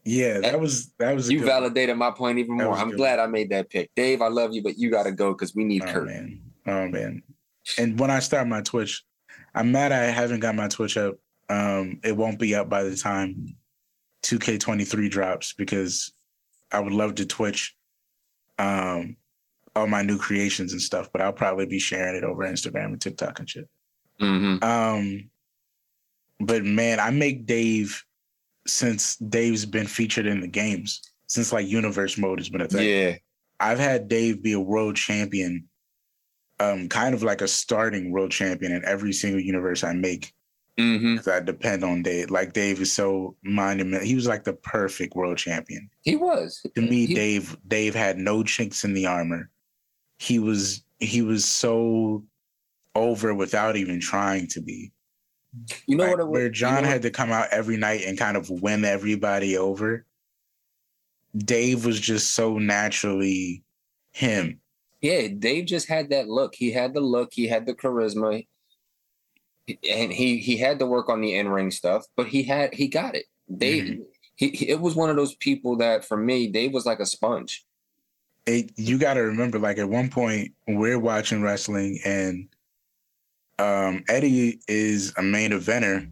Yeah, 0.05 0.41
that 0.41 0.61
was 0.61 0.93
that 0.99 1.15
was 1.15 1.31
You 1.31 1.45
validated 1.45 1.97
my 1.97 2.11
point 2.11 2.39
even 2.39 2.57
more. 2.57 2.77
I'm 2.77 2.91
glad 2.91 3.19
I 3.19 3.27
made 3.27 3.51
that 3.51 3.71
pick. 3.71 3.91
Dave, 3.97 4.21
I 4.21 4.29
love 4.29 4.53
you, 4.53 4.63
but 4.63 4.77
you 4.79 4.91
got 4.91 5.05
to 5.05 5.13
go 5.13 5.33
because 5.33 5.55
we 5.55 5.65
need 5.65 5.81
Kurt. 5.81 5.91
Oh 5.91 5.93
Kurt. 5.95 6.07
man. 6.07 6.41
Oh 6.67 6.89
man. 6.89 7.23
And 7.79 7.99
when 7.99 8.11
I 8.11 8.19
start 8.19 8.47
my 8.47 8.61
Twitch, 8.61 9.03
I'm 9.55 9.73
mad 9.73 9.93
I 9.93 10.05
haven't 10.05 10.41
got 10.41 10.55
my 10.55 10.69
Twitch 10.69 10.99
up. 10.99 11.15
Um, 11.49 12.01
it 12.05 12.17
won't 12.17 12.39
be 12.39 12.55
up 12.55 12.69
by 12.69 12.83
the 12.83 12.97
time 12.97 13.57
2K23 14.25 15.11
drops 15.11 15.55
because 15.55 16.13
I 16.71 16.81
would 16.81 16.93
love 16.93 17.15
to 17.17 17.27
Twitch 17.27 17.75
um 18.59 19.17
all 19.77 19.87
my 19.87 20.03
new 20.03 20.19
creations 20.19 20.73
and 20.73 20.81
stuff, 20.81 21.11
but 21.13 21.21
I'll 21.21 21.33
probably 21.33 21.67
be 21.67 21.79
sharing 21.79 22.15
it 22.15 22.25
over 22.25 22.45
Instagram 22.45 22.87
and 22.87 23.01
TikTok 23.01 23.39
and 23.41 23.51
shit. 23.51 23.69
hmm 24.21 24.57
Um, 24.63 25.31
but 26.41 26.65
man, 26.65 27.01
I 27.01 27.11
make 27.11 27.47
Dave 27.47 28.05
since 28.67 29.17
Dave's 29.17 29.67
been 29.67 29.87
featured 29.87 30.27
in 30.27 30.41
the 30.41 30.49
games 30.49 31.01
since 31.27 31.53
like 31.53 31.67
universe 31.67 32.17
mode 32.19 32.39
has 32.39 32.49
been 32.49 32.61
a 32.61 32.69
thing. 32.69 32.89
Yeah. 32.89 33.17
I've 33.61 33.79
had 33.79 34.09
Dave 34.09 34.43
be 34.43 34.53
a 34.53 34.61
world 34.61 34.97
champion, 34.97 35.69
um, 36.61 36.89
kind 36.89 37.15
of 37.15 37.23
like 37.23 37.41
a 37.41 37.49
starting 37.49 38.11
world 38.11 38.31
champion 38.31 38.73
in 38.73 38.85
every 38.85 39.13
single 39.13 39.41
universe 39.41 39.85
I 39.85 39.93
make 39.93 40.33
hmm 40.77 41.19
I 41.31 41.39
depend 41.39 41.85
on 41.85 42.03
Dave. 42.03 42.31
Like 42.31 42.53
Dave 42.53 42.81
is 42.81 42.93
so 42.93 43.37
monumental. 43.45 44.05
He 44.07 44.17
was 44.17 44.27
like 44.27 44.43
the 44.43 44.55
perfect 44.55 45.15
world 45.15 45.39
champion 45.39 45.89
He 46.03 46.17
was. 46.17 46.67
to 46.75 46.81
me. 46.81 47.07
He- 47.07 47.15
Dave 47.15 47.57
Dave 47.69 47.95
had 47.95 48.19
no 48.19 48.43
chinks 48.43 48.83
in 48.85 48.93
the 48.93 49.07
armor. 49.07 49.51
He 50.19 50.39
was 50.41 50.85
he 50.99 51.23
was 51.23 51.45
so 51.45 52.25
over 52.97 53.35
without 53.35 53.77
even 53.77 54.01
trying 54.01 54.49
to 54.49 54.61
be. 54.61 54.91
You 55.87 55.97
know 55.97 56.05
Like, 56.05 56.13
what? 56.13 56.21
It 56.21 56.29
was, 56.29 56.33
where 56.33 56.49
John 56.51 56.77
you 56.77 56.83
know, 56.83 56.89
had 56.89 57.03
to 57.03 57.11
come 57.11 57.31
out 57.31 57.49
every 57.51 57.77
night 57.77 58.03
and 58.07 58.19
kind 58.19 58.37
of 58.37 58.51
win 58.51 58.85
everybody 58.85 59.57
over. 59.57 60.07
Dave 61.37 61.85
was 61.85 61.99
just 61.99 62.33
so 62.33 62.59
naturally 62.59 63.65
him. 64.13 64.61
Yeah, 65.01 65.29
Dave 65.29 65.67
just 65.67 65.89
had 65.89 66.11
that 66.11 66.29
look. 66.29 66.55
He 66.55 66.71
had 66.71 66.95
the 66.95 67.01
look. 67.01 67.31
He 67.33 67.47
had 67.47 67.67
the 67.67 67.75
charisma, 67.75 68.47
and 69.69 70.13
he 70.13 70.39
he 70.39 70.57
had 70.57 70.79
to 70.79 70.87
work 70.87 71.09
on 71.09 71.21
the 71.21 71.35
in 71.35 71.49
ring 71.49 71.71
stuff. 71.71 72.07
But 72.17 72.29
he 72.29 72.43
had 72.45 72.75
he 72.75 72.89
got 72.89 73.15
it. 73.15 73.27
Dave. 73.55 73.85
Mm-hmm. 73.85 74.03
He, 74.37 74.49
he, 74.49 74.69
it 74.69 74.81
was 74.81 74.97
one 74.97 75.11
of 75.11 75.17
those 75.17 75.37
people 75.37 75.77
that 75.77 76.05
for 76.05 76.17
me, 76.17 76.49
Dave 76.49 76.73
was 76.73 76.87
like 76.87 76.99
a 76.99 77.07
sponge. 77.07 77.65
It, 78.47 78.73
you 78.77 78.99
got 78.99 79.15
to 79.15 79.21
remember, 79.21 79.59
like 79.59 79.79
at 79.79 79.89
one 79.89 80.11
point 80.11 80.53
we're 80.67 80.99
watching 80.99 81.41
wrestling 81.41 82.01
and 82.05 82.49
um, 83.59 84.05
Eddie 84.09 84.61
is 84.69 85.13
a 85.17 85.23
main 85.23 85.51
eventer, 85.53 86.11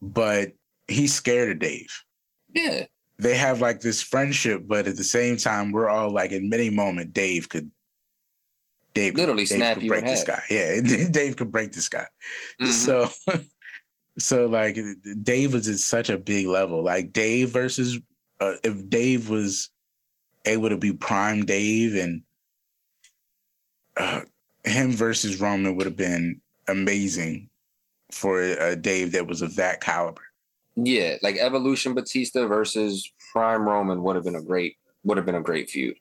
but 0.00 0.52
he's 0.88 1.14
scared 1.14 1.50
of 1.50 1.58
Dave. 1.58 1.90
Yeah, 2.54 2.86
They 3.18 3.36
have 3.36 3.60
like 3.60 3.80
this 3.80 4.02
friendship, 4.02 4.62
but 4.66 4.86
at 4.86 4.96
the 4.96 5.04
same 5.04 5.36
time, 5.36 5.72
we're 5.72 5.88
all 5.88 6.10
like, 6.10 6.32
in 6.32 6.52
any 6.52 6.70
moment, 6.70 7.12
Dave 7.12 7.48
could, 7.48 7.70
Dave 8.92 9.14
Literally 9.14 9.44
Dave 9.44 9.58
snap 9.58 9.78
could 9.78 9.88
break 9.88 10.04
this 10.04 10.24
guy. 10.24 10.42
Yeah, 10.50 10.80
Dave 11.10 11.36
could 11.36 11.52
break 11.52 11.72
this 11.72 11.88
guy. 11.88 12.06
Mhm. 12.60 12.66
So, 12.66 13.08
so 14.18 14.46
like 14.46 14.76
Dave 15.22 15.52
was 15.52 15.68
at 15.68 15.78
such 15.78 16.10
a 16.10 16.18
big 16.18 16.46
level. 16.46 16.82
Like 16.82 17.12
Dave 17.12 17.50
versus 17.50 18.00
uh, 18.40 18.54
if 18.64 18.88
Dave 18.88 19.28
was 19.30 19.70
able 20.44 20.70
to 20.70 20.76
be 20.76 20.92
prime 20.92 21.44
Dave 21.44 21.94
and 21.94 22.22
uh, 23.96 24.22
him 24.64 24.92
versus 24.92 25.40
Roman 25.40 25.76
would 25.76 25.86
have 25.86 25.96
been 25.96 26.40
amazing 26.68 27.48
for 28.12 28.40
a 28.42 28.76
Dave 28.76 29.12
that 29.12 29.26
was 29.26 29.42
of 29.42 29.56
that 29.56 29.80
caliber. 29.80 30.22
yeah. 30.76 31.16
Like 31.22 31.36
Evolution 31.36 31.94
Batista 31.94 32.46
versus 32.46 33.10
Prime 33.32 33.62
Roman 33.68 34.02
would 34.02 34.16
have 34.16 34.24
been 34.24 34.34
a 34.36 34.42
great 34.42 34.76
would 35.04 35.16
have 35.16 35.26
been 35.26 35.34
a 35.36 35.40
great 35.42 35.70
feud. 35.70 35.96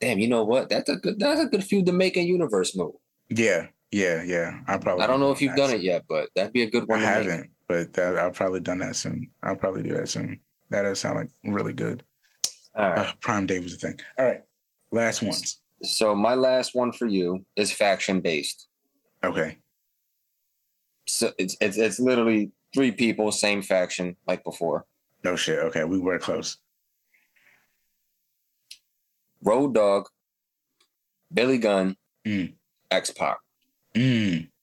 Damn, 0.00 0.18
you 0.18 0.28
know 0.28 0.44
what? 0.44 0.68
That's 0.68 0.88
a 0.88 0.96
good 0.96 1.18
that's 1.18 1.40
a 1.40 1.46
good 1.46 1.64
feud 1.64 1.86
to 1.86 1.92
make 1.92 2.16
in 2.16 2.26
universe 2.26 2.76
mode. 2.76 2.94
Yeah, 3.28 3.66
yeah, 3.90 4.22
yeah. 4.22 4.60
I 4.68 4.78
probably 4.78 5.04
I 5.04 5.06
don't 5.08 5.20
know 5.20 5.32
if 5.32 5.42
you've 5.42 5.56
done 5.56 5.70
it 5.70 5.82
yet, 5.82 6.04
but 6.08 6.30
that'd 6.36 6.52
be 6.52 6.62
a 6.62 6.70
good 6.70 6.84
I 6.84 6.86
one. 6.86 7.00
to 7.00 7.06
haven't, 7.06 7.50
but 7.66 7.92
that, 7.94 8.16
I'll 8.16 8.30
probably 8.30 8.60
done 8.60 8.78
that 8.78 8.96
soon. 8.96 9.28
I'll 9.42 9.56
probably 9.56 9.82
do 9.82 9.94
that 9.94 10.08
soon. 10.08 10.40
That 10.70 10.82
does 10.82 11.00
sound 11.00 11.16
like 11.16 11.30
really 11.44 11.72
good. 11.72 12.04
All 12.76 12.88
right. 12.90 12.98
Uh, 13.08 13.12
prime 13.20 13.46
Dave 13.46 13.64
was 13.64 13.74
a 13.74 13.78
thing. 13.78 13.98
All 14.18 14.26
right, 14.26 14.42
last 14.92 15.22
ones. 15.22 15.60
So 15.82 16.14
my 16.14 16.34
last 16.34 16.74
one 16.74 16.92
for 16.92 17.06
you 17.06 17.44
is 17.56 17.72
faction 17.72 18.20
based. 18.20 18.66
Okay. 19.24 19.58
So 21.06 21.32
it's 21.38 21.56
it's 21.60 21.76
it's 21.78 21.98
literally 22.00 22.52
three 22.74 22.92
people, 22.92 23.30
same 23.32 23.62
faction 23.62 24.16
like 24.26 24.44
before. 24.44 24.84
No 25.24 25.36
shit. 25.36 25.58
Okay, 25.60 25.84
we 25.84 25.98
were 25.98 26.18
close. 26.18 26.58
Road 29.42 29.74
Dogg, 29.74 30.06
Billy 31.32 31.58
Gunn, 31.58 31.96
Mm. 32.26 32.54
X 32.90 33.10
Pac. 33.10 33.38
Mm. 33.94 34.48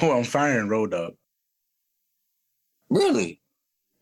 Well, 0.00 0.12
I'm 0.18 0.24
firing 0.24 0.68
Road 0.68 0.90
Dogg. 0.92 1.14
Really? 2.88 3.40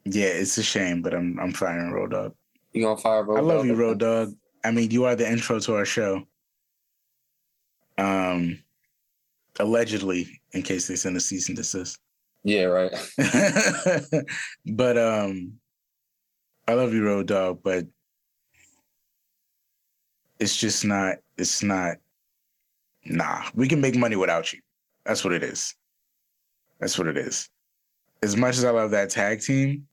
Yeah, 0.04 0.26
it's 0.26 0.56
a 0.58 0.62
shame, 0.62 1.02
but 1.02 1.14
I'm 1.14 1.38
I'm 1.40 1.52
firing 1.52 1.92
Road 1.92 2.12
Dogg. 2.12 2.32
You 2.72 2.82
gonna 2.84 2.96
fire 3.00 3.24
Road 3.24 3.38
I 3.38 3.40
love 3.40 3.58
Dogg? 3.58 3.66
you, 3.66 3.74
Road 3.74 3.98
Dogg. 3.98 4.34
I 4.64 4.70
mean, 4.70 4.90
you 4.90 5.04
are 5.04 5.16
the 5.16 5.30
intro 5.30 5.58
to 5.60 5.74
our 5.74 5.84
show. 5.84 6.22
Um, 7.98 8.62
allegedly, 9.58 10.40
in 10.52 10.62
case 10.62 10.86
they 10.86 10.96
send 10.96 11.16
a 11.16 11.20
cease 11.20 11.48
and 11.48 11.56
desist. 11.56 11.98
Yeah, 12.42 12.64
right. 12.64 12.92
but 14.66 14.96
um, 14.96 15.54
I 16.66 16.74
love 16.74 16.94
you, 16.94 17.04
Road 17.04 17.26
Dogg, 17.26 17.62
but 17.62 17.86
it's 20.38 20.56
just 20.56 20.84
not. 20.84 21.16
It's 21.36 21.62
not. 21.62 21.96
Nah, 23.04 23.44
we 23.54 23.68
can 23.68 23.80
make 23.80 23.96
money 23.96 24.16
without 24.16 24.52
you. 24.52 24.60
That's 25.04 25.24
what 25.24 25.32
it 25.32 25.42
is. 25.42 25.74
That's 26.80 26.98
what 26.98 27.06
it 27.06 27.16
is. 27.16 27.48
As 28.22 28.36
much 28.36 28.56
as 28.56 28.64
I 28.64 28.70
love 28.70 28.90
that 28.90 29.10
tag 29.10 29.40
team, 29.40 29.86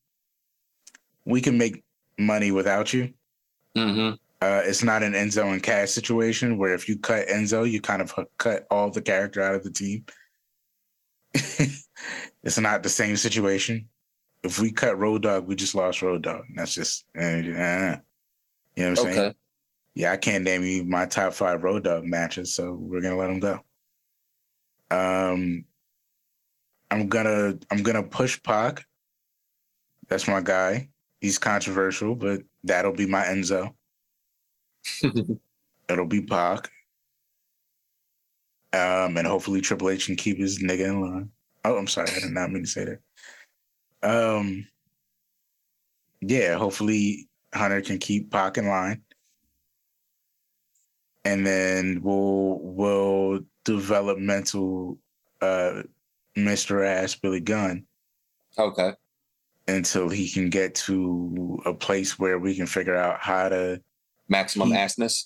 we 1.26 1.41
can 1.41 1.57
make 1.57 1.84
money 2.18 2.51
without 2.51 2.93
you. 2.93 3.13
Mm-hmm. 3.78 4.15
Uh, 4.39 4.61
it's 4.65 4.83
not 4.83 5.01
an 5.01 5.13
Enzo 5.13 5.51
and 5.51 5.63
Cass 5.63 5.91
situation 5.91 6.57
where 6.57 6.73
if 6.73 6.88
you 6.88 6.99
cut 6.99 7.27
Enzo, 7.27 7.69
you 7.69 7.81
kind 7.81 8.01
of 8.01 8.13
cut 8.38 8.67
all 8.69 8.91
the 8.91 9.01
character 9.01 9.41
out 9.41 9.55
of 9.55 9.63
the 9.63 9.71
team. 9.71 10.05
it's 11.33 12.59
not 12.59 12.83
the 12.83 12.89
same 12.89 13.17
situation. 13.17 13.88
If 14.43 14.59
we 14.59 14.71
cut 14.71 14.99
Road 14.99 15.23
Dogg, 15.23 15.47
we 15.47 15.55
just 15.55 15.73
lost 15.73 16.03
Road 16.03 16.21
Dogg. 16.21 16.43
That's 16.55 16.75
just, 16.75 17.05
uh, 17.17 17.21
uh, 17.21 17.31
you 17.31 17.41
know 17.41 17.55
what 17.55 18.85
I'm 18.85 18.95
saying? 18.95 19.19
Okay. 19.19 19.35
Yeah, 19.95 20.11
I 20.11 20.17
can't 20.17 20.43
name 20.43 20.63
you 20.63 20.83
my 20.83 21.07
top 21.07 21.33
five 21.33 21.63
Road 21.63 21.85
Dogg 21.85 22.05
matches, 22.05 22.53
so 22.53 22.73
we're 22.73 23.01
gonna 23.01 23.17
let 23.17 23.31
him 23.31 23.39
go. 23.39 23.59
Um, 24.91 25.65
I'm 26.91 27.07
gonna 27.07 27.57
I'm 27.71 27.81
gonna 27.81 28.03
push 28.03 28.41
Pac. 28.43 28.85
That's 30.07 30.27
my 30.27 30.41
guy. 30.41 30.89
He's 31.19 31.39
controversial, 31.39 32.13
but 32.13 32.41
that'll 32.63 32.93
be 32.93 33.07
my 33.07 33.23
Enzo. 33.23 33.73
It'll 35.89 36.05
be 36.05 36.21
Pac. 36.21 36.69
Um, 38.73 39.17
and 39.17 39.25
hopefully 39.25 39.61
Triple 39.61 39.89
H 39.89 40.07
can 40.07 40.15
keep 40.15 40.38
his 40.38 40.59
nigga 40.61 40.88
in 40.88 41.01
line. 41.01 41.31
Oh, 41.65 41.77
I'm 41.77 41.88
sorry, 41.88 42.09
I 42.15 42.19
did 42.19 42.31
not 42.31 42.51
mean 42.51 42.63
to 42.63 42.69
say 42.69 42.85
that. 42.85 42.99
Um, 44.03 44.67
yeah, 46.21 46.55
hopefully 46.57 47.27
Hunter 47.53 47.81
can 47.81 47.97
keep 47.97 48.29
Pac 48.31 48.57
in 48.57 48.67
line, 48.67 49.01
and 51.25 51.45
then 51.45 52.01
we'll 52.03 52.59
we'll 52.61 53.39
developmental 53.63 54.97
uh, 55.41 55.83
Mr. 56.38 56.85
Ass 56.85 57.15
Billy 57.15 57.39
Gunn 57.39 57.85
Okay. 58.57 58.93
until 59.67 60.09
he 60.09 60.29
can 60.29 60.49
get 60.49 60.75
to 60.75 61.59
a 61.65 61.73
place 61.73 62.19
where 62.19 62.39
we 62.39 62.55
can 62.55 62.65
figure 62.67 62.95
out 62.95 63.19
how 63.19 63.49
to 63.49 63.81
Maximum 64.30 64.71
assness. 64.71 65.25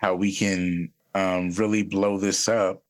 how 0.00 0.14
we 0.14 0.34
can 0.34 0.90
um, 1.14 1.50
really 1.52 1.82
blow 1.82 2.18
this 2.18 2.48
up, 2.48 2.82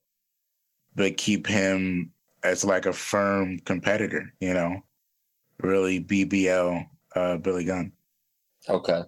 but 0.95 1.17
keep 1.17 1.47
him 1.47 2.11
as 2.43 2.65
like 2.65 2.87
a 2.87 2.93
firm 2.93 3.59
competitor. 3.61 4.33
You 4.41 4.55
know, 4.55 4.83
really 5.61 6.03
BBL 6.03 6.87
uh, 7.15 7.37
Billy 7.37 7.65
Gunn. 7.65 7.93
Okay. 8.69 9.03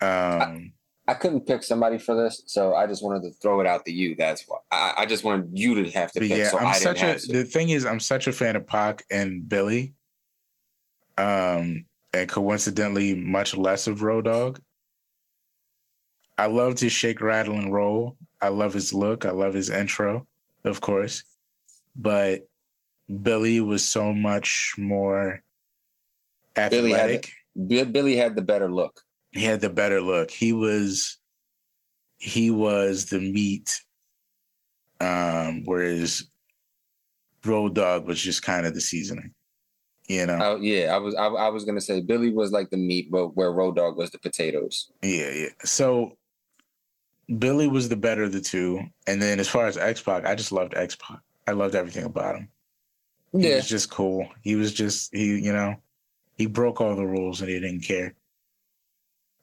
Um, 0.00 0.72
I 1.08 1.14
couldn't 1.14 1.46
pick 1.46 1.62
somebody 1.62 1.98
for 1.98 2.16
this, 2.16 2.42
so 2.46 2.74
I 2.74 2.86
just 2.86 3.02
wanted 3.02 3.22
to 3.22 3.30
throw 3.40 3.60
it 3.60 3.66
out 3.66 3.84
to 3.84 3.92
you. 3.92 4.16
That's 4.16 4.44
why 4.46 4.58
I, 4.72 4.94
I 4.98 5.06
just 5.06 5.24
wanted 5.24 5.50
you 5.52 5.82
to 5.82 5.90
have 5.90 6.12
to 6.12 6.20
pick. 6.20 6.30
yeah, 6.30 6.48
so 6.48 6.58
I'm 6.58 6.66
I 6.66 6.72
such 6.72 7.02
a. 7.02 7.18
The 7.28 7.44
thing 7.44 7.68
is, 7.70 7.86
I'm 7.86 8.00
such 8.00 8.26
a 8.26 8.32
fan 8.32 8.56
of 8.56 8.66
Pac 8.66 9.04
and 9.10 9.48
Billy. 9.48 9.94
Um, 11.16 11.86
and 12.16 12.28
coincidentally, 12.28 13.14
much 13.14 13.56
less 13.56 13.86
of 13.86 14.02
Road 14.02 14.24
Dogg. 14.24 14.58
I 16.38 16.46
loved 16.46 16.80
his 16.80 16.92
shake, 16.92 17.20
rattle, 17.20 17.54
and 17.54 17.72
roll. 17.72 18.16
I 18.40 18.48
love 18.48 18.74
his 18.74 18.92
look. 18.92 19.24
I 19.24 19.30
love 19.30 19.54
his 19.54 19.70
intro, 19.70 20.26
of 20.64 20.80
course. 20.80 21.24
But 21.94 22.46
Billy 23.22 23.60
was 23.60 23.84
so 23.84 24.12
much 24.12 24.74
more 24.76 25.42
Billy 26.54 26.90
had 26.90 27.10
athletic. 27.10 27.32
Bi- 27.54 27.84
Billy 27.84 28.16
had 28.16 28.36
the 28.36 28.42
better 28.42 28.70
look. 28.70 29.00
he 29.32 29.44
had 29.44 29.60
the 29.60 29.70
better 29.70 30.00
look. 30.00 30.30
He 30.30 30.52
was 30.52 31.18
he 32.18 32.50
was 32.50 33.06
the 33.06 33.20
meat. 33.20 33.80
Um, 35.00 35.62
whereas 35.64 36.24
Road 37.44 37.74
Dogg 37.74 38.06
was 38.06 38.20
just 38.20 38.42
kind 38.42 38.66
of 38.66 38.74
the 38.74 38.80
seasoning. 38.80 39.32
You 40.08 40.26
know? 40.26 40.38
Oh 40.40 40.56
yeah, 40.56 40.94
I 40.94 40.98
was 40.98 41.14
I, 41.14 41.26
I 41.26 41.48
was 41.48 41.64
gonna 41.64 41.80
say 41.80 42.00
Billy 42.00 42.32
was 42.32 42.52
like 42.52 42.70
the 42.70 42.76
meat, 42.76 43.10
but 43.10 43.36
where 43.36 43.52
Road 43.52 43.76
Dogg 43.76 43.96
was 43.96 44.10
the 44.10 44.18
potatoes. 44.18 44.90
Yeah, 45.02 45.30
yeah. 45.30 45.48
So 45.64 46.16
Billy 47.38 47.66
was 47.66 47.88
the 47.88 47.96
better 47.96 48.22
of 48.22 48.32
the 48.32 48.40
two. 48.40 48.80
And 49.06 49.20
then 49.20 49.40
as 49.40 49.48
far 49.48 49.66
as 49.66 49.76
X 49.76 50.00
Pac, 50.02 50.24
I 50.24 50.34
just 50.34 50.52
loved 50.52 50.74
X 50.74 50.96
Pac. 50.96 51.18
I 51.46 51.52
loved 51.52 51.74
everything 51.74 52.04
about 52.04 52.36
him. 52.36 52.48
He 53.40 53.48
Yeah, 53.48 53.56
was 53.56 53.68
just 53.68 53.90
cool. 53.90 54.28
He 54.42 54.56
was 54.56 54.72
just 54.72 55.14
he, 55.14 55.38
you 55.38 55.52
know, 55.52 55.76
he 56.36 56.46
broke 56.46 56.80
all 56.80 56.94
the 56.96 57.06
rules 57.06 57.40
and 57.40 57.50
he 57.50 57.58
didn't 57.60 57.82
care. 57.84 58.14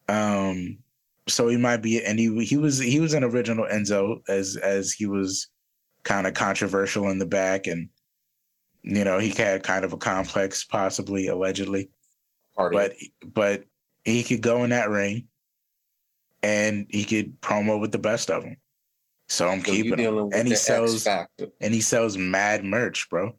Um, 0.09 0.77
so 1.27 1.47
he 1.47 1.57
might 1.57 1.77
be, 1.77 2.03
and 2.03 2.19
he 2.19 2.43
he 2.45 2.57
was 2.57 2.77
he 2.79 2.99
was 2.99 3.13
an 3.13 3.23
original 3.23 3.65
Enzo 3.71 4.21
as 4.27 4.57
as 4.57 4.91
he 4.91 5.05
was 5.05 5.47
kind 6.03 6.27
of 6.27 6.33
controversial 6.33 7.09
in 7.09 7.19
the 7.19 7.25
back, 7.25 7.67
and 7.67 7.89
you 8.83 9.03
know 9.03 9.17
he 9.19 9.29
had 9.29 9.63
kind 9.63 9.85
of 9.85 9.93
a 9.93 9.97
complex, 9.97 10.63
possibly 10.63 11.27
allegedly, 11.27 11.89
party. 12.55 12.75
but 12.75 12.93
but 13.33 13.63
he 14.03 14.23
could 14.23 14.41
go 14.41 14.63
in 14.63 14.69
that 14.71 14.89
ring, 14.89 15.27
and 16.41 16.85
he 16.89 17.03
could 17.05 17.39
promo 17.41 17.79
with 17.79 17.91
the 17.91 17.97
best 17.97 18.29
of 18.29 18.43
them. 18.43 18.57
So 19.29 19.47
I'm 19.47 19.63
So 19.63 19.71
keeping 19.71 19.99
him, 19.99 20.17
and 20.33 20.47
he 20.47 20.55
sells 20.55 21.07
and 21.07 21.73
he 21.73 21.81
sells 21.81 22.17
mad 22.17 22.63
merch, 22.63 23.09
bro. 23.09 23.35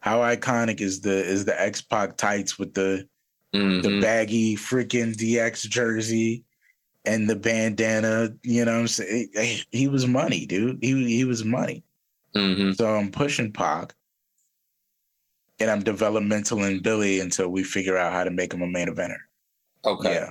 How 0.00 0.18
iconic 0.20 0.80
is 0.80 1.00
the 1.00 1.12
is 1.24 1.44
the 1.44 1.60
X 1.60 1.80
Pac 1.82 2.16
tights 2.16 2.58
with 2.58 2.74
the 2.74 3.06
the 3.52 3.58
Mhm. 3.58 4.00
baggy 4.02 4.56
freaking 4.56 5.14
DX 5.14 5.68
jersey 5.68 6.44
and 7.04 7.28
the 7.28 7.36
bandana? 7.36 8.34
You 8.42 8.64
know 8.64 8.72
what 8.74 8.80
I'm 8.80 8.88
saying? 8.88 9.28
He, 9.34 9.62
he 9.70 9.88
was 9.88 10.06
money, 10.06 10.46
dude. 10.46 10.78
He 10.80 11.16
he 11.16 11.24
was 11.24 11.44
money. 11.44 11.84
Mhm. 12.34 12.76
So 12.76 12.94
I'm 12.94 13.10
pushing 13.10 13.52
Pac, 13.52 13.94
and 15.60 15.70
I'm 15.70 15.82
developmental 15.82 16.64
in 16.64 16.80
Billy 16.82 17.20
until 17.20 17.48
we 17.48 17.64
figure 17.64 17.96
out 17.96 18.12
how 18.12 18.24
to 18.24 18.30
make 18.30 18.52
him 18.52 18.62
a 18.62 18.66
main 18.66 18.88
eventer. 18.88 19.16
Okay, 19.84 20.14
Yeah, 20.14 20.30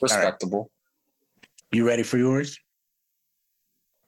respectable. 0.00 0.70
you 1.72 1.86
ready 1.86 2.02
for 2.02 2.18
yours? 2.18 2.58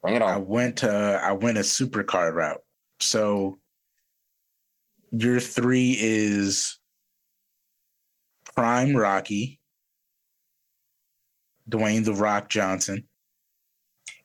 Bring 0.03 0.15
it 0.17 0.23
on. 0.23 0.29
I 0.31 0.37
went 0.39 0.83
uh 0.85 1.21
I 1.23 1.33
went 1.33 1.59
a 1.59 1.65
super 1.65 2.03
card 2.03 2.35
route. 2.35 2.61
So 3.01 3.59
your 5.13 5.41
three 5.41 5.97
is 5.99 6.79
Prime 8.55 8.97
Rocky, 8.97 9.61
Dwayne 11.71 12.05
the 12.05 12.15
Rock 12.15 12.49
Johnson. 12.49 13.07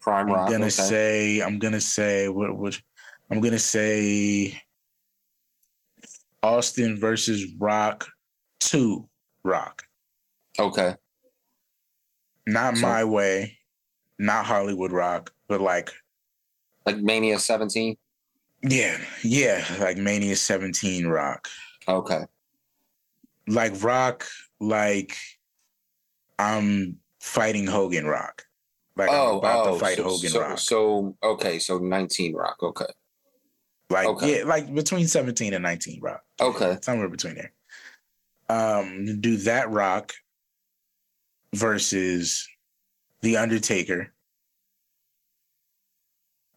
Prime 0.02 0.28
I'm 0.28 0.34
Rock. 0.34 0.50
gonna 0.50 0.66
okay. 0.66 0.70
say 0.70 1.40
I'm 1.42 1.60
gonna 1.60 1.82
say 1.82 2.28
what 2.30 2.56
what 2.58 2.80
I'm 3.30 3.40
gonna 3.42 3.60
say 3.60 4.60
Austin 6.48 6.98
versus 6.98 7.46
Rock 7.60 8.08
two 8.60 9.08
Rock. 9.44 9.84
okay. 10.60 10.96
Not 12.48 12.76
So- 12.78 12.82
my 12.82 13.04
way, 13.04 13.58
not 14.18 14.46
Hollywood 14.46 14.92
Rock, 14.92 15.34
but 15.50 15.60
like 15.62 15.92
Like 16.86 16.98
Mania 16.98 17.38
17. 17.40 17.98
yeah, 18.64 18.98
yeah, 19.24 19.66
like 19.80 19.98
Mania 19.98 20.36
17 20.36 21.08
Rock. 21.08 21.48
Okay. 21.88 22.24
like 23.48 23.72
rock 23.82 24.26
like 24.60 25.16
i'm 26.38 26.98
fighting 27.22 27.66
hogan 27.66 28.06
rock 28.06 28.44
like 28.98 29.10
i'm 29.10 29.16
oh, 29.16 29.38
about 29.40 29.68
oh, 29.68 29.74
to 29.74 29.80
fight 29.80 29.96
so, 29.98 30.04
hogan 30.04 30.30
so, 30.30 30.40
rock 30.42 30.60
So 30.60 31.16
okay, 31.24 31.60
so 31.60 31.78
19 31.78 32.36
Rock. 32.36 32.58
Okay. 32.62 32.92
like 33.90 34.08
okay. 34.08 34.40
yeah 34.40 34.44
like 34.44 34.74
between 34.76 35.08
17 35.08 35.54
and 35.54 35.64
19 35.64 36.02
rock 36.02 36.22
Okay. 36.40 36.78
somewhere 36.82 37.10
between 37.10 37.36
there 37.36 37.54
um 38.50 39.20
do 39.22 39.38
that 39.38 39.70
rock 39.70 40.14
versus 41.54 42.48
the 43.22 43.38
undertaker 43.38 44.14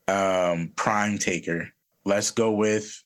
um 0.08 0.72
prime 0.76 1.18
taker 1.18 1.68
let's 2.04 2.30
go 2.30 2.52
with 2.52 3.02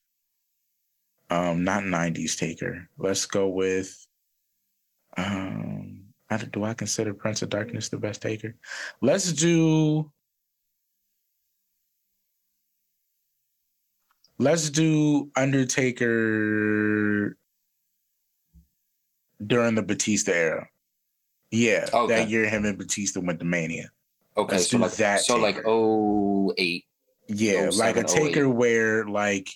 um 1.30 1.64
not 1.64 1.82
90s 1.82 2.36
taker 2.36 2.88
let's 2.98 3.26
go 3.26 3.48
with 3.48 4.06
um 5.16 6.00
I 6.30 6.38
don't- 6.38 6.52
do 6.52 6.64
I 6.64 6.74
consider 6.74 7.14
Prince 7.14 7.42
of 7.42 7.50
Darkness 7.50 7.90
the 7.90 7.98
best 7.98 8.22
taker? 8.22 8.56
Let's 9.02 9.32
do 9.32 10.10
Let's 14.44 14.68
do 14.68 15.30
Undertaker 15.36 17.34
during 19.46 19.74
the 19.74 19.82
Batista 19.82 20.32
era. 20.32 20.68
Yeah, 21.50 21.88
Okay. 21.90 22.14
that 22.16 22.28
year 22.28 22.46
him 22.46 22.66
and 22.66 22.76
Batista 22.76 23.20
went 23.20 23.38
to 23.38 23.46
Mania. 23.46 23.90
Okay, 24.36 24.56
Let's 24.56 24.68
so 24.68 24.76
like 24.76 24.92
that 24.96 25.20
so 25.20 25.36
like 25.38 25.54
Taker. 25.56 25.68
oh 25.68 26.52
eight. 26.58 26.84
Yeah, 27.28 27.70
like 27.74 27.96
a 27.96 28.06
07, 28.06 28.06
08. 28.06 28.08
Taker 28.34 28.48
where 28.50 29.06
like 29.06 29.48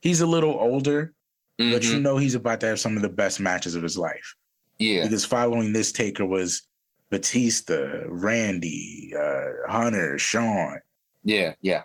he's 0.00 0.20
a 0.20 0.26
little 0.26 0.52
older, 0.60 1.12
but 1.58 1.82
you 1.82 1.94
Mhm. 1.98 2.02
know 2.02 2.16
he's 2.16 2.36
about 2.36 2.60
to 2.60 2.66
have 2.68 2.78
some 2.78 2.94
of 2.96 3.02
the 3.02 3.08
best 3.08 3.40
matches 3.40 3.74
of 3.74 3.82
his 3.82 3.98
life. 3.98 4.36
yeah, 4.78 5.02
Because 5.02 5.24
following 5.24 5.72
this 5.72 5.90
Taker 5.90 6.24
was 6.24 6.62
Batista, 7.10 8.02
Randy, 8.06 9.12
uh, 9.18 9.68
Hunter, 9.68 10.18
Shawn. 10.20 10.78
yeah, 11.24 11.54
yeah. 11.62 11.82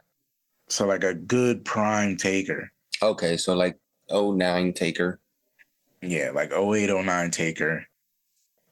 So 0.72 0.88
like 0.88 1.04
a 1.04 1.14
good 1.14 1.66
prime 1.66 2.16
Taker. 2.16 2.72
Okay, 3.02 3.36
so 3.36 3.54
like 3.56 3.78
oh 4.10 4.32
nine 4.32 4.72
Taker. 4.72 5.20
Yeah, 6.02 6.32
like 6.34 6.54
0809 6.54 7.30
Taker. 7.30 7.86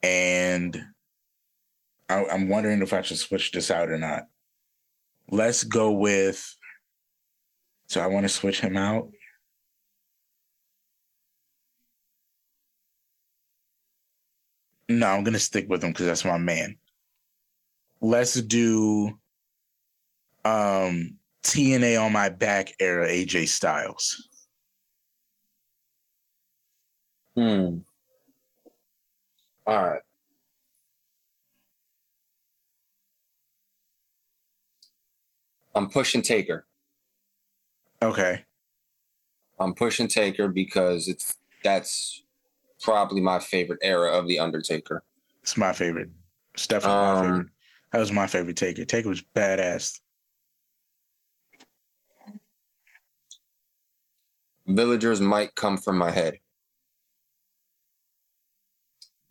And 0.01 0.81
I, 2.07 2.23
I'm 2.23 2.47
wondering 2.47 2.81
if 2.81 2.93
I 2.93 3.01
should 3.01 3.17
switch 3.17 3.51
this 3.51 3.69
out 3.69 3.89
or 3.89 3.97
not. 3.97 4.27
Let's 5.29 5.65
go 5.65 5.91
with. 5.91 6.55
So 7.89 7.99
I 7.99 8.07
want 8.07 8.23
to 8.23 8.29
switch 8.29 8.61
him 8.61 8.77
out. 8.77 9.09
No, 14.87 15.05
I'm 15.05 15.25
going 15.25 15.33
to 15.33 15.39
stick 15.39 15.67
with 15.67 15.83
him 15.83 15.91
because 15.91 16.05
that's 16.05 16.25
my 16.25 16.37
man. 16.37 16.77
Let's 17.99 18.35
do 18.35 19.19
um 20.45 21.18
TNA 21.49 21.99
on 22.01 22.11
my 22.11 22.29
back 22.29 22.73
era 22.79 23.07
AJ 23.07 23.47
Styles. 23.47 24.29
Hmm. 27.35 27.79
All 29.65 29.89
right. 29.89 30.01
I'm 35.75 35.89
pushing 35.89 36.21
Taker. 36.21 36.65
Okay. 38.01 38.43
I'm 39.59 39.73
pushing 39.73 40.07
Taker 40.07 40.47
because 40.47 41.07
it's 41.07 41.35
that's 41.63 42.23
probably 42.81 43.21
my 43.21 43.39
favorite 43.39 43.79
era 43.81 44.11
of 44.11 44.27
the 44.27 44.39
Undertaker. 44.39 45.03
It's 45.41 45.57
my 45.57 45.73
favorite. 45.73 46.09
It's 46.53 46.67
definitely 46.67 46.97
my 47.01 47.11
Um, 47.11 47.23
favorite. 47.25 47.47
That 47.91 47.99
was 47.99 48.11
my 48.11 48.27
favorite 48.27 48.55
Taker. 48.57 48.85
Taker 48.85 49.09
was 49.09 49.23
badass. 49.35 49.99
Villagers 54.69 55.19
might 55.19 55.55
come 55.55 55.77
from 55.77 55.97
my 55.97 56.11
head, 56.11 56.35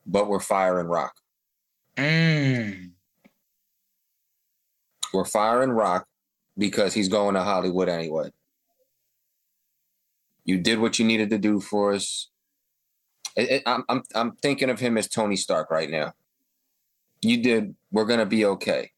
but 0.04 0.28
we're 0.28 0.40
fire 0.40 0.80
and 0.80 0.90
rock. 0.90 1.14
Mm. 1.96 2.90
We're 5.14 5.24
fire 5.24 5.62
and 5.62 5.76
rock 5.76 6.06
because 6.56 6.92
he's 6.94 7.08
going 7.08 7.34
to 7.34 7.42
Hollywood 7.42 7.88
anyway. 7.88 8.30
You 10.44 10.58
did 10.58 10.80
what 10.80 10.98
you 10.98 11.04
needed 11.04 11.30
to 11.30 11.38
do 11.38 11.60
for 11.60 11.92
us. 11.92 12.30
It- 13.36 13.50
it- 13.50 13.62
I'm, 13.64 13.84
I'm, 13.88 14.02
I'm 14.14 14.32
thinking 14.36 14.70
of 14.70 14.80
him 14.80 14.98
as 14.98 15.08
Tony 15.08 15.36
Stark 15.36 15.70
right 15.70 15.88
now. 15.90 16.14
You 17.22 17.42
did. 17.42 17.74
We're 17.92 18.04
gonna 18.06 18.26
be 18.26 18.44
okay. 18.44 18.90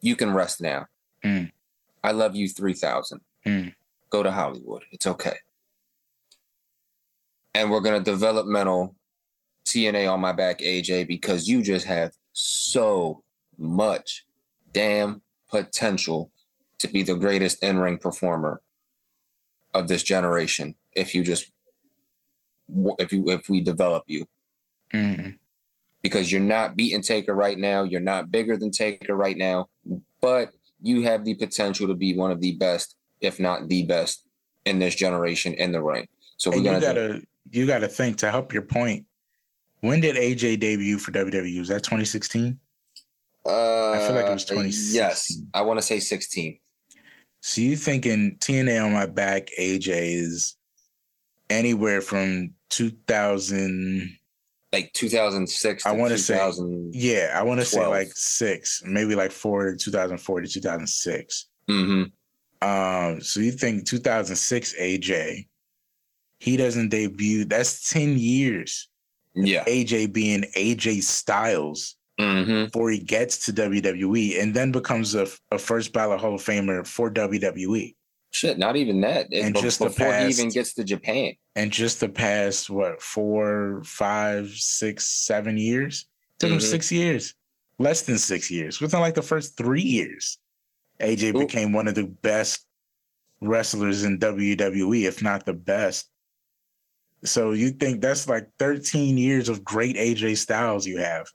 You 0.00 0.16
can 0.16 0.32
rest 0.34 0.60
now. 0.60 0.86
Mm. 1.24 1.50
I 2.02 2.12
love 2.12 2.36
you 2.36 2.48
three 2.48 2.74
thousand. 2.74 3.20
Mm. 3.46 3.74
Go 4.10 4.22
to 4.22 4.30
Hollywood. 4.30 4.84
It's 4.92 5.06
okay. 5.06 5.36
And 7.54 7.70
we're 7.70 7.80
gonna 7.80 8.00
developmental 8.00 8.96
TNA 9.66 10.10
on 10.12 10.20
my 10.20 10.32
back, 10.32 10.60
AJ, 10.60 11.06
because 11.06 11.48
you 11.48 11.62
just 11.62 11.86
have 11.86 12.12
so 12.32 13.22
much 13.58 14.24
damn 14.72 15.20
potential 15.50 16.30
to 16.78 16.88
be 16.88 17.02
the 17.02 17.14
greatest 17.14 17.62
in-ring 17.62 17.98
performer 17.98 18.60
of 19.74 19.86
this 19.88 20.02
generation. 20.02 20.74
If 20.96 21.14
you 21.14 21.22
just 21.22 21.50
if 22.98 23.12
you 23.12 23.28
if 23.30 23.48
we 23.48 23.60
develop 23.60 24.04
you 24.06 24.26
Mm. 24.94 25.38
because 26.02 26.30
you're 26.30 26.40
not 26.40 26.76
beating 26.76 27.00
Taker 27.00 27.34
right 27.34 27.58
now. 27.58 27.82
You're 27.82 28.00
not 28.00 28.30
bigger 28.30 28.58
than 28.58 28.70
Taker 28.70 29.14
right 29.16 29.36
now, 29.38 29.68
but 30.20 30.52
you 30.82 31.02
have 31.02 31.24
the 31.24 31.34
potential 31.34 31.86
to 31.88 31.94
be 31.94 32.14
one 32.14 32.30
of 32.30 32.40
the 32.42 32.52
best, 32.56 32.94
if 33.22 33.40
not 33.40 33.68
the 33.68 33.84
best, 33.84 34.26
in 34.66 34.78
this 34.78 34.94
generation 34.94 35.54
in 35.54 35.72
the 35.72 35.82
ring. 35.82 36.08
So 36.36 36.50
we're 36.50 36.56
And 36.56 36.64
you 36.66 36.70
gonna 36.72 36.94
do- 37.20 37.22
you 37.50 37.66
gotta 37.66 37.88
think 37.88 38.18
to 38.18 38.30
help 38.30 38.52
your 38.52 38.62
point. 38.62 39.06
When 39.80 40.00
did 40.00 40.16
AJ 40.16 40.60
debut 40.60 40.98
for 40.98 41.10
WWE? 41.10 41.58
Was 41.58 41.68
that 41.68 41.82
2016? 41.82 42.58
Uh, 43.44 43.90
I 43.90 43.98
feel 44.06 44.14
like 44.14 44.26
it 44.26 44.32
was 44.32 44.44
2016. 44.44 44.94
Yes, 44.94 45.42
I 45.52 45.62
want 45.62 45.78
to 45.78 45.82
say 45.82 45.98
16. 45.98 46.58
So 47.40 47.60
you 47.60 47.76
thinking 47.76 48.36
TNA 48.38 48.84
on 48.84 48.92
my 48.92 49.06
back 49.06 49.48
AJ 49.58 49.88
is 49.88 50.56
anywhere 51.50 52.00
from 52.00 52.50
2000? 52.70 54.16
Like 54.72 54.92
2006. 54.94 55.82
To 55.82 55.88
I 55.88 55.92
wanna 55.92 56.16
say- 56.16 56.34
2000. 56.34 56.94
Yeah, 56.94 57.32
I 57.34 57.42
want 57.42 57.60
to 57.60 57.66
say 57.66 57.84
like 57.84 58.12
six, 58.14 58.82
maybe 58.86 59.14
like 59.16 59.32
four, 59.32 59.74
2004 59.74 60.40
to 60.42 60.48
2006. 60.48 61.46
hmm 61.68 62.04
Um, 62.62 63.20
so 63.20 63.40
you 63.40 63.50
think 63.50 63.86
2006 63.86 64.74
AJ, 64.80 65.48
he 66.42 66.56
doesn't 66.56 66.88
debut. 66.88 67.44
That's 67.44 67.88
10 67.90 68.18
years. 68.18 68.88
Yeah. 69.34 69.64
AJ 69.64 70.12
being 70.12 70.42
AJ 70.56 71.04
Styles 71.04 71.96
hmm 72.18 72.64
before 72.64 72.90
he 72.90 72.98
gets 72.98 73.46
to 73.46 73.52
WWE 73.52 74.42
and 74.42 74.52
then 74.52 74.72
becomes 74.72 75.14
a, 75.14 75.28
a 75.52 75.58
first 75.58 75.92
ballot 75.92 76.20
Hall 76.20 76.34
of 76.34 76.42
Famer 76.42 76.84
for 76.84 77.10
WWE. 77.12 77.94
Shit, 78.32 78.58
not 78.58 78.74
even 78.76 79.00
that. 79.02 79.28
And 79.32 79.54
be- 79.54 79.60
just 79.60 79.78
the 79.78 79.84
before 79.86 80.12
he 80.14 80.26
even 80.28 80.48
gets 80.48 80.74
to 80.74 80.84
Japan. 80.84 81.34
And 81.54 81.70
just 81.70 82.00
the 82.00 82.08
past, 82.08 82.68
what, 82.68 83.00
four, 83.00 83.82
five, 83.84 84.50
six, 84.50 85.06
seven 85.06 85.56
years? 85.56 86.06
Took 86.40 86.50
him 86.50 86.58
Mhm. 86.58 86.62
six 86.62 86.90
years, 86.90 87.34
less 87.78 88.02
than 88.02 88.18
six 88.18 88.50
years. 88.50 88.80
Within 88.80 88.98
like 89.00 89.14
the 89.14 89.22
first 89.22 89.56
three 89.56 89.82
years, 89.82 90.38
AJ 91.00 91.34
Ooh. 91.34 91.38
became 91.38 91.72
one 91.72 91.86
of 91.86 91.94
the 91.94 92.04
best 92.08 92.66
wrestlers 93.40 94.04
in 94.04 94.18
WWE, 94.18 95.04
if 95.06 95.22
not 95.22 95.46
the 95.46 95.54
best. 95.54 96.08
So 97.24 97.52
you 97.52 97.70
think 97.70 98.00
that's 98.00 98.28
like 98.28 98.48
13 98.58 99.16
years 99.16 99.48
of 99.48 99.64
great 99.64 99.96
AJ 99.96 100.38
Styles 100.38 100.86
you 100.86 100.98
have. 100.98 101.26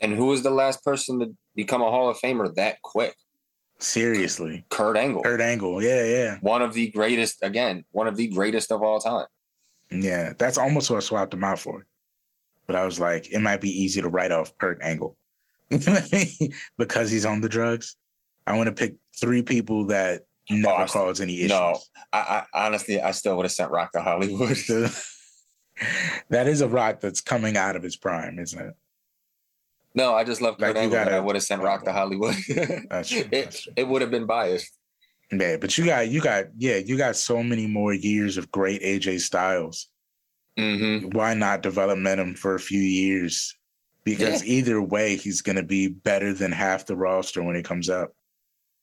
And 0.00 0.12
who 0.12 0.26
was 0.26 0.42
the 0.42 0.50
last 0.50 0.82
person 0.82 1.20
to 1.20 1.36
become 1.54 1.82
a 1.82 1.90
Hall 1.90 2.08
of 2.08 2.18
Famer 2.18 2.54
that 2.56 2.80
quick? 2.82 3.14
Seriously. 3.78 4.64
Kurt 4.68 4.96
Angle. 4.96 5.22
Kurt 5.22 5.40
Angle. 5.40 5.82
Yeah, 5.82 6.04
yeah. 6.04 6.38
One 6.40 6.62
of 6.62 6.74
the 6.74 6.90
greatest, 6.90 7.38
again, 7.42 7.84
one 7.92 8.06
of 8.06 8.16
the 8.16 8.28
greatest 8.28 8.72
of 8.72 8.82
all 8.82 9.00
time. 9.00 9.26
Yeah. 9.90 10.32
That's 10.38 10.58
almost 10.58 10.90
what 10.90 10.98
I 10.98 11.00
swapped 11.00 11.34
him 11.34 11.44
out 11.44 11.58
for. 11.58 11.86
But 12.66 12.76
I 12.76 12.84
was 12.84 13.00
like, 13.00 13.30
it 13.32 13.40
might 13.40 13.60
be 13.60 13.70
easy 13.70 14.00
to 14.00 14.08
write 14.08 14.32
off 14.32 14.56
Kurt 14.58 14.80
Angle 14.82 15.16
because 16.78 17.10
he's 17.10 17.26
on 17.26 17.40
the 17.40 17.48
drugs. 17.48 17.96
I 18.46 18.56
want 18.56 18.66
to 18.68 18.72
pick 18.72 18.96
three 19.20 19.42
people 19.42 19.86
that 19.86 20.22
never 20.50 20.82
I- 20.82 20.86
cause 20.86 21.20
any 21.20 21.36
issues. 21.38 21.50
No, 21.50 21.78
I, 22.12 22.44
I 22.54 22.66
honestly, 22.66 23.00
I 23.00 23.12
still 23.12 23.36
would 23.36 23.44
have 23.44 23.52
sent 23.52 23.70
Rock 23.70 23.92
to 23.92 24.00
Hollywood. 24.00 24.56
that 26.28 26.46
is 26.46 26.60
a 26.60 26.68
rock 26.68 27.00
that's 27.00 27.20
coming 27.20 27.56
out 27.56 27.76
of 27.76 27.82
his 27.82 27.96
prime, 27.96 28.38
isn't 28.38 28.58
it? 28.60 28.74
no, 29.94 30.14
I 30.14 30.22
just 30.24 30.40
love 30.40 30.56
Kurt 30.58 30.74
Like, 30.74 30.84
Angle. 30.84 30.98
gotta- 30.98 31.16
I 31.16 31.20
would 31.20 31.34
have 31.36 31.42
sent 31.42 31.62
Rock 31.62 31.84
to 31.84 31.92
Hollywood. 31.92 32.36
That's 32.90 33.08
true. 33.08 33.20
it 33.20 33.30
That's 33.30 33.62
true. 33.62 33.72
it 33.76 33.88
would 33.88 34.02
have 34.02 34.10
been 34.10 34.26
biased. 34.26 34.70
Yeah, 35.32 35.56
but 35.56 35.76
you 35.78 35.84
got 35.84 36.08
you 36.08 36.20
got 36.20 36.46
yeah, 36.56 36.76
you 36.76 36.96
got 36.96 37.16
so 37.16 37.42
many 37.42 37.66
more 37.66 37.92
years 37.94 38.36
of 38.36 38.50
great 38.50 38.82
AJ 38.82 39.20
Styles. 39.20 39.88
hmm 40.56 41.08
Why 41.12 41.34
not 41.34 41.62
development 41.62 42.20
him 42.20 42.34
for 42.34 42.54
a 42.54 42.60
few 42.60 42.80
years? 42.80 43.56
Because 44.04 44.44
either 44.44 44.80
way, 44.82 45.14
he's 45.16 45.40
gonna 45.42 45.62
be 45.62 45.88
better 45.88 46.32
than 46.34 46.50
half 46.52 46.86
the 46.86 46.96
roster 46.96 47.42
when 47.42 47.54
he 47.56 47.62
comes 47.62 47.88
up. 47.88 48.12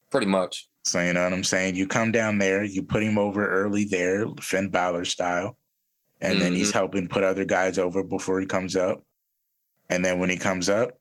Pretty 0.09 0.27
much. 0.27 0.67
So 0.87 1.01
you 1.01 1.11
know 1.11 1.23
what 1.23 1.33
I'm 1.33 1.43
saying? 1.43 1.75
You 1.75 1.85
come 1.85 2.13
down 2.13 2.37
there, 2.37 2.63
you 2.63 2.81
put 2.81 3.03
him 3.03 3.17
over 3.17 3.45
early 3.45 3.83
there, 3.83 4.25
Finn 4.39 4.69
Balor 4.69 5.03
style, 5.03 5.57
and 6.21 6.41
then 6.41 6.53
he's 6.53 6.69
mm-hmm. 6.69 6.77
helping 6.77 7.07
put 7.09 7.25
other 7.25 7.43
guys 7.43 7.77
over 7.77 8.03
before 8.03 8.39
he 8.39 8.45
comes 8.45 8.75
up. 8.77 9.03
And 9.89 10.03
then 10.03 10.19
when 10.19 10.29
he 10.29 10.37
comes 10.37 10.69
up, 10.69 10.97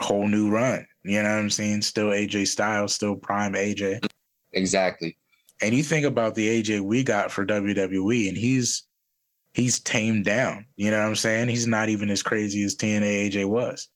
whole 0.00 0.26
new 0.26 0.50
run. 0.50 0.84
You 1.04 1.22
know 1.22 1.28
what 1.28 1.38
I'm 1.38 1.50
saying? 1.50 1.82
Still 1.82 2.08
AJ 2.08 2.48
Styles, 2.48 2.92
still 2.92 3.14
prime 3.14 3.52
AJ. 3.52 4.04
Exactly. 4.52 5.16
And 5.62 5.74
you 5.74 5.84
think 5.84 6.04
about 6.04 6.34
the 6.34 6.62
AJ 6.62 6.80
we 6.80 7.04
got 7.04 7.30
for 7.30 7.46
WWE, 7.46 8.28
and 8.28 8.36
he's 8.36 8.84
he's 9.52 9.78
tamed 9.78 10.24
down. 10.24 10.66
You 10.76 10.90
know 10.90 10.98
what 10.98 11.08
I'm 11.08 11.14
saying? 11.14 11.48
He's 11.48 11.68
not 11.68 11.88
even 11.88 12.10
as 12.10 12.22
crazy 12.22 12.64
as 12.64 12.74
TNA 12.74 13.30
AJ 13.30 13.46
was. 13.46 13.88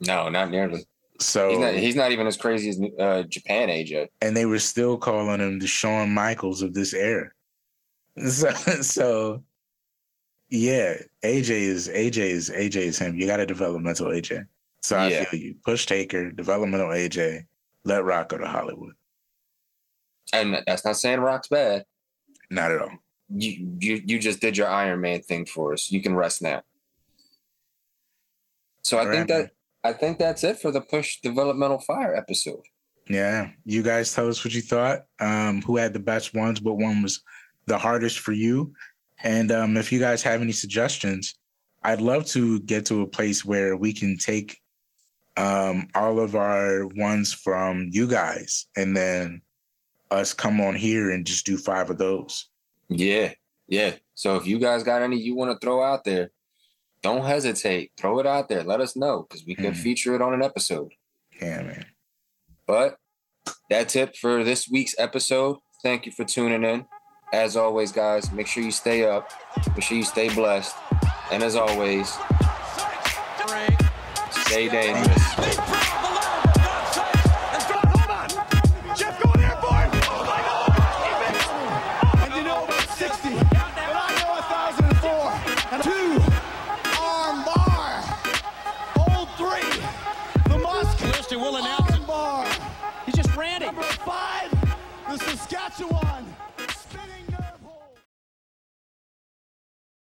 No, 0.00 0.28
not 0.28 0.50
nearly. 0.50 0.84
So 1.20 1.50
He's 1.50 1.58
not. 1.58 1.74
He's 1.74 1.96
not 1.96 2.12
even 2.12 2.26
as 2.26 2.36
crazy 2.36 2.68
as 2.70 2.80
uh, 2.98 3.22
Japan 3.28 3.68
AJ. 3.68 4.08
and 4.20 4.36
they 4.36 4.46
were 4.46 4.58
still 4.58 4.96
calling 4.98 5.40
him 5.40 5.58
the 5.60 5.66
Shawn 5.66 6.10
Michaels 6.12 6.62
of 6.62 6.74
this 6.74 6.92
era. 6.94 7.30
So, 8.28 8.50
so 8.82 9.42
Yeah, 10.50 10.94
AJ 11.24 11.50
is 11.50 11.88
AJ 11.88 12.16
is 12.18 12.50
AJ 12.50 12.76
is 12.76 12.98
him. 12.98 13.16
You 13.16 13.26
got 13.26 13.40
a 13.40 13.46
developmental 13.46 14.06
AJ. 14.08 14.46
So 14.82 14.96
I 14.98 15.08
Yeah. 15.10 15.24
feel 15.24 15.40
you. 15.40 15.54
Push 15.64 15.86
Taker, 15.86 16.30
developmental 16.30 16.88
AJ. 16.88 17.46
Let 17.84 18.04
Rock 18.04 18.28
go 18.30 18.38
to 18.38 18.46
Hollywood. 18.46 18.94
And 20.32 20.62
that's 20.66 20.84
not 20.84 20.96
saying 20.96 21.20
Rock's 21.20 21.48
bad. 21.48 21.84
Not 22.50 22.70
at 22.72 22.80
all. 22.82 22.90
You 23.30 23.76
you 23.80 24.02
you 24.04 24.18
just 24.18 24.40
did 24.40 24.56
your 24.56 24.68
Iron 24.68 25.00
Man 25.00 25.22
thing 25.22 25.44
for 25.46 25.72
us. 25.72 25.90
You 25.90 26.00
can 26.02 26.14
rest 26.14 26.40
now. 26.42 26.62
So 28.82 28.98
I 28.98 29.02
All 29.02 29.06
think 29.06 29.18
right, 29.20 29.28
that 29.28 29.38
man. 29.38 29.50
I 29.84 29.92
think 29.92 30.18
that's 30.18 30.42
it 30.42 30.58
for 30.58 30.70
the 30.72 30.80
push 30.80 31.20
developmental 31.20 31.78
fire 31.78 32.16
episode. 32.16 32.62
Yeah. 33.08 33.50
You 33.64 33.82
guys 33.82 34.14
tell 34.14 34.28
us 34.28 34.42
what 34.44 34.54
you 34.54 34.62
thought. 34.62 35.04
Um, 35.20 35.60
who 35.62 35.76
had 35.76 35.92
the 35.92 35.98
best 35.98 36.34
ones, 36.34 36.62
what 36.62 36.78
one 36.78 37.02
was 37.02 37.22
the 37.66 37.78
hardest 37.78 38.18
for 38.18 38.32
you. 38.32 38.72
And 39.22 39.52
um, 39.52 39.76
if 39.76 39.92
you 39.92 40.00
guys 40.00 40.22
have 40.22 40.40
any 40.40 40.52
suggestions, 40.52 41.34
I'd 41.82 42.00
love 42.00 42.24
to 42.28 42.60
get 42.60 42.86
to 42.86 43.02
a 43.02 43.06
place 43.06 43.44
where 43.44 43.76
we 43.76 43.92
can 43.92 44.16
take 44.16 44.58
um, 45.36 45.88
all 45.94 46.18
of 46.18 46.34
our 46.34 46.86
ones 46.96 47.32
from 47.32 47.88
you 47.90 48.08
guys 48.08 48.66
and 48.76 48.96
then 48.96 49.42
us 50.10 50.32
come 50.32 50.60
on 50.60 50.74
here 50.74 51.10
and 51.10 51.26
just 51.26 51.44
do 51.44 51.56
five 51.56 51.90
of 51.90 51.98
those. 51.98 52.48
Yeah, 52.88 53.32
yeah. 53.68 53.94
So 54.14 54.36
if 54.36 54.46
you 54.46 54.58
guys 54.58 54.82
got 54.82 55.02
any 55.02 55.16
you 55.16 55.34
want 55.34 55.50
to 55.50 55.64
throw 55.64 55.82
out 55.82 56.04
there, 56.04 56.30
don't 57.04 57.24
hesitate. 57.26 57.92
Throw 57.98 58.18
it 58.18 58.26
out 58.26 58.48
there. 58.48 58.64
Let 58.64 58.80
us 58.80 58.96
know 58.96 59.26
because 59.28 59.44
we 59.46 59.54
could 59.54 59.74
Mhm. 59.74 59.76
feature 59.76 60.14
it 60.16 60.22
on 60.22 60.32
an 60.32 60.42
episode. 60.42 60.92
Yeah, 61.40 61.60
man. 61.62 61.86
But 62.66 62.96
that's 63.68 63.94
it 63.94 64.16
for 64.16 64.42
this 64.42 64.68
week's 64.68 64.94
episode. 64.98 65.58
Thank 65.82 66.06
you 66.06 66.12
for 66.12 66.24
tuning 66.24 66.64
in. 66.64 66.86
As 67.32 67.56
always, 67.56 67.92
guys, 67.92 68.32
make 68.32 68.46
sure 68.46 68.62
you 68.62 68.70
stay 68.72 69.04
up. 69.04 69.30
Make 69.74 69.82
sure 69.82 69.98
you 69.98 70.04
stay 70.04 70.34
blessed. 70.34 70.74
And 71.30 71.42
as 71.42 71.56
always, 71.56 72.10
stay 74.46 74.68
dangerous. 74.68 75.73